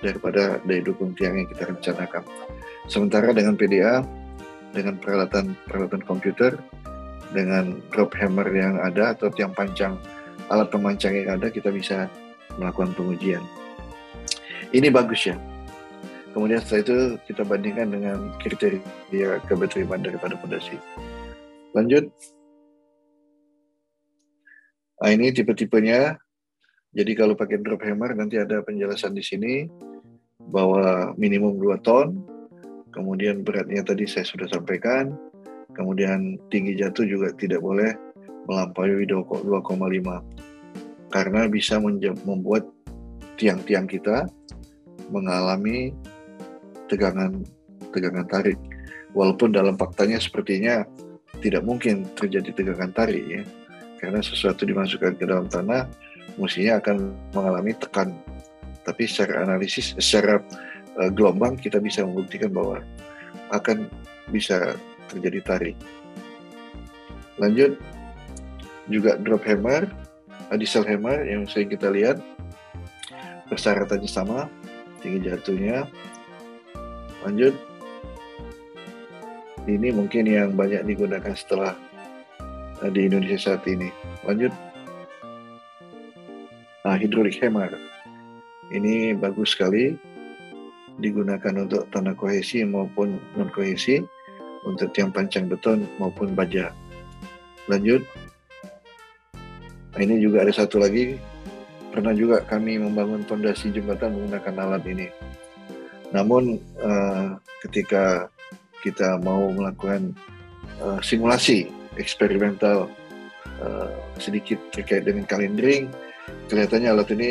daripada 0.00 0.58
daya 0.64 0.82
dukung 0.84 1.12
tiang 1.16 1.36
yang 1.36 1.48
kita 1.48 1.68
rencanakan. 1.68 2.24
Sementara 2.88 3.30
dengan 3.36 3.54
PDA, 3.54 4.00
dengan 4.72 4.96
peralatan 4.96 5.52
peralatan 5.68 6.02
komputer, 6.06 6.56
dengan 7.30 7.78
drop 7.92 8.16
hammer 8.16 8.48
yang 8.50 8.80
ada 8.80 9.14
atau 9.14 9.30
tiang 9.30 9.54
panjang 9.54 9.94
alat 10.50 10.66
pemancang 10.72 11.14
yang 11.14 11.38
ada 11.38 11.46
kita 11.52 11.70
bisa 11.70 12.10
melakukan 12.58 12.90
pengujian. 12.98 13.44
Ini 14.74 14.90
bagus 14.90 15.30
ya. 15.30 15.36
Kemudian 16.30 16.62
setelah 16.62 16.82
itu 16.86 16.98
kita 17.26 17.42
bandingkan 17.42 17.90
dengan 17.90 18.18
kriteria 18.38 19.42
keberterimaan 19.50 20.02
daripada 20.02 20.38
fondasi. 20.38 20.78
Lanjut. 21.74 22.10
Nah 25.00 25.10
ini 25.10 25.32
tipe-tipenya. 25.32 26.20
Jadi 26.90 27.12
kalau 27.14 27.38
pakai 27.38 27.62
drop 27.62 27.80
hammer 27.86 28.12
nanti 28.18 28.36
ada 28.36 28.60
penjelasan 28.60 29.14
di 29.14 29.22
sini 29.22 29.64
bahwa 30.50 31.14
minimum 31.14 31.56
2 31.56 31.86
ton, 31.86 32.18
kemudian 32.90 33.46
beratnya 33.46 33.86
tadi 33.86 34.04
saya 34.10 34.26
sudah 34.26 34.50
sampaikan, 34.50 35.14
kemudian 35.72 36.36
tinggi 36.50 36.74
jatuh 36.76 37.06
juga 37.06 37.30
tidak 37.38 37.62
boleh 37.62 37.94
melampaui 38.50 39.06
2,5 39.06 39.62
karena 41.14 41.46
bisa 41.46 41.78
membuat 42.26 42.66
tiang-tiang 43.38 43.86
kita 43.86 44.26
mengalami 45.14 45.94
tegangan 46.90 47.46
tegangan 47.94 48.26
tarik. 48.26 48.58
Walaupun 49.14 49.54
dalam 49.54 49.78
faktanya 49.78 50.18
sepertinya 50.18 50.86
tidak 51.38 51.62
mungkin 51.62 52.06
terjadi 52.18 52.50
tegangan 52.50 52.90
tarik 52.90 53.24
ya. 53.26 53.42
Karena 54.00 54.24
sesuatu 54.24 54.64
dimasukkan 54.64 55.20
ke 55.20 55.24
dalam 55.28 55.46
tanah 55.46 55.84
mestinya 56.40 56.80
akan 56.80 57.12
mengalami 57.36 57.76
tekan. 57.76 58.16
Tapi 58.80 59.04
secara 59.04 59.44
analisis 59.44 59.92
secara 60.00 60.40
uh, 60.96 61.10
gelombang 61.12 61.60
kita 61.60 61.76
bisa 61.78 62.00
membuktikan 62.00 62.48
bahwa 62.50 62.80
akan 63.52 63.92
bisa 64.32 64.74
terjadi 65.12 65.40
tarik. 65.44 65.76
Lanjut 67.36 67.76
juga 68.88 69.20
drop 69.20 69.44
hammer, 69.44 69.84
diesel 70.56 70.86
hammer 70.88 71.22
yang 71.28 71.44
sering 71.46 71.70
kita 71.70 71.92
lihat 71.92 72.18
persyaratannya 73.52 74.10
sama, 74.10 74.46
tinggi 75.02 75.26
jatuhnya, 75.26 75.86
lanjut 77.26 77.54
ini 79.68 79.92
mungkin 79.92 80.24
yang 80.24 80.54
banyak 80.56 80.82
digunakan 80.86 81.34
setelah 81.36 81.76
di 82.88 83.04
Indonesia 83.04 83.36
saat 83.36 83.68
ini. 83.68 83.92
Lanjut. 84.24 84.52
Nah 86.80 86.96
hidrolik 86.96 87.36
hammer 87.44 87.76
ini 88.70 89.12
bagus 89.18 89.52
sekali. 89.52 89.98
Digunakan 91.00 91.64
untuk 91.64 91.88
tanah 91.88 92.12
kohesi 92.12 92.60
maupun 92.60 93.16
non 93.32 93.48
kohesi 93.48 94.04
untuk 94.68 94.92
tiang 94.92 95.08
pancang 95.08 95.48
beton 95.48 95.88
maupun 95.96 96.36
baja. 96.36 96.76
Lanjut. 97.72 98.04
Nah, 99.96 100.00
ini 100.04 100.20
juga 100.20 100.44
ada 100.44 100.52
satu 100.52 100.76
lagi. 100.76 101.16
Pernah 101.90 102.12
juga 102.14 102.44
kami 102.44 102.78
membangun 102.78 103.24
fondasi 103.24 103.72
jembatan 103.72 104.12
menggunakan 104.12 104.54
alat 104.60 104.84
ini. 104.86 105.08
Namun 106.12 106.60
uh, 106.78 107.40
ketika 107.64 108.28
kita 108.84 109.18
mau 109.24 109.48
melakukan 109.50 110.12
uh, 110.84 111.00
simulasi 111.00 111.79
eksperimental 111.98 112.90
uh, 113.62 113.90
sedikit 114.20 114.58
terkait 114.70 115.02
dengan 115.06 115.26
kalendering, 115.26 115.90
kelihatannya 116.46 116.88
alat 116.90 117.08
ini 117.14 117.30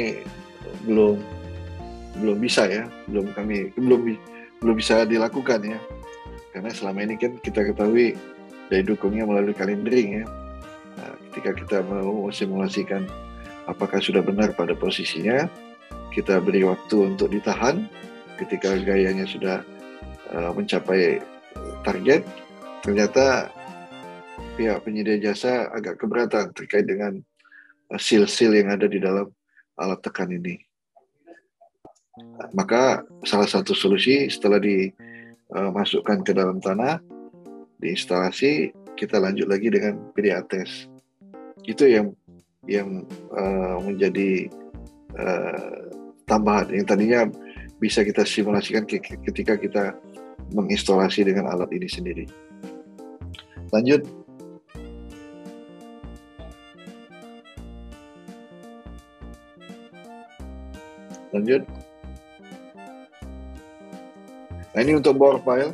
belum 0.84 1.20
belum 2.20 2.38
bisa 2.44 2.68
ya, 2.68 2.84
belum 3.08 3.32
kami 3.32 3.72
belum 3.80 4.18
belum 4.60 4.76
bisa 4.76 5.08
dilakukan 5.08 5.64
ya. 5.64 5.80
Karena 6.52 6.74
selama 6.74 7.06
ini 7.06 7.16
kan 7.16 7.38
kita 7.40 7.64
ketahui 7.72 8.18
dari 8.68 8.84
dukungnya 8.84 9.24
melalui 9.24 9.56
kalendering 9.56 10.24
ya. 10.24 10.26
Nah, 11.00 11.14
ketika 11.32 11.52
kita 11.56 11.78
mau 11.86 12.28
simulasikan 12.34 13.08
apakah 13.70 14.02
sudah 14.02 14.20
benar 14.20 14.52
pada 14.58 14.76
posisinya, 14.76 15.48
kita 16.12 16.42
beri 16.42 16.66
waktu 16.66 17.16
untuk 17.16 17.32
ditahan 17.32 17.86
ketika 18.36 18.76
gayanya 18.82 19.24
sudah 19.30 19.62
uh, 20.34 20.52
mencapai 20.52 21.22
target, 21.86 22.26
ternyata 22.82 23.52
pihak 24.60 24.84
penyedia 24.84 25.32
jasa 25.32 25.72
agak 25.72 26.04
keberatan 26.04 26.52
terkait 26.52 26.84
dengan 26.84 27.16
uh, 27.96 27.96
seal-seal 27.96 28.52
yang 28.52 28.68
ada 28.68 28.92
di 28.92 29.00
dalam 29.00 29.32
alat 29.80 30.04
tekan 30.04 30.28
ini. 30.28 30.60
Maka 32.52 33.08
salah 33.24 33.48
satu 33.48 33.72
solusi 33.72 34.28
setelah 34.28 34.60
dimasukkan 34.60 36.18
uh, 36.20 36.24
ke 36.28 36.32
dalam 36.36 36.60
tanah, 36.60 37.00
diinstalasi, 37.80 38.76
kita 39.00 39.24
lanjut 39.24 39.48
lagi 39.48 39.72
dengan 39.72 39.96
PDA 40.12 40.44
test. 40.52 40.92
Itu 41.64 41.88
yang 41.88 42.12
yang 42.68 43.08
uh, 43.32 43.80
menjadi 43.80 44.52
uh, 45.16 45.88
tambahan 46.28 46.76
yang 46.76 46.84
tadinya 46.84 47.22
bisa 47.80 48.04
kita 48.04 48.28
simulasikan 48.28 48.84
ketika 49.24 49.56
kita 49.56 49.96
menginstalasi 50.52 51.24
dengan 51.24 51.48
alat 51.48 51.72
ini 51.72 51.88
sendiri. 51.88 52.28
Lanjut. 53.72 54.19
Lanjut. 61.36 61.62
Nah 64.74 64.80
ini 64.82 64.94
untuk 64.98 65.18
bore 65.18 65.42
pile. 65.42 65.74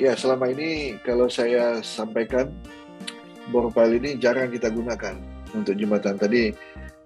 Ya 0.00 0.16
selama 0.16 0.48
ini 0.48 0.96
kalau 1.04 1.28
saya 1.28 1.84
sampaikan 1.84 2.52
bore 3.52 3.68
pile 3.72 4.00
ini 4.00 4.16
jarang 4.16 4.48
kita 4.48 4.72
gunakan 4.72 5.16
untuk 5.52 5.76
jembatan 5.76 6.16
tadi 6.16 6.52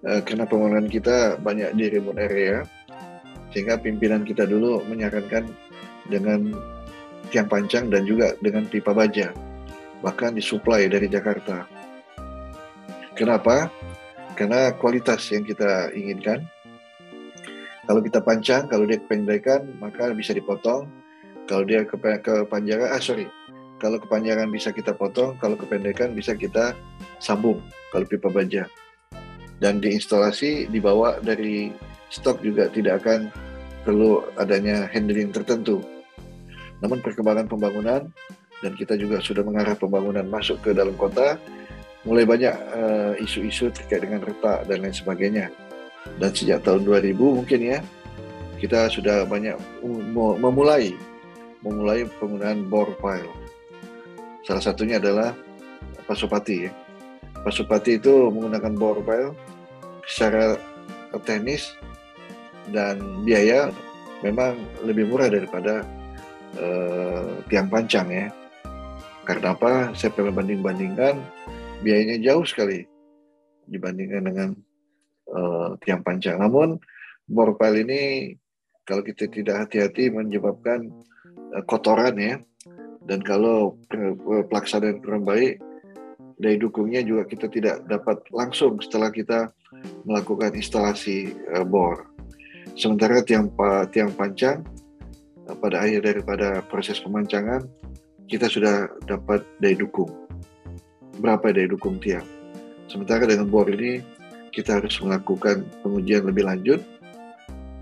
eh, 0.06 0.20
karena 0.22 0.46
pembangunan 0.46 0.86
kita 0.86 1.38
banyak 1.42 1.74
di 1.74 1.84
remote 1.90 2.18
area 2.22 2.62
sehingga 3.50 3.78
pimpinan 3.80 4.22
kita 4.22 4.46
dulu 4.46 4.82
menyarankan 4.86 5.48
dengan 6.06 6.54
tiang 7.30 7.50
pancang 7.50 7.90
dan 7.90 8.06
juga 8.06 8.38
dengan 8.38 8.66
pipa 8.70 8.94
baja 8.94 9.34
bahkan 10.04 10.36
disuplai 10.36 10.86
dari 10.86 11.10
Jakarta 11.10 11.66
kenapa? 13.18 13.72
karena 14.36 14.68
kualitas 14.76 15.24
yang 15.32 15.42
kita 15.42 15.90
inginkan 15.96 16.44
kalau 17.86 18.02
kita 18.02 18.18
pancang, 18.20 18.66
kalau 18.66 18.84
dia 18.84 18.98
kependekan 18.98 19.78
maka 19.78 20.10
bisa 20.12 20.34
dipotong 20.34 20.90
Kalau 21.46 21.62
dia 21.62 21.86
kepanjangan, 21.86 22.90
ah 22.90 22.98
sorry, 22.98 23.30
kalau 23.78 24.02
kepanjangan 24.02 24.50
bisa 24.50 24.74
kita 24.74 24.90
potong, 24.90 25.38
kalau 25.38 25.54
kependekan 25.54 26.10
bisa 26.10 26.34
kita 26.34 26.74
sambung 27.22 27.62
kalau 27.94 28.02
pipa 28.02 28.26
baja. 28.26 28.66
Dan 29.62 29.78
diinstalasi 29.78 30.66
dibawa 30.66 31.22
dari 31.22 31.70
stok 32.10 32.42
juga 32.42 32.66
tidak 32.66 33.06
akan 33.06 33.30
perlu 33.86 34.26
adanya 34.36 34.90
handling 34.90 35.30
tertentu. 35.30 35.86
Namun 36.82 36.98
perkembangan 36.98 37.46
pembangunan 37.46 38.10
dan 38.60 38.72
kita 38.74 38.98
juga 38.98 39.22
sudah 39.22 39.46
mengarah 39.46 39.78
pembangunan 39.78 40.26
masuk 40.26 40.58
ke 40.66 40.74
dalam 40.74 40.98
kota, 40.98 41.38
mulai 42.02 42.26
banyak 42.26 42.52
uh, 42.52 43.12
isu-isu 43.22 43.70
terkait 43.70 44.02
dengan 44.02 44.18
retak 44.18 44.66
dan 44.66 44.82
lain 44.82 44.92
sebagainya. 44.92 45.46
Dan 46.16 46.30
sejak 46.32 46.64
tahun 46.64 46.86
2000 46.88 47.12
mungkin 47.16 47.60
ya, 47.60 47.78
kita 48.56 48.88
sudah 48.88 49.28
banyak 49.28 49.56
memulai 50.40 50.96
memulai 51.60 52.06
penggunaan 52.22 52.68
bore 52.70 52.94
pile. 53.02 53.28
Salah 54.46 54.62
satunya 54.62 55.02
adalah 55.02 55.34
Pasupati 56.06 56.70
ya. 56.70 56.72
Pasupati 57.42 57.98
itu 57.98 58.30
menggunakan 58.30 58.72
bore 58.78 59.02
pile 59.02 59.30
secara 60.06 60.54
teknis 61.26 61.74
dan 62.70 63.02
biaya 63.26 63.74
memang 64.22 64.54
lebih 64.86 65.10
murah 65.10 65.26
daripada 65.26 65.82
uh, 66.58 67.42
tiang 67.50 67.66
pancang 67.66 68.06
ya. 68.06 68.30
Karena 69.26 69.58
apa? 69.58 69.90
Saya 69.98 70.14
pernah 70.14 70.30
banding-bandingkan 70.30 71.18
biayanya 71.82 72.22
jauh 72.22 72.46
sekali 72.46 72.86
dibandingkan 73.66 74.22
dengan 74.22 74.48
uh, 75.30 75.74
tiang 75.82 76.02
pancang. 76.02 76.38
Namun 76.38 76.78
bore 77.26 77.58
pile 77.58 77.82
ini 77.82 78.02
kalau 78.86 79.02
kita 79.02 79.26
tidak 79.26 79.66
hati-hati 79.66 80.10
menyebabkan 80.14 80.90
uh, 81.54 81.62
kotoran 81.66 82.14
ya 82.18 82.36
dan 83.06 83.22
kalau 83.22 83.78
pelaksanaan 84.50 84.98
kurang 84.98 85.22
baik 85.22 85.62
daya 86.42 86.58
dukungnya 86.58 87.00
juga 87.06 87.24
kita 87.24 87.46
tidak 87.48 87.86
dapat 87.86 88.18
langsung 88.34 88.76
setelah 88.82 89.08
kita 89.08 89.48
melakukan 90.04 90.52
instalasi 90.52 91.32
bor. 91.70 92.12
Sementara 92.76 93.24
tiang 93.24 93.48
tiang 93.88 94.12
pancang 94.12 94.60
uh, 95.48 95.56
pada 95.56 95.86
akhir 95.86 96.04
daripada 96.04 96.60
proses 96.66 97.00
pemancangan 97.00 97.64
kita 98.26 98.50
sudah 98.50 98.90
dapat 99.06 99.46
daya 99.62 99.78
dukung. 99.78 100.10
Berapa 101.22 101.54
daya 101.54 101.70
dukung 101.70 101.96
tiang? 102.02 102.26
Sementara 102.90 103.24
dengan 103.24 103.48
bor 103.48 103.66
ini 103.70 104.02
kita 104.56 104.80
harus 104.80 104.96
melakukan 105.04 105.68
pengujian 105.84 106.24
lebih 106.24 106.48
lanjut 106.48 106.80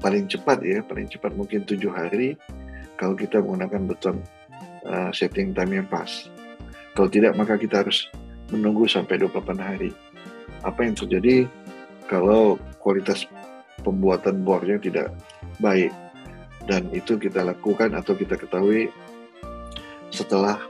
paling 0.03 0.27
cepat 0.27 0.59
ya, 0.67 0.83
paling 0.83 1.07
cepat 1.07 1.33
mungkin 1.39 1.63
tujuh 1.63 1.89
hari 1.95 2.35
kalau 2.99 3.15
kita 3.15 3.39
menggunakan 3.39 3.87
beton 3.87 4.19
uh, 4.85 5.15
setting 5.15 5.55
time 5.55 5.81
yang 5.81 5.87
pas. 5.87 6.27
Kalau 6.99 7.07
tidak 7.07 7.39
maka 7.39 7.55
kita 7.55 7.87
harus 7.87 8.11
menunggu 8.51 8.91
sampai 8.91 9.23
28 9.23 9.55
hari. 9.57 9.91
Apa 10.67 10.83
yang 10.83 10.99
terjadi 10.99 11.47
kalau 12.11 12.61
kualitas 12.83 13.25
pembuatan 13.81 14.43
bornya 14.43 14.77
tidak 14.83 15.15
baik 15.63 15.95
dan 16.67 16.91
itu 16.91 17.17
kita 17.17 17.47
lakukan 17.47 17.95
atau 17.95 18.13
kita 18.19 18.35
ketahui 18.35 18.91
setelah 20.11 20.61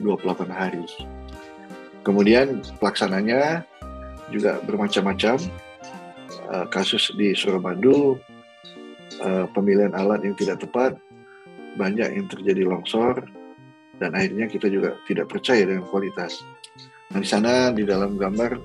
28 0.00 0.48
hari. 0.52 0.84
Kemudian 2.06 2.62
pelaksananya 2.78 3.66
juga 4.32 4.60
bermacam-macam. 4.64 5.38
Uh, 6.48 6.64
kasus 6.72 7.12
di 7.12 7.36
Suramadu 7.36 8.16
uh, 9.20 9.46
pemilihan 9.52 9.92
alat 9.92 10.24
yang 10.24 10.32
tidak 10.32 10.64
tepat, 10.64 10.96
banyak 11.76 12.08
yang 12.08 12.24
terjadi 12.24 12.64
longsor, 12.64 13.20
dan 14.00 14.16
akhirnya 14.16 14.48
kita 14.48 14.72
juga 14.72 14.96
tidak 15.04 15.28
percaya 15.28 15.68
dengan 15.68 15.84
kualitas. 15.92 16.40
Nah, 17.12 17.20
di 17.20 17.28
sana 17.28 17.68
di 17.72 17.84
dalam 17.84 18.16
gambar 18.16 18.56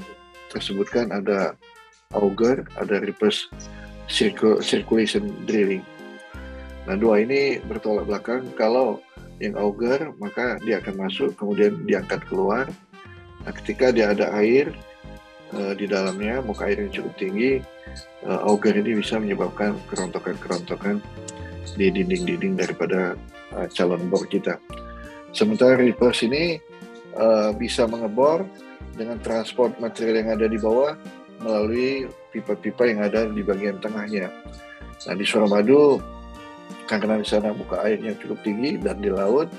tersebutkan 0.52 1.12
ada 1.12 1.60
auger, 2.16 2.64
ada 2.80 3.04
reverse 3.04 3.52
circulation 4.64 5.28
drilling. 5.44 5.84
Nah, 6.88 6.96
dua 6.96 7.24
ini 7.24 7.60
bertolak 7.68 8.08
belakang. 8.08 8.48
Kalau 8.56 9.04
yang 9.44 9.60
auger, 9.60 10.12
maka 10.24 10.56
dia 10.64 10.80
akan 10.80 11.04
masuk, 11.04 11.36
kemudian 11.36 11.84
diangkat 11.84 12.24
keluar. 12.32 12.68
Nah, 13.44 13.52
ketika 13.60 13.92
dia 13.92 14.16
ada 14.16 14.32
air 14.40 14.72
uh, 15.56 15.74
di 15.78 15.86
dalamnya, 15.86 16.42
muka 16.42 16.68
air 16.68 16.86
yang 16.86 16.92
cukup 16.94 17.14
tinggi, 17.18 17.52
uh, 18.26 18.46
auger 18.50 18.76
ini 18.78 19.00
bisa 19.00 19.18
menyebabkan 19.22 19.78
kerontokan-kerontokan 19.90 21.00
di 21.74 21.90
dinding-dinding 21.90 22.54
daripada 22.58 23.18
uh, 23.56 23.68
calon 23.74 24.10
bor 24.10 24.26
kita. 24.30 24.58
Sementara 25.34 25.78
reverse 25.78 26.26
ini 26.26 26.62
uh, 27.18 27.54
bisa 27.58 27.90
mengebor 27.90 28.46
dengan 28.94 29.18
transport 29.22 29.74
material 29.82 30.22
yang 30.22 30.30
ada 30.38 30.46
di 30.46 30.58
bawah 30.62 30.94
melalui 31.42 32.06
pipa-pipa 32.30 32.86
yang 32.86 33.02
ada 33.02 33.26
di 33.26 33.42
bagian 33.42 33.82
tengahnya. 33.82 34.30
Nah 35.10 35.16
di 35.18 35.26
Suramadu 35.26 35.98
karena 36.86 37.18
di 37.18 37.26
sana 37.26 37.52
buka 37.52 37.82
airnya 37.82 38.14
cukup 38.22 38.46
tinggi 38.46 38.78
dan 38.78 39.02
di 39.02 39.10
laut 39.10 39.50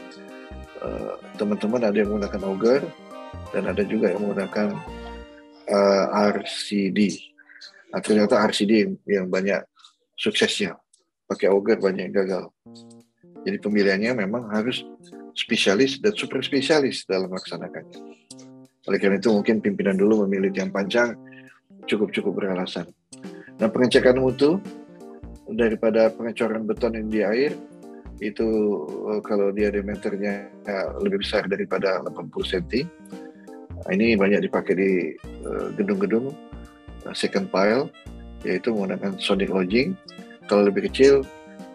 teman-teman 1.40 1.80
uh, 1.80 1.88
ada 1.88 1.96
yang 1.96 2.08
menggunakan 2.12 2.42
auger 2.44 2.82
dan 3.56 3.64
ada 3.70 3.82
juga 3.86 4.12
yang 4.12 4.20
menggunakan 4.20 4.76
uh, 5.68 6.04
RCD 6.34 7.32
Nah, 7.94 8.02
ternyata 8.02 8.42
RCD 8.42 8.90
yang 9.06 9.30
banyak 9.30 9.62
suksesnya. 10.18 10.74
Pakai 11.30 11.46
auger 11.46 11.78
banyak 11.78 12.10
yang 12.10 12.14
gagal. 12.26 12.44
Jadi 13.46 13.56
pemilihannya 13.62 14.18
memang 14.18 14.50
harus 14.50 14.82
spesialis 15.38 16.02
dan 16.02 16.10
super 16.18 16.42
spesialis 16.42 17.06
dalam 17.06 17.30
melaksanakannya. 17.30 18.02
Oleh 18.90 18.98
karena 18.98 19.22
itu 19.22 19.30
mungkin 19.30 19.62
pimpinan 19.62 19.94
dulu 19.94 20.26
memilih 20.26 20.50
yang 20.50 20.74
panjang 20.74 21.14
cukup-cukup 21.86 22.34
beralasan. 22.34 22.90
Nah 23.62 23.70
pengecekan 23.70 24.18
mutu 24.18 24.58
daripada 25.46 26.10
pengecoran 26.10 26.66
beton 26.66 26.98
yang 26.98 27.08
di 27.08 27.20
air 27.22 27.52
itu 28.18 28.48
eh, 29.14 29.20
kalau 29.22 29.54
dia 29.54 29.70
diameternya 29.70 30.50
lebih 30.98 31.22
besar 31.22 31.46
daripada 31.46 32.02
80 32.02 32.26
cm. 32.42 32.90
Ini 33.86 34.16
banyak 34.18 34.50
dipakai 34.50 34.74
di 34.74 34.92
eh, 35.14 35.33
gedung-gedung 35.76 36.32
second 37.12 37.52
pile 37.52 37.92
yaitu 38.44 38.70
menggunakan 38.70 39.16
sonic 39.16 39.48
lodging. 39.48 39.96
Kalau 40.48 40.68
lebih 40.68 40.88
kecil 40.92 41.24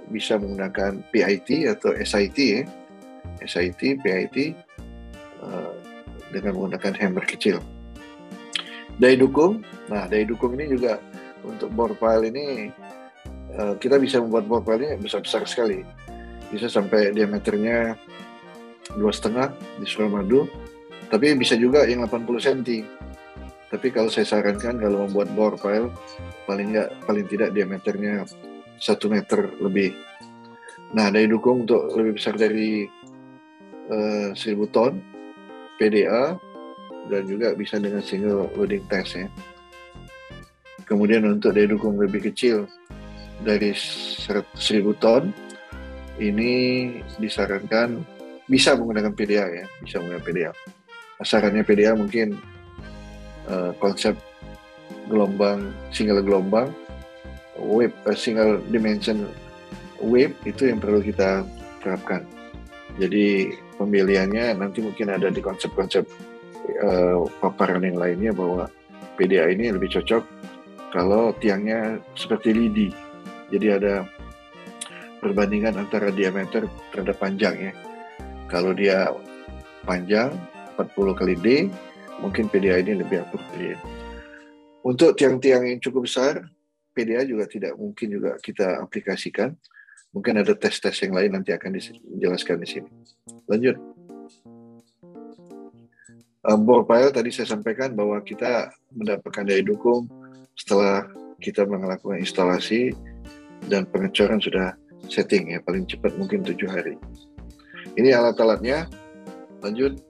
bisa 0.09 0.38
menggunakan 0.38 1.01
PIT 1.09 1.70
atau 1.70 1.93
SIT 1.97 2.38
ya. 2.38 2.63
SIT, 3.45 4.01
PIT 4.01 4.38
uh, 5.41 5.74
dengan 6.30 6.57
menggunakan 6.57 6.93
hammer 6.97 7.26
kecil. 7.26 7.57
Daya 9.01 9.15
dukung, 9.17 9.65
nah 9.89 10.05
daya 10.05 10.28
dukung 10.28 10.53
ini 10.59 10.76
juga 10.76 11.01
untuk 11.41 11.72
bore 11.72 11.95
pile 11.95 12.30
ini 12.30 12.45
uh, 13.55 13.74
kita 13.80 13.95
bisa 13.97 14.20
membuat 14.20 14.45
bore 14.45 14.63
pile 14.65 14.93
ini 14.93 14.95
besar-besar 15.01 15.45
sekali. 15.49 15.82
Bisa 16.49 16.70
sampai 16.70 17.13
diameternya 17.13 17.97
dua 18.97 19.13
setengah 19.13 19.53
di 19.78 19.86
Suramadu, 19.86 20.49
tapi 21.13 21.38
bisa 21.38 21.53
juga 21.53 21.86
yang 21.86 22.05
80 22.09 22.41
cm 22.41 22.59
tapi 23.70 23.93
kalau 23.93 24.09
saya 24.09 24.26
sarankan 24.26 24.82
kalau 24.82 25.05
membuat 25.05 25.30
bore 25.38 25.57
pile 25.61 25.93
paling 26.49 26.74
nggak 26.74 26.89
paling 27.05 27.26
tidak 27.30 27.53
diameternya 27.53 28.26
satu 28.82 29.11
meter 29.11 29.53
lebih. 29.61 29.93
Nah, 30.89 31.13
daya 31.13 31.30
dukung 31.30 31.70
untuk 31.70 31.86
lebih 31.93 32.17
besar 32.17 32.34
dari 32.34 32.89
uh, 33.93 34.34
1000 34.34 34.74
ton 34.74 34.97
PDA 35.78 36.34
dan 37.13 37.22
juga 37.30 37.53
bisa 37.53 37.78
dengan 37.78 38.01
single 38.01 38.49
loading 38.57 38.82
test 38.89 39.22
ya. 39.22 39.28
Kemudian 40.89 41.22
untuk 41.30 41.53
daya 41.53 41.70
dukung 41.70 42.01
lebih 42.01 42.34
kecil 42.34 42.65
dari 43.45 43.70
1000 43.78 44.57
ton 44.97 45.30
ini 46.17 46.51
disarankan 47.22 48.01
bisa 48.49 48.74
menggunakan 48.74 49.13
PDA 49.13 49.45
ya, 49.45 49.65
bisa 49.86 50.01
menggunakan 50.01 50.26
PDA. 50.26 50.51
Sarannya 51.22 51.61
PDA 51.61 51.93
mungkin 51.93 52.34
uh, 53.49 53.71
konsep 53.81 54.15
gelombang 55.09 55.73
single 55.89 56.21
gelombang 56.21 56.69
wave 57.57 57.93
uh, 58.07 58.15
single 58.15 58.61
dimension 58.69 59.27
wave 59.99 60.33
itu 60.47 60.71
yang 60.71 60.79
perlu 60.79 61.03
kita 61.03 61.43
terapkan. 61.83 62.23
Jadi 62.99 63.55
pemilihannya 63.79 64.59
nanti 64.59 64.83
mungkin 64.83 65.11
ada 65.11 65.31
di 65.31 65.39
konsep-konsep 65.39 66.03
uh, 66.83 67.27
paparan 67.39 67.83
yang 67.83 67.99
lainnya 67.99 68.31
bahwa 68.31 68.67
PDA 69.19 69.51
ini 69.51 69.71
lebih 69.71 69.99
cocok 69.99 70.23
kalau 70.95 71.35
tiangnya 71.37 71.99
seperti 72.15 72.55
lidi. 72.55 72.89
Jadi 73.49 73.67
ada 73.71 74.07
perbandingan 75.19 75.75
antara 75.75 76.11
diameter 76.11 76.65
terhadap 76.91 77.17
panjang 77.19 77.55
ya. 77.71 77.73
Kalau 78.49 78.73
dia 78.73 79.11
panjang 79.85 80.33
40 80.79 81.19
kali 81.19 81.35
D, 81.37 81.47
mungkin 82.20 82.51
PDA 82.51 82.84
ini 82.84 82.99
lebih 82.99 83.24
appropriate. 83.24 83.82
Untuk 84.84 85.20
tiang-tiang 85.20 85.67
yang 85.67 85.80
cukup 85.84 86.07
besar, 86.07 86.47
PDA 86.95 87.28
juga 87.28 87.47
tidak 87.47 87.76
mungkin 87.76 88.07
juga 88.11 88.39
kita 88.39 88.80
aplikasikan 88.84 89.55
Mungkin 90.09 90.41
ada 90.41 90.57
tes-tes 90.57 91.05
yang 91.05 91.13
lain 91.13 91.38
nanti 91.38 91.53
akan 91.53 91.78
dijelaskan 91.78 92.65
di 92.65 92.67
sini. 92.67 92.89
Lanjut. 93.45 93.78
Um, 96.49 96.65
bor 96.65 96.88
pile 96.88 97.13
tadi 97.13 97.30
saya 97.30 97.45
sampaikan 97.45 97.93
bahwa 97.93 98.17
kita 98.26 98.74
mendapatkan 98.95 99.45
daya 99.45 99.61
dukung 99.61 100.09
setelah 100.57 101.05
kita 101.38 101.67
melakukan 101.67 102.17
instalasi 102.17 102.95
dan 103.70 103.86
pengecoran 103.86 104.41
sudah 104.41 104.74
setting 105.11 105.53
ya 105.53 105.59
paling 105.61 105.86
cepat 105.86 106.15
mungkin 106.17 106.41
tujuh 106.41 106.70
hari. 106.72 106.97
Ini 107.93 108.17
alat-alatnya. 108.17 108.89
Lanjut. 109.61 110.09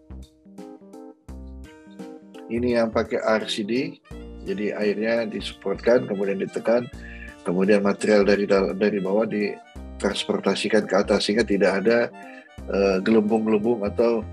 Ini 2.50 2.82
yang 2.82 2.90
pakai 2.90 3.22
RCD, 3.22 4.02
jadi 4.50 4.74
airnya 4.74 5.30
disupportkan, 5.30 6.10
kemudian 6.10 6.42
ditekan, 6.42 6.90
kemudian 7.46 7.86
material 7.86 8.26
dari 8.26 8.50
dari 8.74 8.98
bawah 8.98 9.30
ditransportasikan 9.30 10.90
ke 10.90 10.96
atas 10.98 11.30
sehingga 11.30 11.46
tidak 11.46 11.86
ada 11.86 12.10
uh, 12.74 12.98
gelembung-gelembung 13.06 13.86
atau 13.86 14.26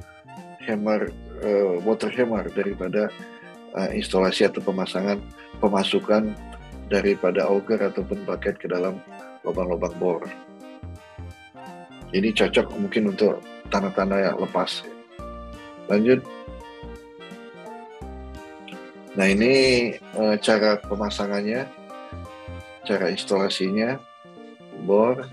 hammer 0.64 1.12
uh, 1.44 1.76
water 1.84 2.08
hammer 2.08 2.48
daripada 2.56 3.12
uh, 3.76 3.90
instalasi 3.92 4.48
atau 4.48 4.64
pemasangan 4.64 5.20
pemasukan 5.60 6.32
daripada 6.88 7.44
auger 7.46 7.92
ataupun 7.92 8.24
bucket 8.24 8.56
ke 8.56 8.66
dalam 8.70 8.96
lubang-lubang 9.44 9.94
bor. 10.00 10.22
Ini 12.14 12.30
cocok 12.32 12.72
mungkin 12.78 13.12
untuk 13.12 13.42
tanah-tanah 13.68 14.18
yang 14.30 14.36
lepas. 14.38 14.86
Lanjut. 15.90 16.22
Nah 19.16 19.26
ini 19.32 19.54
uh, 20.12 20.36
cara 20.36 20.76
pemasangannya, 20.84 21.64
cara 22.84 23.08
instalasinya, 23.08 23.96
bor 24.84 25.24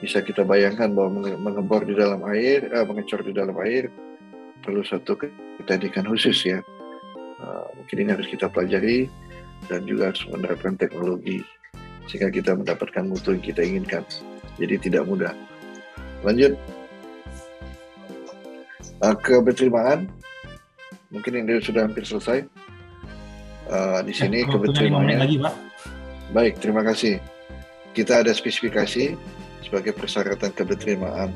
bisa 0.00 0.24
kita 0.24 0.42
bayangkan 0.42 0.90
bahwa 0.90 1.22
mengebor 1.36 1.84
di 1.84 1.92
dalam 1.92 2.24
air, 2.32 2.72
uh, 2.72 2.88
mengecor 2.88 3.20
di 3.20 3.36
dalam 3.36 3.54
air 3.60 3.92
perlu 4.64 4.80
satu 4.80 5.14
keteknikan 5.60 6.08
khusus 6.08 6.40
ya. 6.40 6.64
Uh, 7.36 7.68
mungkin 7.76 7.96
ini 8.00 8.10
harus 8.16 8.28
kita 8.32 8.48
pelajari 8.48 9.12
dan 9.68 9.84
juga 9.84 10.10
harus 10.10 10.24
menerapkan 10.32 10.74
teknologi 10.80 11.44
sehingga 12.08 12.32
kita 12.32 12.56
mendapatkan 12.56 13.04
mutu 13.04 13.36
yang 13.36 13.44
kita 13.44 13.60
inginkan. 13.60 14.02
Jadi 14.56 14.88
tidak 14.88 15.04
mudah. 15.04 15.36
Lanjut. 16.24 16.56
Uh, 19.02 19.16
keberterimaan, 19.18 20.08
mungkin 21.12 21.44
ini 21.44 21.60
sudah 21.60 21.90
hampir 21.90 22.06
selesai. 22.06 22.46
Uh, 23.70 24.00
di 24.02 24.14
sini 24.14 24.42
ya, 24.42 24.50
keberterimaannya. 24.50 25.16
Lagi, 25.22 25.36
Pak. 25.38 25.54
Baik, 26.32 26.54
terima 26.58 26.82
kasih. 26.82 27.20
Kita 27.92 28.24
ada 28.24 28.32
spesifikasi 28.32 29.14
sebagai 29.62 29.92
persyaratan 29.92 30.50
keberterimaan. 30.56 31.30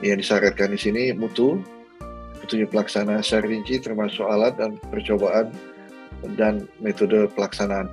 Yang 0.00 0.24
disyaratkan 0.24 0.72
di 0.72 0.80
sini 0.80 1.02
mutu, 1.12 1.60
petunjuk 2.40 2.72
pelaksana 2.72 3.20
secara 3.20 3.52
rinci 3.52 3.76
termasuk 3.78 4.24
alat 4.24 4.56
dan 4.56 4.80
percobaan 4.88 5.52
dan 6.40 6.64
metode 6.80 7.28
pelaksanaan. 7.36 7.86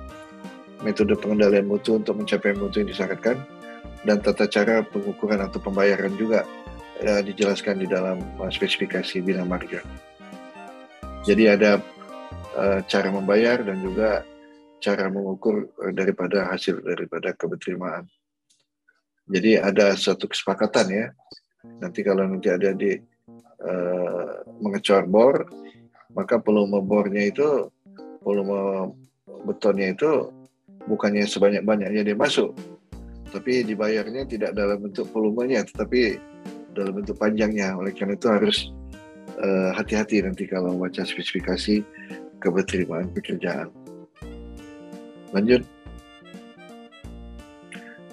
Metode 0.80 1.14
pengendalian 1.20 1.68
mutu 1.68 2.00
untuk 2.00 2.16
mencapai 2.16 2.56
mutu 2.56 2.80
yang 2.80 2.88
disyaratkan 2.88 3.36
dan 4.06 4.22
tata 4.22 4.48
cara 4.48 4.80
pengukuran 4.86 5.42
atau 5.42 5.60
pembayaran 5.60 6.14
juga 6.16 6.48
ya, 7.02 7.20
dijelaskan 7.20 7.82
di 7.82 7.86
dalam 7.90 8.22
spesifikasi 8.48 9.20
bina 9.20 9.44
marga. 9.44 9.84
Jadi 11.26 11.44
ada 11.50 11.82
Eh, 12.58 12.80
cara 12.90 13.14
membayar 13.14 13.62
dan 13.62 13.78
juga 13.78 14.26
cara 14.82 15.06
mengukur 15.06 15.70
eh, 15.78 15.94
daripada 15.94 16.50
hasil 16.50 16.82
daripada 16.82 17.30
keberterimaan. 17.38 18.02
Jadi 19.30 19.62
ada 19.62 19.94
suatu 19.94 20.26
kesepakatan 20.26 20.86
ya. 20.90 21.06
Nanti 21.78 22.02
kalau 22.02 22.24
nanti 22.24 22.48
ada 22.48 22.72
di 22.72 22.96
uh, 23.60 24.40
mengecor 24.56 25.04
bor, 25.04 25.44
maka 26.16 26.40
volume 26.40 26.80
bornya 26.80 27.28
itu 27.28 27.68
volume 28.24 28.88
betonnya 29.44 29.92
itu 29.92 30.32
bukannya 30.88 31.28
sebanyak-banyaknya 31.28 32.08
dia 32.08 32.16
masuk, 32.16 32.56
tapi 33.28 33.68
dibayarnya 33.68 34.24
tidak 34.24 34.56
dalam 34.56 34.80
bentuk 34.80 35.12
volumenya, 35.12 35.60
tetapi 35.60 36.16
dalam 36.72 36.96
bentuk 36.96 37.20
panjangnya. 37.20 37.76
Oleh 37.76 37.92
karena 37.92 38.16
itu 38.16 38.28
harus 38.32 38.72
hati-hati 39.76 40.24
uh, 40.24 40.32
nanti 40.32 40.48
kalau 40.48 40.72
membaca 40.72 41.04
spesifikasi 41.04 41.84
keberterimaan 42.38 43.10
pekerjaan. 43.14 43.70
Lanjut. 45.34 45.62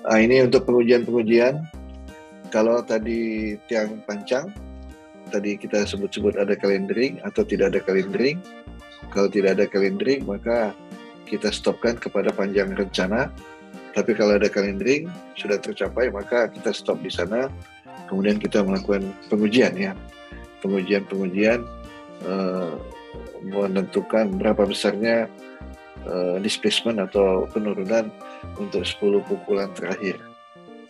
Nah, 0.06 0.20
ini 0.22 0.46
untuk 0.46 0.70
pengujian-pengujian. 0.70 1.66
Kalau 2.54 2.86
tadi 2.86 3.58
tiang 3.66 4.06
pancang, 4.06 4.54
tadi 5.34 5.58
kita 5.58 5.84
sebut-sebut 5.84 6.38
ada 6.38 6.54
kalendering 6.54 7.18
atau 7.26 7.42
tidak 7.42 7.74
ada 7.74 7.82
kalendering. 7.82 8.38
Kalau 9.10 9.28
tidak 9.32 9.58
ada 9.58 9.66
kalendering, 9.66 10.24
maka 10.30 10.78
kita 11.26 11.50
stopkan 11.50 11.98
kepada 11.98 12.30
panjang 12.30 12.72
rencana. 12.78 13.34
Tapi 13.98 14.12
kalau 14.14 14.38
ada 14.38 14.52
kalendering 14.52 15.10
sudah 15.40 15.58
tercapai, 15.58 16.12
maka 16.14 16.52
kita 16.52 16.76
stop 16.76 17.02
di 17.02 17.10
sana. 17.10 17.50
Kemudian 18.06 18.38
kita 18.38 18.62
melakukan 18.62 19.10
pengujian 19.34 19.74
ya, 19.74 19.98
pengujian-pengujian 20.62 21.66
uh, 22.30 22.78
menentukan 23.46 24.34
berapa 24.42 24.66
besarnya 24.66 25.30
uh, 26.10 26.38
displacement 26.42 26.98
atau 27.06 27.46
penurunan 27.54 28.10
untuk 28.58 28.82
10 28.82 29.22
pukulan 29.30 29.70
terakhir. 29.78 30.18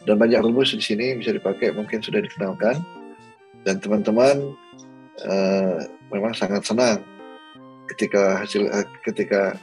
Dan 0.06 0.22
banyak 0.22 0.39
rumus 0.45 0.72
di 0.72 0.84
sini 0.84 1.18
bisa 1.18 1.34
dipakai, 1.34 1.74
mungkin 1.74 1.99
sudah 1.99 2.22
dikenalkan. 2.22 2.80
Dan 3.66 3.82
teman-teman 3.82 4.53
uh, 5.26 5.82
memang 6.14 6.34
sangat 6.38 6.62
senang 6.64 7.01
ketika 7.89 8.45
hasil 8.45 8.70
uh, 8.70 8.86
ketika 9.01 9.58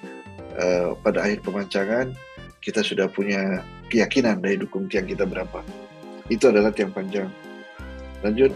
uh, 0.59 0.99
pada 1.03 1.23
akhir 1.23 1.47
pemancangan 1.47 2.11
kita 2.63 2.83
sudah 2.83 3.07
punya 3.11 3.63
keyakinan 3.91 4.43
dari 4.43 4.59
dukung 4.59 4.91
tiang 4.91 5.07
kita 5.07 5.23
berapa. 5.23 5.63
Itu 6.27 6.51
adalah 6.51 6.75
tiang 6.75 6.91
panjang. 6.91 7.31
Lanjut. 8.27 8.51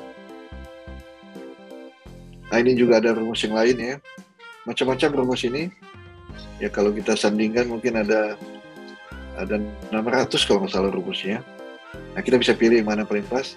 Nah 2.46 2.58
ini 2.62 2.78
juga 2.78 3.02
ada 3.02 3.14
rumus 3.14 3.42
yang 3.42 3.58
lain 3.58 3.76
ya 3.78 3.94
macam-macam 4.66 5.08
rumus 5.14 5.46
ini. 5.46 5.70
Ya 6.60 6.68
kalau 6.68 6.92
kita 6.92 7.16
sandingkan 7.16 7.70
mungkin 7.70 7.96
ada 7.96 8.36
ada 9.38 9.56
600 9.94 10.34
kalau 10.44 10.66
nggak 10.66 10.72
salah 10.74 10.90
rumusnya. 10.92 11.40
Nah 12.12 12.20
kita 12.20 12.36
bisa 12.36 12.52
pilih 12.52 12.82
mana 12.82 13.06
paling 13.06 13.24
pas. 13.30 13.54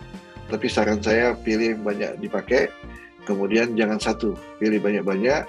Tapi 0.47 0.65
saran 0.69 1.01
saya 1.01 1.35
pilih 1.35 1.75
yang 1.75 1.83
banyak 1.83 2.11
dipakai. 2.21 2.69
Kemudian 3.25 3.75
jangan 3.75 3.99
satu 3.99 4.37
pilih 4.61 4.79
banyak-banyak. 4.79 5.43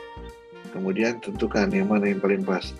Kemudian 0.70 1.20
tentukan 1.22 1.70
yang 1.70 1.88
mana 1.88 2.10
yang 2.10 2.20
paling 2.20 2.42
pas. 2.42 2.72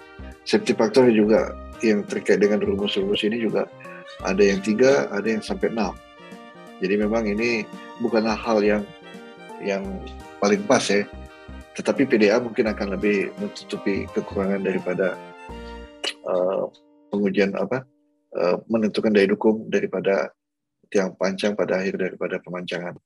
Safety 0.44 0.72
factor 0.74 1.08
juga 1.12 1.52
yang 1.84 2.04
terkait 2.04 2.40
dengan 2.40 2.60
rumus-rumus 2.60 3.24
ini 3.24 3.40
juga 3.40 3.68
ada 4.24 4.40
yang 4.40 4.60
tiga 4.60 5.08
ada 5.12 5.24
yang 5.24 5.40
sampai 5.44 5.72
enam. 5.72 5.96
Jadi 6.80 6.94
memang 6.96 7.28
ini 7.28 7.64
bukanlah 8.00 8.36
hal 8.36 8.64
yang 8.64 8.82
yang 9.60 9.84
paling 10.40 10.64
pas 10.64 10.80
ya 10.88 11.04
tetapi 11.80 12.04
PDA 12.04 12.36
mungkin 12.44 12.68
akan 12.68 13.00
lebih 13.00 13.32
menutupi 13.40 14.04
kekurangan 14.12 14.60
daripada 14.60 15.16
uh, 16.28 16.68
pengujian 17.08 17.56
apa 17.56 17.88
uh, 18.36 18.60
menentukan 18.68 19.08
daya 19.16 19.32
dukung 19.32 19.64
daripada 19.72 20.28
tiang 20.92 21.16
pancang 21.16 21.56
pada 21.56 21.80
akhir 21.80 21.96
daripada 21.96 22.36
pemancangan. 22.44 23.00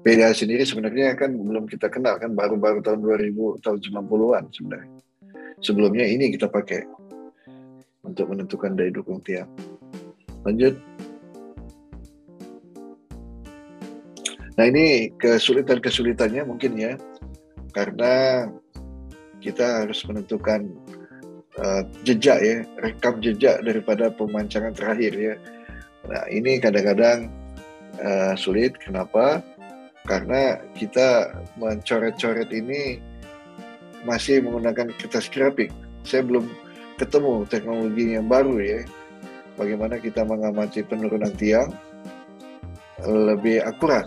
PDA 0.00 0.32
sendiri 0.32 0.64
sebenarnya 0.64 1.12
kan 1.12 1.36
belum 1.36 1.68
kita 1.68 1.92
kenal 1.92 2.16
kan 2.16 2.32
baru-baru 2.32 2.80
tahun 2.80 3.04
2000 3.04 3.60
tahun 3.60 3.78
90-an 4.00 4.44
sebenarnya. 4.48 4.90
Sebelumnya 5.60 6.08
ini 6.08 6.32
kita 6.32 6.48
pakai 6.48 6.88
untuk 8.00 8.32
menentukan 8.32 8.72
daya 8.72 8.88
dukung 8.88 9.20
tiang. 9.20 9.46
Lanjut. 10.48 10.72
Nah 14.56 14.64
ini 14.64 15.12
kesulitan-kesulitannya 15.20 16.48
mungkin 16.48 16.72
ya 16.80 16.96
karena 17.72 18.46
kita 19.42 19.84
harus 19.84 20.04
menentukan 20.06 20.70
uh, 21.58 21.82
jejak 22.06 22.38
ya, 22.40 22.56
rekam 22.78 23.18
jejak 23.18 23.64
daripada 23.66 24.12
pemancangan 24.12 24.76
terakhir 24.76 25.12
ya. 25.16 25.34
Nah 26.06 26.24
ini 26.30 26.62
kadang-kadang 26.62 27.32
uh, 27.98 28.36
sulit. 28.38 28.78
Kenapa? 28.78 29.42
Karena 30.06 30.58
kita 30.76 31.32
mencoret-coret 31.58 32.50
ini 32.54 32.98
masih 34.02 34.42
menggunakan 34.42 34.94
kertas 34.98 35.30
grafik. 35.30 35.70
Saya 36.02 36.26
belum 36.26 36.46
ketemu 36.98 37.46
teknologi 37.46 38.14
yang 38.14 38.26
baru 38.26 38.58
ya. 38.62 38.80
Bagaimana 39.54 40.00
kita 40.00 40.24
mengamati 40.26 40.82
penurunan 40.82 41.30
tiang 41.38 41.70
lebih 43.02 43.62
akurat 43.66 44.06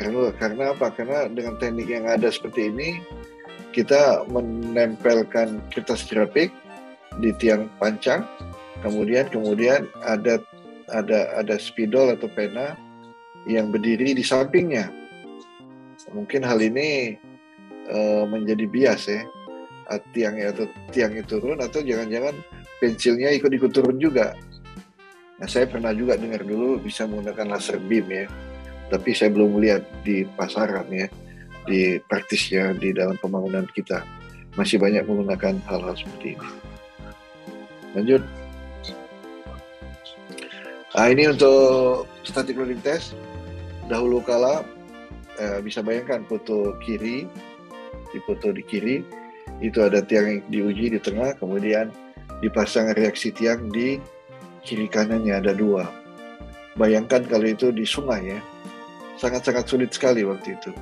karena 0.00 0.32
karena 0.40 0.64
apa? 0.72 0.88
Karena 0.96 1.28
dengan 1.28 1.60
teknik 1.60 1.92
yang 1.92 2.08
ada 2.08 2.32
seperti 2.32 2.72
ini 2.72 3.04
kita 3.76 4.24
menempelkan 4.32 5.60
kertas 5.68 6.08
grafik 6.08 6.48
di 7.20 7.30
tiang 7.36 7.68
pancang 7.76 8.24
kemudian 8.80 9.28
kemudian 9.28 9.84
ada 10.00 10.40
ada 10.88 11.36
ada 11.36 11.54
spidol 11.60 12.16
atau 12.16 12.26
pena 12.32 12.74
yang 13.44 13.68
berdiri 13.68 14.16
di 14.16 14.24
sampingnya. 14.24 14.88
Mungkin 16.16 16.42
hal 16.42 16.58
ini 16.64 17.14
uh, 17.92 18.24
menjadi 18.24 18.64
bias 18.66 19.02
ya, 19.06 19.22
tiangnya 20.16 20.56
atau 20.56 20.64
tiangnya 20.90 21.22
turun 21.28 21.60
atau 21.60 21.84
jangan-jangan 21.84 22.34
pensilnya 22.82 23.36
ikut-ikut 23.36 23.70
turun 23.70 24.00
juga. 24.00 24.34
Nah, 25.40 25.48
saya 25.48 25.64
pernah 25.68 25.92
juga 25.96 26.20
dengar 26.20 26.44
dulu 26.44 26.80
bisa 26.80 27.08
menggunakan 27.08 27.56
laser 27.56 27.80
beam 27.80 28.08
ya, 28.12 28.26
tapi 28.90 29.14
saya 29.14 29.30
belum 29.30 29.56
melihat 29.56 29.86
di 30.02 30.26
pasaran 30.34 30.84
ya, 30.90 31.06
di 31.64 32.02
praktisnya 32.02 32.74
di 32.74 32.90
dalam 32.90 33.14
pembangunan 33.22 33.64
kita 33.70 34.02
masih 34.58 34.82
banyak 34.82 35.06
menggunakan 35.06 35.62
hal-hal 35.70 35.94
seperti 35.94 36.34
ini. 36.34 36.48
Lanjut. 37.94 38.22
Nah, 40.90 41.06
ini 41.06 41.30
untuk 41.30 42.10
static 42.26 42.58
loading 42.58 42.82
test. 42.82 43.14
Dahulu 43.86 44.22
kala 44.26 44.66
eh, 45.38 45.58
bisa 45.62 45.82
bayangkan 45.86 46.26
foto 46.26 46.74
kiri, 46.82 47.30
di 48.10 48.18
foto 48.26 48.50
di 48.50 48.62
kiri 48.66 49.02
itu 49.62 49.78
ada 49.82 50.02
tiang 50.02 50.26
yang 50.26 50.40
diuji 50.50 50.98
di 50.98 50.98
tengah, 50.98 51.38
kemudian 51.38 51.90
dipasang 52.42 52.90
reaksi 52.94 53.30
tiang 53.30 53.70
di 53.70 54.02
kiri 54.66 54.90
kanannya 54.90 55.38
ada 55.38 55.52
dua. 55.54 55.86
Bayangkan 56.78 57.26
kalau 57.26 57.46
itu 57.46 57.70
di 57.74 57.82
sungai 57.82 58.34
ya, 58.34 58.40
sangat-sangat 59.20 59.64
sulit 59.68 59.90
sekali 59.92 60.24
waktu 60.24 60.56
itu. 60.56 60.72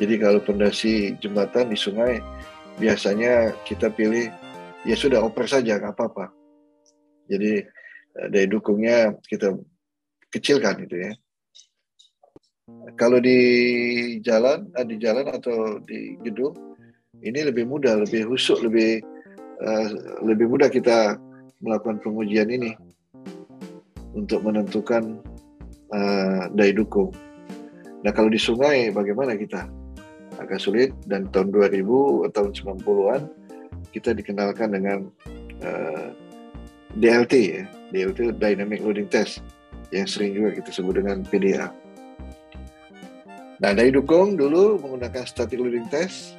Jadi 0.00 0.14
kalau 0.16 0.40
pondasi 0.40 1.12
jembatan 1.20 1.68
di 1.68 1.76
sungai, 1.76 2.24
biasanya 2.80 3.52
kita 3.68 3.92
pilih 3.92 4.32
ya 4.88 4.96
sudah 4.96 5.20
oper 5.20 5.44
saja 5.44 5.76
nggak 5.76 5.92
apa-apa. 5.92 6.32
Jadi 7.28 7.60
eh, 8.16 8.26
daya 8.32 8.46
dukungnya 8.48 9.12
kita 9.28 9.52
kecilkan 10.32 10.88
itu 10.88 10.96
ya. 10.96 11.12
Kalau 12.96 13.20
di 13.20 13.38
jalan, 14.24 14.72
eh, 14.72 14.86
di 14.88 14.96
jalan 14.96 15.28
atau 15.28 15.76
di 15.84 16.16
gedung 16.24 16.56
ini 17.20 17.44
lebih 17.44 17.68
mudah, 17.68 18.00
lebih 18.06 18.30
husuk, 18.30 18.62
lebih 18.62 19.02
uh, 19.58 19.90
lebih 20.22 20.46
mudah 20.46 20.70
kita 20.70 21.18
melakukan 21.58 21.98
pengujian 21.98 22.46
ini 22.46 22.78
untuk 24.14 24.46
menentukan 24.46 25.18
daya 26.54 26.72
dukung. 26.78 27.10
Nah 28.02 28.10
kalau 28.14 28.30
di 28.30 28.38
sungai 28.38 28.94
bagaimana 28.94 29.34
kita? 29.34 29.66
Agak 30.38 30.62
sulit 30.62 30.94
dan 31.10 31.26
tahun 31.34 31.50
2000 31.50 32.30
atau 32.30 32.50
tahun 32.54 32.78
90-an 32.78 33.22
kita 33.90 34.14
dikenalkan 34.14 34.70
dengan 34.70 34.98
uh, 35.64 36.14
DLT 36.94 37.34
ya, 37.34 37.62
DLT 37.90 38.38
Dynamic 38.38 38.80
Loading 38.86 39.10
Test 39.10 39.42
yang 39.90 40.06
sering 40.06 40.36
juga 40.36 40.54
kita 40.54 40.70
sebut 40.70 41.00
dengan 41.02 41.26
PDA. 41.26 41.72
Nah 43.58 43.74
daya 43.74 43.90
dukung 43.90 44.38
dulu 44.38 44.78
menggunakan 44.78 45.26
Static 45.26 45.58
Loading 45.58 45.90
Test, 45.90 46.38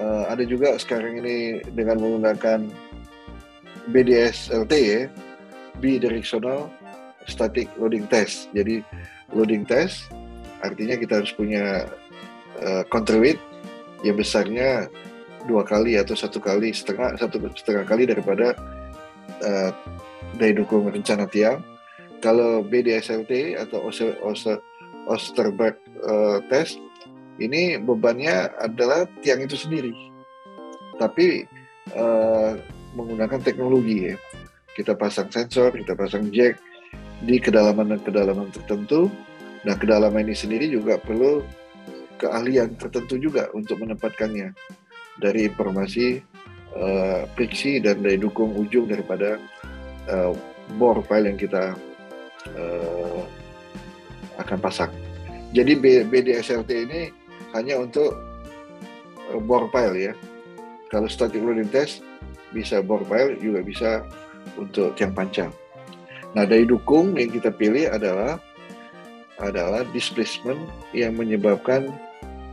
uh, 0.00 0.24
ada 0.32 0.42
juga 0.48 0.78
sekarang 0.80 1.20
ini 1.20 1.60
dengan 1.76 2.00
menggunakan 2.00 2.64
BDSLT 3.92 4.72
ya, 4.72 5.02
bidirectional 5.82 6.72
static 7.28 7.68
loading 7.76 8.08
test. 8.08 8.48
Jadi 8.56 8.80
loading 9.32 9.64
test 9.64 10.08
artinya 10.64 10.96
kita 10.96 11.20
harus 11.20 11.32
punya 11.36 11.84
uh, 12.64 12.82
counterweight 12.88 13.38
yang 14.00 14.16
besarnya 14.16 14.88
dua 15.44 15.62
kali 15.64 16.00
atau 16.00 16.16
satu 16.16 16.40
kali 16.40 16.72
setengah 16.72 17.20
satu 17.20 17.36
setengah 17.52 17.84
kali 17.84 18.08
daripada 18.08 18.56
uh, 19.44 19.70
daya 20.40 20.56
dukung 20.56 20.88
rencana 20.88 21.28
tiang. 21.28 21.60
Kalau 22.24 22.64
BDSLT 22.64 23.60
atau 23.60 23.84
Osterberg 25.04 25.76
uh, 26.00 26.40
test 26.48 26.80
ini 27.36 27.76
bebannya 27.76 28.48
adalah 28.56 29.04
tiang 29.20 29.44
itu 29.44 29.60
sendiri, 29.60 29.92
tapi 30.96 31.44
uh, 31.92 32.56
menggunakan 32.96 33.44
teknologi 33.44 34.08
ya 34.08 34.16
kita 34.74 34.98
pasang 34.98 35.30
sensor, 35.30 35.70
kita 35.70 35.94
pasang 35.94 36.28
jack 36.34 36.58
di 37.22 37.38
kedalaman 37.38 37.94
dan 37.94 38.00
kedalaman 38.02 38.50
tertentu. 38.50 39.08
Nah, 39.64 39.74
kedalaman 39.80 40.28
ini 40.28 40.36
sendiri 40.36 40.68
juga 40.68 41.00
perlu 41.00 41.40
keahlian 42.20 42.76
tertentu 42.76 43.16
juga 43.16 43.48
untuk 43.56 43.80
menempatkannya 43.80 44.52
dari 45.18 45.48
informasi 45.48 46.20
uh, 46.76 47.24
dan 47.80 47.96
dari 48.04 48.18
dukung 48.20 48.52
ujung 48.60 48.86
daripada 48.86 49.40
uh, 50.12 50.32
bore 50.76 51.00
file 51.08 51.32
yang 51.32 51.38
kita 51.40 51.72
uh, 52.54 53.22
akan 54.36 54.58
pasang. 54.60 54.92
Jadi 55.54 55.78
BDSLT 56.08 56.70
ini 56.90 57.00
hanya 57.56 57.80
untuk 57.80 58.12
uh, 59.32 59.40
bore 59.40 59.70
file 59.72 60.12
ya. 60.12 60.12
Kalau 60.92 61.08
static 61.08 61.40
loading 61.40 61.72
test 61.72 62.04
bisa 62.52 62.84
bore 62.84 63.02
file 63.08 63.40
juga 63.40 63.64
bisa 63.64 63.90
untuk 64.60 64.92
tiang 64.94 65.16
panjang. 65.16 65.50
Nah, 66.34 66.42
dari 66.44 66.66
dukung 66.66 67.14
yang 67.14 67.30
kita 67.30 67.54
pilih 67.54 67.88
adalah 67.88 68.42
adalah 69.38 69.82
displacement 69.90 70.58
yang 70.94 71.18
menyebabkan 71.18 71.90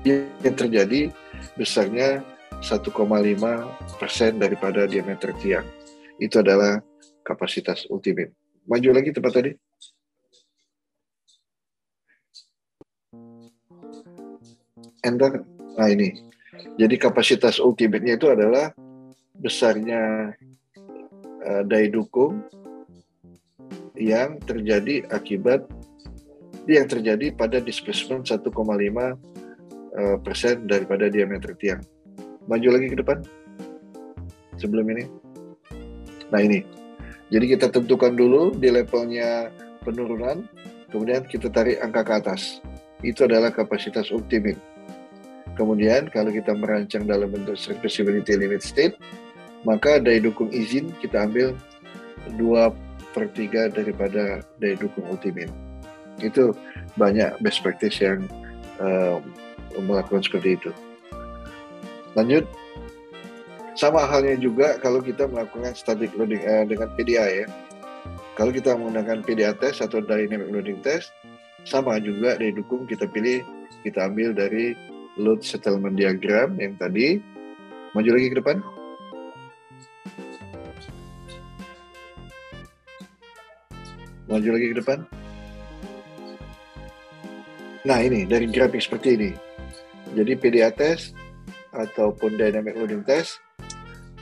yang 0.01 0.55
terjadi 0.57 1.13
besarnya 1.53 2.25
1,5 2.61 2.93
persen 3.97 4.37
daripada 4.37 4.85
diameter 4.85 5.33
tiang. 5.41 5.65
Itu 6.21 6.41
adalah 6.41 6.81
kapasitas 7.25 7.89
ultimate. 7.89 8.33
Maju 8.69 8.89
lagi 8.93 9.09
tempat 9.09 9.33
tadi. 9.33 9.51
Enter. 15.01 15.41
Nah 15.77 15.89
ini. 15.89 16.29
Jadi 16.77 16.95
kapasitas 17.01 17.57
ultimate-nya 17.57 18.21
itu 18.21 18.29
adalah 18.29 18.69
besarnya 19.33 20.33
uh, 21.41 21.63
daya 21.65 21.89
dukung 21.89 22.45
yang 23.97 24.37
terjadi 24.45 25.09
akibat 25.09 25.65
yang 26.69 26.85
terjadi 26.85 27.33
pada 27.33 27.57
displacement 27.57 28.25
1,5 28.25 28.45
uh, 28.45 30.17
persen 30.21 30.65
daripada 30.69 31.09
diameter 31.09 31.57
tiang. 31.57 31.81
Maju 32.45 32.67
lagi 32.77 32.87
ke 32.89 32.97
depan 32.97 33.17
sebelum 34.57 34.85
ini. 34.93 35.03
Nah 36.29 36.41
ini, 36.41 36.63
jadi 37.31 37.57
kita 37.57 37.71
tentukan 37.71 38.13
dulu 38.13 38.55
di 38.55 38.67
levelnya 38.67 39.49
penurunan, 39.87 40.45
kemudian 40.91 41.23
kita 41.25 41.47
tarik 41.47 41.79
angka 41.79 42.03
ke 42.03 42.13
atas. 42.19 42.41
Itu 43.01 43.25
adalah 43.25 43.49
kapasitas 43.49 44.13
ultimate. 44.13 44.59
Kemudian 45.57 46.07
kalau 46.13 46.31
kita 46.31 46.53
merancang 46.55 47.03
dalam 47.07 47.31
bentuk 47.33 47.57
serviceability 47.57 48.37
limit 48.37 48.63
state, 48.63 48.95
maka 49.67 49.99
daya 49.99 50.21
dukung 50.21 50.51
izin 50.53 50.93
kita 51.01 51.27
ambil 51.27 51.57
2 52.37 52.71
per 53.11 53.25
3 53.33 53.75
daripada 53.75 54.45
daya 54.61 54.75
dukung 54.79 55.07
ultimate. 55.09 55.51
Itu 56.21 56.55
banyak 56.95 57.41
best 57.41 57.65
practice 57.65 57.97
yang 58.01 58.25
uh, 58.77 59.17
melakukan 59.77 60.23
seperti 60.23 60.55
itu. 60.59 60.71
Lanjut, 62.15 62.43
sama 63.75 64.03
halnya 64.03 64.35
juga 64.35 64.75
kalau 64.83 64.99
kita 64.99 65.25
melakukan 65.31 65.73
static 65.73 66.11
loading 66.19 66.43
uh, 66.43 66.67
dengan 66.67 66.91
PDA 66.95 67.43
ya. 67.43 67.47
Kalau 68.35 68.51
kita 68.51 68.73
menggunakan 68.73 69.23
PDA 69.23 69.53
test 69.59 69.83
atau 69.83 70.01
dynamic 70.01 70.49
loading 70.49 70.79
test, 70.81 71.13
sama 71.67 72.01
juga 72.01 72.35
daya 72.41 72.51
dukung 72.55 72.89
kita 72.89 73.05
pilih, 73.05 73.45
kita 73.85 74.09
ambil 74.09 74.33
dari 74.33 74.73
load 75.19 75.45
settlement 75.45 75.95
diagram 75.95 76.57
yang 76.57 76.73
tadi. 76.79 77.21
Maju 77.91 78.09
lagi 78.15 78.27
ke 78.31 78.37
depan. 78.39 78.57
Maju 84.31 84.49
lagi 84.55 84.67
ke 84.71 84.77
depan. 84.79 85.20
Nah 87.87 87.99
ini 88.01 88.27
dari 88.29 88.47
grafik 88.49 88.81
seperti 88.81 89.09
ini. 89.17 89.31
Jadi 90.11 90.33
PDA 90.37 90.69
test 90.73 91.15
ataupun 91.71 92.35
dynamic 92.35 92.75
loading 92.75 93.01
test 93.07 93.39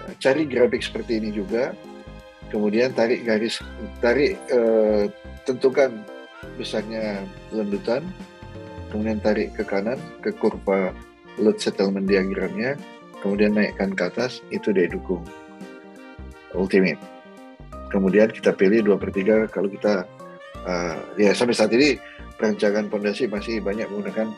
eh, 0.06 0.14
cari 0.22 0.46
grafik 0.46 0.84
seperti 0.84 1.20
ini 1.20 1.30
juga. 1.34 1.74
Kemudian 2.50 2.94
tarik 2.98 3.26
garis 3.26 3.62
tarik 4.02 4.38
eh, 4.50 5.12
tentukan 5.44 5.92
besarnya 6.56 7.24
lendutan. 7.52 8.06
Kemudian 8.90 9.22
tarik 9.22 9.54
ke 9.54 9.62
kanan 9.68 10.02
ke 10.24 10.34
kurva 10.34 10.96
load 11.38 11.58
settlement 11.62 12.10
diagramnya. 12.10 12.80
Kemudian 13.20 13.60
naikkan 13.60 13.92
ke 13.92 14.08
atas 14.08 14.40
itu 14.50 14.72
dia 14.72 14.88
dukung 14.88 15.22
ultimate 16.56 16.98
kemudian 17.90 18.30
kita 18.30 18.54
pilih 18.54 18.86
dua 18.86 18.98
per 19.02 19.10
tiga 19.10 19.50
kalau 19.50 19.68
kita 19.68 20.06
uh, 20.64 20.98
ya 21.18 21.34
sampai 21.34 21.58
saat 21.58 21.74
ini 21.74 21.98
perancangan 22.40 22.88
pondasi 22.88 23.28
masih 23.28 23.60
banyak 23.60 23.92
menggunakan 23.92 24.32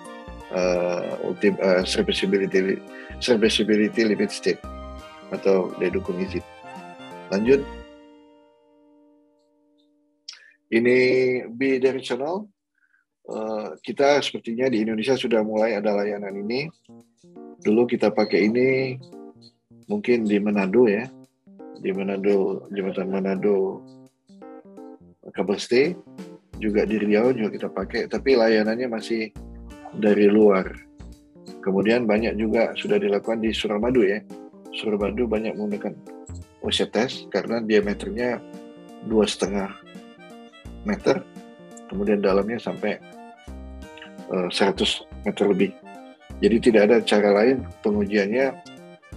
uh, 0.50 1.22
ultim, 1.22 1.54
uh, 1.62 1.86
serviceability 1.86 2.82
serviceability 3.22 4.02
limit 4.02 4.34
state 4.34 4.58
atau 5.30 5.70
daya 5.78 5.94
dukung 5.94 6.18
izin. 6.18 6.42
Lanjut. 7.30 7.62
Ini 10.74 10.98
bidirectional. 11.54 12.50
Uh, 13.22 13.78
kita 13.86 14.18
sepertinya 14.26 14.66
di 14.66 14.82
Indonesia 14.82 15.14
sudah 15.14 15.46
mulai 15.46 15.78
ada 15.78 15.94
layanan 15.94 16.34
ini. 16.42 16.68
Dulu 17.62 17.86
kita 17.86 18.10
pakai 18.10 18.50
ini 18.50 18.98
mungkin 19.86 20.26
di 20.26 20.42
Manado 20.42 20.90
ya, 20.90 21.06
di 21.78 21.94
Manado 21.94 22.66
jembatan 22.74 23.08
Manado 23.14 23.86
kabel 25.32 25.58
stay 25.62 25.94
juga 26.62 26.86
di 26.86 27.02
Riau 27.02 27.34
juga 27.34 27.50
kita 27.58 27.70
pakai, 27.74 28.06
tapi 28.06 28.38
layanannya 28.38 28.88
masih 28.88 29.34
dari 29.98 30.30
luar. 30.30 30.70
Kemudian 31.66 32.06
banyak 32.06 32.38
juga 32.38 32.72
sudah 32.78 33.02
dilakukan 33.02 33.42
di 33.42 33.50
Suramadu 33.52 34.06
ya. 34.06 34.22
Suramadu 34.72 35.26
banyak 35.26 35.58
menggunakan 35.58 35.94
OCTS 36.62 37.28
karena 37.34 37.60
diameternya 37.60 38.38
dua 39.10 39.26
setengah 39.26 39.74
meter, 40.86 41.26
kemudian 41.90 42.22
dalamnya 42.22 42.62
sampai 42.62 43.02
uh, 44.30 44.48
eh, 44.48 44.50
100 44.50 45.28
meter 45.28 45.46
lebih. 45.50 45.72
Jadi 46.42 46.58
tidak 46.72 46.82
ada 46.90 46.98
cara 47.06 47.30
lain 47.44 47.66
pengujiannya 47.86 48.54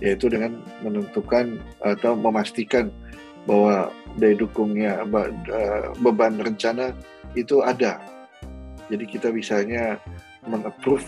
yaitu 0.03 0.27
dengan 0.27 0.59
menentukan 0.83 1.62
atau 1.81 2.19
memastikan 2.19 2.91
bahwa 3.45 3.93
daya 4.16 4.35
dukungnya 4.37 5.05
eh, 5.05 5.85
beban 6.01 6.41
rencana 6.41 6.97
itu 7.37 7.61
ada. 7.61 8.01
Jadi 8.89 9.05
kita 9.09 9.33
bisanya 9.33 9.97
mengapprove 10.49 11.05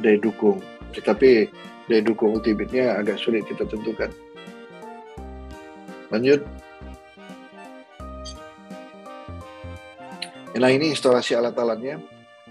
daya 0.00 0.18
dukung. 0.20 0.60
Tetapi 0.92 1.48
daya 1.88 2.02
dukung 2.04 2.36
ultimate-nya 2.36 3.00
agak 3.00 3.20
sulit 3.20 3.44
kita 3.48 3.64
tentukan. 3.68 4.12
Lanjut. 6.12 6.44
Nah 10.52 10.68
ini 10.68 10.92
instalasi 10.92 11.32
alat-alatnya. 11.32 11.96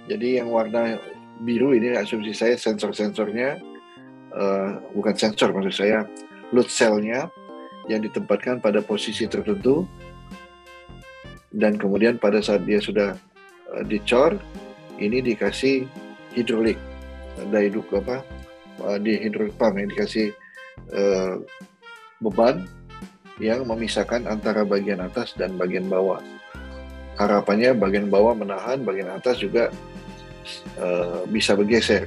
Jadi 0.09 0.41
yang 0.41 0.49
warna 0.49 0.97
biru 1.41 1.73
ini 1.77 1.93
asumsi 1.97 2.33
saya 2.33 2.57
sensor-sensornya 2.57 3.61
uh, 4.33 4.77
bukan 4.93 5.13
sensor 5.17 5.53
maksud 5.53 5.73
saya 5.73 6.05
load 6.53 6.69
cell-nya 6.69 7.29
yang 7.89 8.03
ditempatkan 8.05 8.61
pada 8.61 8.83
posisi 8.83 9.25
tertentu 9.25 9.87
dan 11.51 11.75
kemudian 11.75 12.21
pada 12.21 12.39
saat 12.39 12.63
dia 12.63 12.77
sudah 12.77 13.17
uh, 13.73 13.83
dicor 13.85 14.37
ini 15.01 15.19
dikasih 15.23 15.89
hidrolik 16.37 16.77
dukung 17.49 18.05
apa 18.05 18.21
uh, 18.85 18.97
di 19.01 19.17
hidrolik 19.17 19.55
pump 19.57 19.79
yang 19.79 19.89
dikasih 19.89 20.31
uh, 20.93 21.41
beban 22.21 22.69
yang 23.41 23.65
memisahkan 23.65 24.29
antara 24.29 24.61
bagian 24.61 25.01
atas 25.01 25.33
dan 25.33 25.57
bagian 25.57 25.89
bawah. 25.89 26.21
Harapannya 27.17 27.73
bagian 27.73 28.07
bawah 28.13 28.37
menahan, 28.37 28.85
bagian 28.85 29.09
atas 29.09 29.41
juga 29.41 29.73
uh, 30.77 31.25
bisa 31.25 31.57
bergeser. 31.57 32.05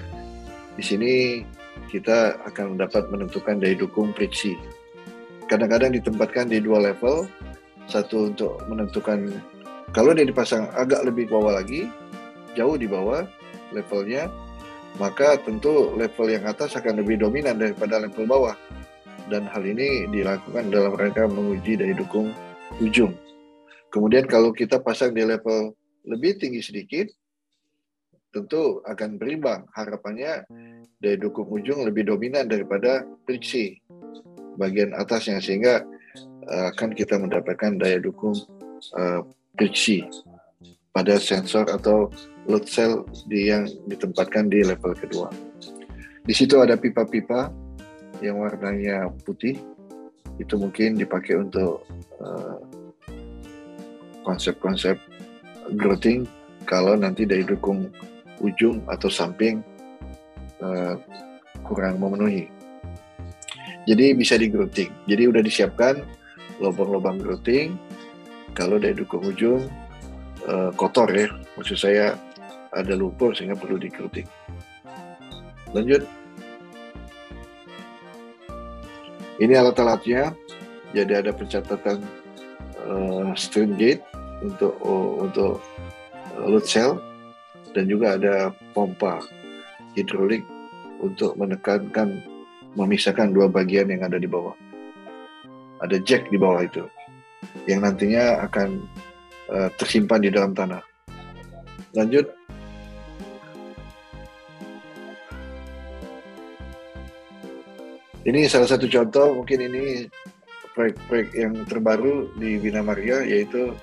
Di 0.78 0.82
sini 0.82 1.12
kita 1.90 2.38
akan 2.46 2.78
dapat 2.78 3.10
menentukan 3.10 3.58
daya 3.58 3.74
dukung 3.74 4.14
friksi. 4.14 4.54
Kadang-kadang 5.44 5.92
ditempatkan 5.92 6.48
di 6.48 6.58
dua 6.64 6.80
level, 6.92 7.28
satu 7.84 8.32
untuk 8.32 8.64
menentukan 8.64 9.28
kalau 9.94 10.10
dia 10.10 10.26
dipasang 10.26 10.66
agak 10.74 11.06
lebih 11.06 11.30
bawah 11.30 11.54
lagi, 11.54 11.86
jauh 12.58 12.74
di 12.74 12.90
bawah 12.90 13.22
levelnya, 13.70 14.26
maka 14.98 15.38
tentu 15.38 15.94
level 15.94 16.26
yang 16.30 16.48
atas 16.50 16.74
akan 16.74 16.98
lebih 16.98 17.22
dominan 17.22 17.60
daripada 17.60 18.02
level 18.02 18.26
bawah. 18.26 18.56
Dan 19.30 19.46
hal 19.46 19.62
ini 19.62 20.10
dilakukan 20.10 20.74
dalam 20.74 20.98
rangka 20.98 21.30
menguji 21.30 21.78
daya 21.78 21.94
dukung 21.94 22.34
ujung. 22.82 23.14
Kemudian 23.94 24.26
kalau 24.26 24.50
kita 24.50 24.82
pasang 24.82 25.14
di 25.14 25.22
level 25.22 25.78
lebih 26.10 26.42
tinggi 26.42 26.58
sedikit, 26.58 27.06
tentu 28.34 28.82
akan 28.82 29.14
berimbang. 29.14 29.70
Harapannya 29.78 30.42
daya 30.98 31.16
dukung 31.22 31.46
ujung 31.54 31.86
lebih 31.86 32.10
dominan 32.10 32.50
daripada 32.50 33.06
friksi 33.28 33.83
bagian 34.56 34.94
atasnya 34.94 35.38
sehingga 35.42 35.82
uh, 36.48 36.70
akan 36.74 36.94
kita 36.94 37.18
mendapatkan 37.18 37.78
daya 37.78 37.98
dukung 38.02 38.36
uh, 38.96 39.20
pada 40.94 41.14
sensor 41.18 41.66
atau 41.70 42.10
load 42.46 42.66
cell 42.70 43.02
di 43.26 43.50
yang 43.50 43.66
ditempatkan 43.90 44.46
di 44.50 44.62
level 44.62 44.94
kedua. 44.94 45.30
Di 46.24 46.32
situ 46.32 46.56
ada 46.62 46.78
pipa-pipa 46.78 47.50
yang 48.22 48.40
warnanya 48.40 49.10
putih. 49.26 49.58
Itu 50.40 50.58
mungkin 50.58 50.98
dipakai 50.98 51.38
untuk 51.38 51.86
uh, 52.18 52.58
konsep-konsep 54.26 54.98
growing 55.76 56.26
kalau 56.64 56.96
nanti 56.96 57.28
dari 57.28 57.44
dukung 57.44 57.92
ujung 58.40 58.82
atau 58.88 59.12
samping 59.12 59.60
uh, 60.64 60.96
kurang 61.62 62.00
memenuhi. 62.00 62.48
Jadi 63.84 64.16
bisa 64.16 64.40
di 64.40 64.48
growing. 64.48 64.90
Jadi 65.04 65.22
udah 65.28 65.42
disiapkan 65.44 66.00
lubang-lubang 66.60 67.20
growing. 67.20 67.76
Kalau 68.56 68.78
dari 68.78 68.94
dukung 68.96 69.26
ujung 69.28 69.66
uh, 70.46 70.70
kotor 70.78 71.10
ya, 71.10 71.28
maksud 71.58 71.76
saya 71.76 72.14
ada 72.72 72.94
lumpur 72.96 73.34
sehingga 73.36 73.58
perlu 73.58 73.76
dikritik. 73.76 74.26
Lanjut. 75.74 76.06
Ini 79.42 79.52
alat-alatnya. 79.58 80.32
Jadi 80.94 81.12
ada 81.12 81.34
pencatatan 81.34 81.98
uh, 82.86 83.34
string 83.34 83.74
gate 83.74 84.06
untuk 84.46 84.78
uh, 84.86 85.26
untuk 85.26 85.58
load 86.46 86.62
cell 86.62 87.02
dan 87.74 87.90
juga 87.90 88.14
ada 88.14 88.54
pompa 88.70 89.18
hidrolik 89.98 90.46
untuk 91.02 91.34
menekankan 91.34 92.22
memisahkan 92.74 93.30
dua 93.30 93.46
bagian 93.50 93.90
yang 93.90 94.02
ada 94.06 94.18
di 94.18 94.26
bawah. 94.26 94.54
Ada 95.82 95.98
jack 96.02 96.30
di 96.30 96.38
bawah 96.38 96.62
itu 96.62 96.86
yang 97.68 97.84
nantinya 97.84 98.44
akan 98.44 98.82
uh, 99.50 99.68
tersimpan 99.76 100.20
di 100.24 100.30
dalam 100.32 100.52
tanah. 100.52 100.82
Lanjut. 101.94 102.26
Ini 108.24 108.48
salah 108.48 108.64
satu 108.64 108.88
contoh, 108.88 109.36
mungkin 109.36 109.68
ini 109.68 110.08
proyek-proyek 110.72 111.28
yang 111.36 111.52
terbaru 111.68 112.32
di 112.40 112.56
Bina 112.56 112.80
Marga, 112.80 113.20
yaitu 113.20 113.76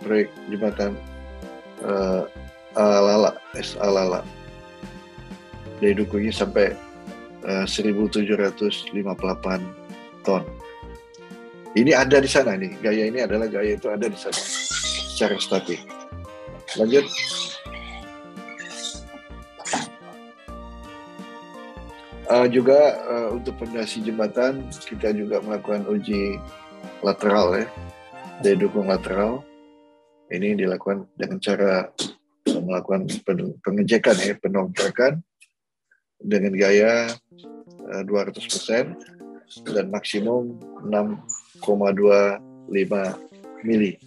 proyek 0.00 0.32
jembatan 0.48 0.96
uh, 1.84 2.24
Alala, 2.72 3.36
S 3.52 3.76
Alala. 3.76 4.24
Dari 5.76 5.92
dukungnya 5.92 6.32
sampai 6.32 6.72
uh, 7.46 7.66
1758 7.66 8.92
ton. 10.26 10.42
Ini 11.76 11.92
ada 11.92 12.18
di 12.18 12.28
sana 12.28 12.56
nih, 12.56 12.72
gaya 12.80 13.04
ini 13.06 13.20
adalah 13.20 13.46
gaya 13.46 13.76
itu 13.76 13.86
ada 13.92 14.08
di 14.08 14.16
sana 14.16 14.40
secara 15.12 15.36
statik. 15.38 15.80
Lanjut. 16.74 17.06
Uh, 22.26 22.50
juga 22.50 22.98
uh, 23.06 23.38
untuk 23.38 23.54
fondasi 23.54 24.02
jembatan 24.02 24.66
kita 24.82 25.14
juga 25.14 25.38
melakukan 25.46 25.86
uji 25.86 26.42
lateral 26.98 27.54
ya 27.54 27.70
dari 28.42 28.58
dukung 28.58 28.90
lateral 28.90 29.46
ini 30.34 30.58
dilakukan 30.58 31.06
dengan 31.14 31.38
cara 31.38 31.86
melakukan 32.50 33.06
pengecekan 33.62 34.16
ya 34.26 34.34
penongkrakan 34.42 35.22
dengan 36.20 36.52
gaya 36.56 37.10
uh, 37.92 38.02
200% 38.04 39.16
dan 39.70 39.86
maksimum 39.90 40.58
6,25 40.90 42.70
mili 43.64 43.98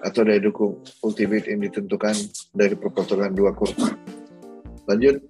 atau 0.00 0.24
daya 0.24 0.40
dukung 0.40 0.80
ultimate 1.04 1.44
yang 1.48 1.60
ditentukan 1.60 2.16
dari 2.56 2.72
perpotongan 2.72 3.36
dua 3.36 3.52
kurva. 3.52 3.92
Lanjut. 4.88 5.20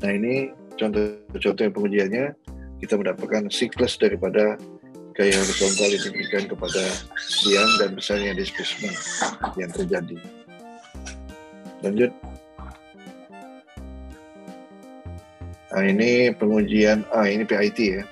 Nah 0.00 0.12
ini 0.12 0.52
contoh-contoh 0.76 1.68
pengujiannya 1.72 2.36
kita 2.80 3.00
mendapatkan 3.00 3.48
siklus 3.48 3.96
daripada 3.96 4.56
gaya 5.14 5.36
horizontal 5.38 5.88
yang 5.88 6.04
diberikan 6.10 6.44
kepada 6.50 6.82
siang 7.16 7.70
dan 7.80 7.94
besarnya 7.94 8.34
displacement 8.34 8.96
yang 9.56 9.70
terjadi. 9.70 10.43
Lanjut. 11.84 12.10
Nah 15.74 15.84
ini 15.84 16.32
pengujian, 16.32 17.04
ah 17.12 17.28
ini 17.28 17.44
PIT 17.44 17.78
ya. 17.78 18.02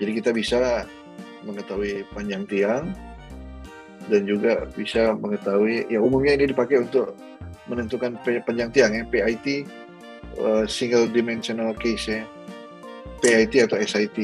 Jadi 0.00 0.10
kita 0.16 0.34
bisa 0.34 0.88
mengetahui 1.46 2.02
panjang 2.10 2.42
tiang 2.50 2.84
dan 4.10 4.26
juga 4.26 4.66
bisa 4.74 5.14
mengetahui, 5.14 5.86
ya 5.86 6.02
umumnya 6.02 6.34
ini 6.40 6.50
dipakai 6.50 6.82
untuk 6.82 7.14
menentukan 7.70 8.18
panjang 8.24 8.74
tiang 8.74 8.92
ya, 8.96 9.04
PIT 9.06 9.68
uh, 10.42 10.64
single 10.66 11.06
dimensional 11.06 11.76
case 11.76 12.10
ya 12.10 12.22
PIT 13.20 13.70
atau 13.70 13.78
SIT 13.78 14.18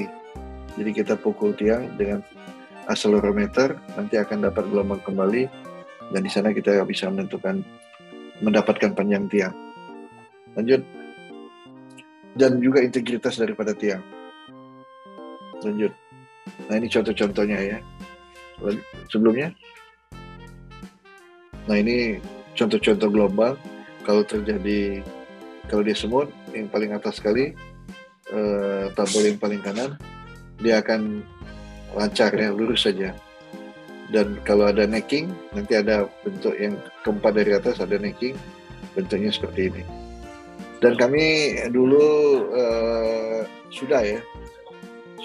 jadi 0.77 0.91
kita 0.93 1.15
pukul 1.21 1.53
tiang 1.57 1.95
dengan 1.95 2.25
accelerometer 2.87 3.77
nanti 3.95 4.19
akan 4.19 4.47
dapat 4.47 4.65
gelombang 4.71 5.03
kembali 5.03 5.49
dan 6.15 6.21
di 6.23 6.31
sana 6.31 6.55
kita 6.55 6.83
bisa 6.87 7.11
menentukan 7.11 7.63
mendapatkan 8.41 8.93
panjang 8.93 9.25
tiang. 9.31 9.55
Lanjut. 10.57 10.83
Dan 12.37 12.61
juga 12.61 12.85
integritas 12.85 13.41
daripada 13.41 13.73
tiang. 13.73 14.05
Lanjut. 15.65 15.93
Nah 16.69 16.75
ini 16.77 16.89
contoh-contohnya 16.89 17.59
ya. 17.61 17.79
Sebelumnya. 19.09 19.53
Nah 21.67 21.77
ini 21.77 22.21
contoh-contoh 22.53 23.09
gelombang. 23.09 23.57
Kalau 24.07 24.23
terjadi, 24.23 25.03
kalau 25.67 25.83
dia 25.83 25.97
semut, 25.99 26.31
yang 26.55 26.71
paling 26.71 26.95
atas 26.95 27.19
sekali, 27.19 27.51
eh, 28.31 28.85
tabel 28.95 29.35
yang 29.35 29.39
paling 29.43 29.59
kanan, 29.59 29.99
dia 30.63 30.79
akan 30.79 31.27
lancar 31.91 32.31
ya, 32.39 32.55
lurus 32.55 32.87
saja. 32.87 33.19
Dan 34.15 34.39
kalau 34.47 34.71
ada 34.71 34.87
necking, 34.87 35.35
nanti 35.51 35.75
ada 35.75 36.07
bentuk 36.23 36.55
yang 36.55 36.79
keempat 37.03 37.33
dari 37.35 37.53
atas 37.59 37.83
ada 37.83 37.99
necking, 37.99 38.39
bentuknya 38.95 39.35
seperti 39.35 39.75
ini. 39.75 39.83
Dan 40.79 40.95
kami 40.95 41.57
dulu 41.75 42.07
eh, 42.55 43.41
sudah 43.75 44.03
ya 44.05 44.21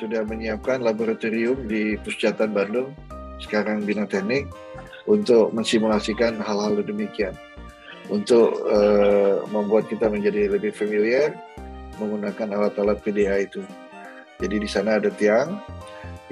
sudah 0.02 0.26
menyiapkan 0.26 0.82
laboratorium 0.82 1.70
di 1.70 1.94
Pusjatan 2.02 2.58
Bandung, 2.58 2.90
sekarang 3.38 3.86
Bina 3.86 4.10
Teknik, 4.10 4.50
untuk 5.06 5.54
mensimulasikan 5.54 6.42
hal-hal 6.42 6.82
demikian. 6.82 7.38
Untuk 8.10 8.66
uh, 8.66 9.46
membuat 9.54 9.88
kita 9.88 10.10
menjadi 10.10 10.52
lebih 10.52 10.74
familiar 10.74 11.32
menggunakan 12.02 12.50
alat-alat 12.58 12.98
PDA 13.06 13.46
itu. 13.46 13.62
Jadi 14.42 14.58
di 14.58 14.66
sana 14.66 14.98
ada 14.98 15.14
tiang 15.14 15.62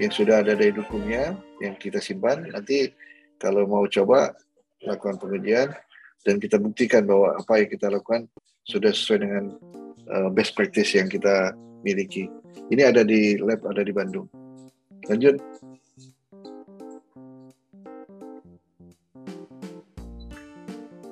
yang 0.01 0.09
sudah 0.09 0.41
ada 0.41 0.57
dari 0.57 0.73
dukungnya 0.73 1.37
yang 1.59 1.75
kita 1.75 1.99
simpan. 1.99 2.47
Nanti 2.49 2.91
kalau 3.39 3.67
mau 3.67 3.85
coba 3.87 4.35
lakukan 4.83 5.19
pengujian 5.19 5.71
dan 6.23 6.35
kita 6.39 6.59
buktikan 6.59 7.07
bahwa 7.07 7.35
apa 7.35 7.63
yang 7.63 7.69
kita 7.71 7.87
lakukan 7.91 8.27
sudah 8.67 8.91
sesuai 8.91 9.19
dengan 9.23 9.43
uh, 10.11 10.29
best 10.31 10.55
practice 10.55 10.95
yang 10.95 11.07
kita 11.07 11.55
miliki. 11.83 12.27
Ini 12.69 12.91
ada 12.91 13.01
di 13.07 13.39
lab 13.39 13.63
ada 13.65 13.81
di 13.83 13.93
Bandung. 13.95 14.27
Lanjut. 15.07 15.39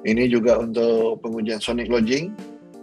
Ini 0.08 0.24
juga 0.32 0.56
untuk 0.64 1.20
pengujian 1.20 1.60
sonic 1.60 1.92
lodging, 1.92 2.32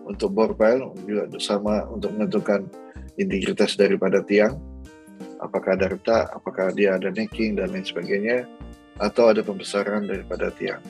untuk 0.05 0.37
bore 0.37 0.53
pile 0.53 0.93
juga 1.09 1.25
sama 1.41 1.89
untuk 1.89 2.13
menentukan 2.13 2.69
integritas 3.17 3.81
daripada 3.81 4.21
tiang, 4.21 4.61
apakah 5.43 5.75
ada 5.75 5.91
retak, 5.91 6.31
apakah 6.35 6.71
dia 6.71 6.99
ada 6.99 7.11
necking 7.11 7.59
dan 7.59 7.73
lain 7.73 7.87
sebagainya, 7.87 8.47
atau 9.03 9.35
ada 9.35 9.43
pembesaran 9.43 10.07
daripada 10.07 10.55
tiang. 10.55 10.83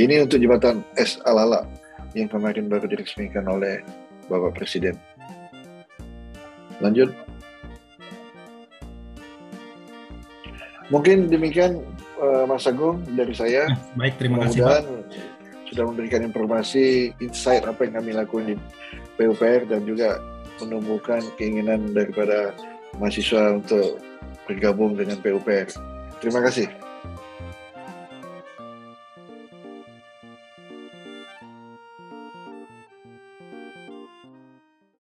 Ini 0.00 0.24
untuk 0.24 0.40
jembatan 0.40 0.80
S 0.96 1.20
Alala 1.28 1.68
yang 2.16 2.28
kemarin 2.32 2.68
baru 2.68 2.88
diresmikan 2.88 3.44
oleh 3.44 3.84
Bapak 4.32 4.56
Presiden. 4.56 4.96
Lanjut. 6.80 7.12
Mungkin 10.88 11.28
demikian 11.28 11.84
uh, 12.20 12.44
Mas 12.48 12.64
Agung 12.68 13.04
dari 13.16 13.32
saya. 13.36 13.68
Eh, 13.68 13.76
baik, 13.96 14.14
terima 14.20 14.44
kasih 14.48 14.64
Pak. 14.64 14.80
Sudah 15.72 15.84
memberikan 15.88 16.20
informasi, 16.20 17.16
insight 17.20 17.64
apa 17.64 17.88
yang 17.88 18.00
kami 18.00 18.10
lakukan 18.12 18.44
di 18.52 18.56
PUPR 19.16 19.68
dan 19.68 19.88
juga 19.88 20.20
menumbuhkan 20.62 21.22
keinginan 21.36 21.90
daripada 21.92 22.54
mahasiswa 22.98 23.58
untuk 23.58 23.98
bergabung 24.46 24.94
dengan 24.94 25.18
PUPR. 25.18 25.68
Terima 26.22 26.40
kasih. 26.44 26.70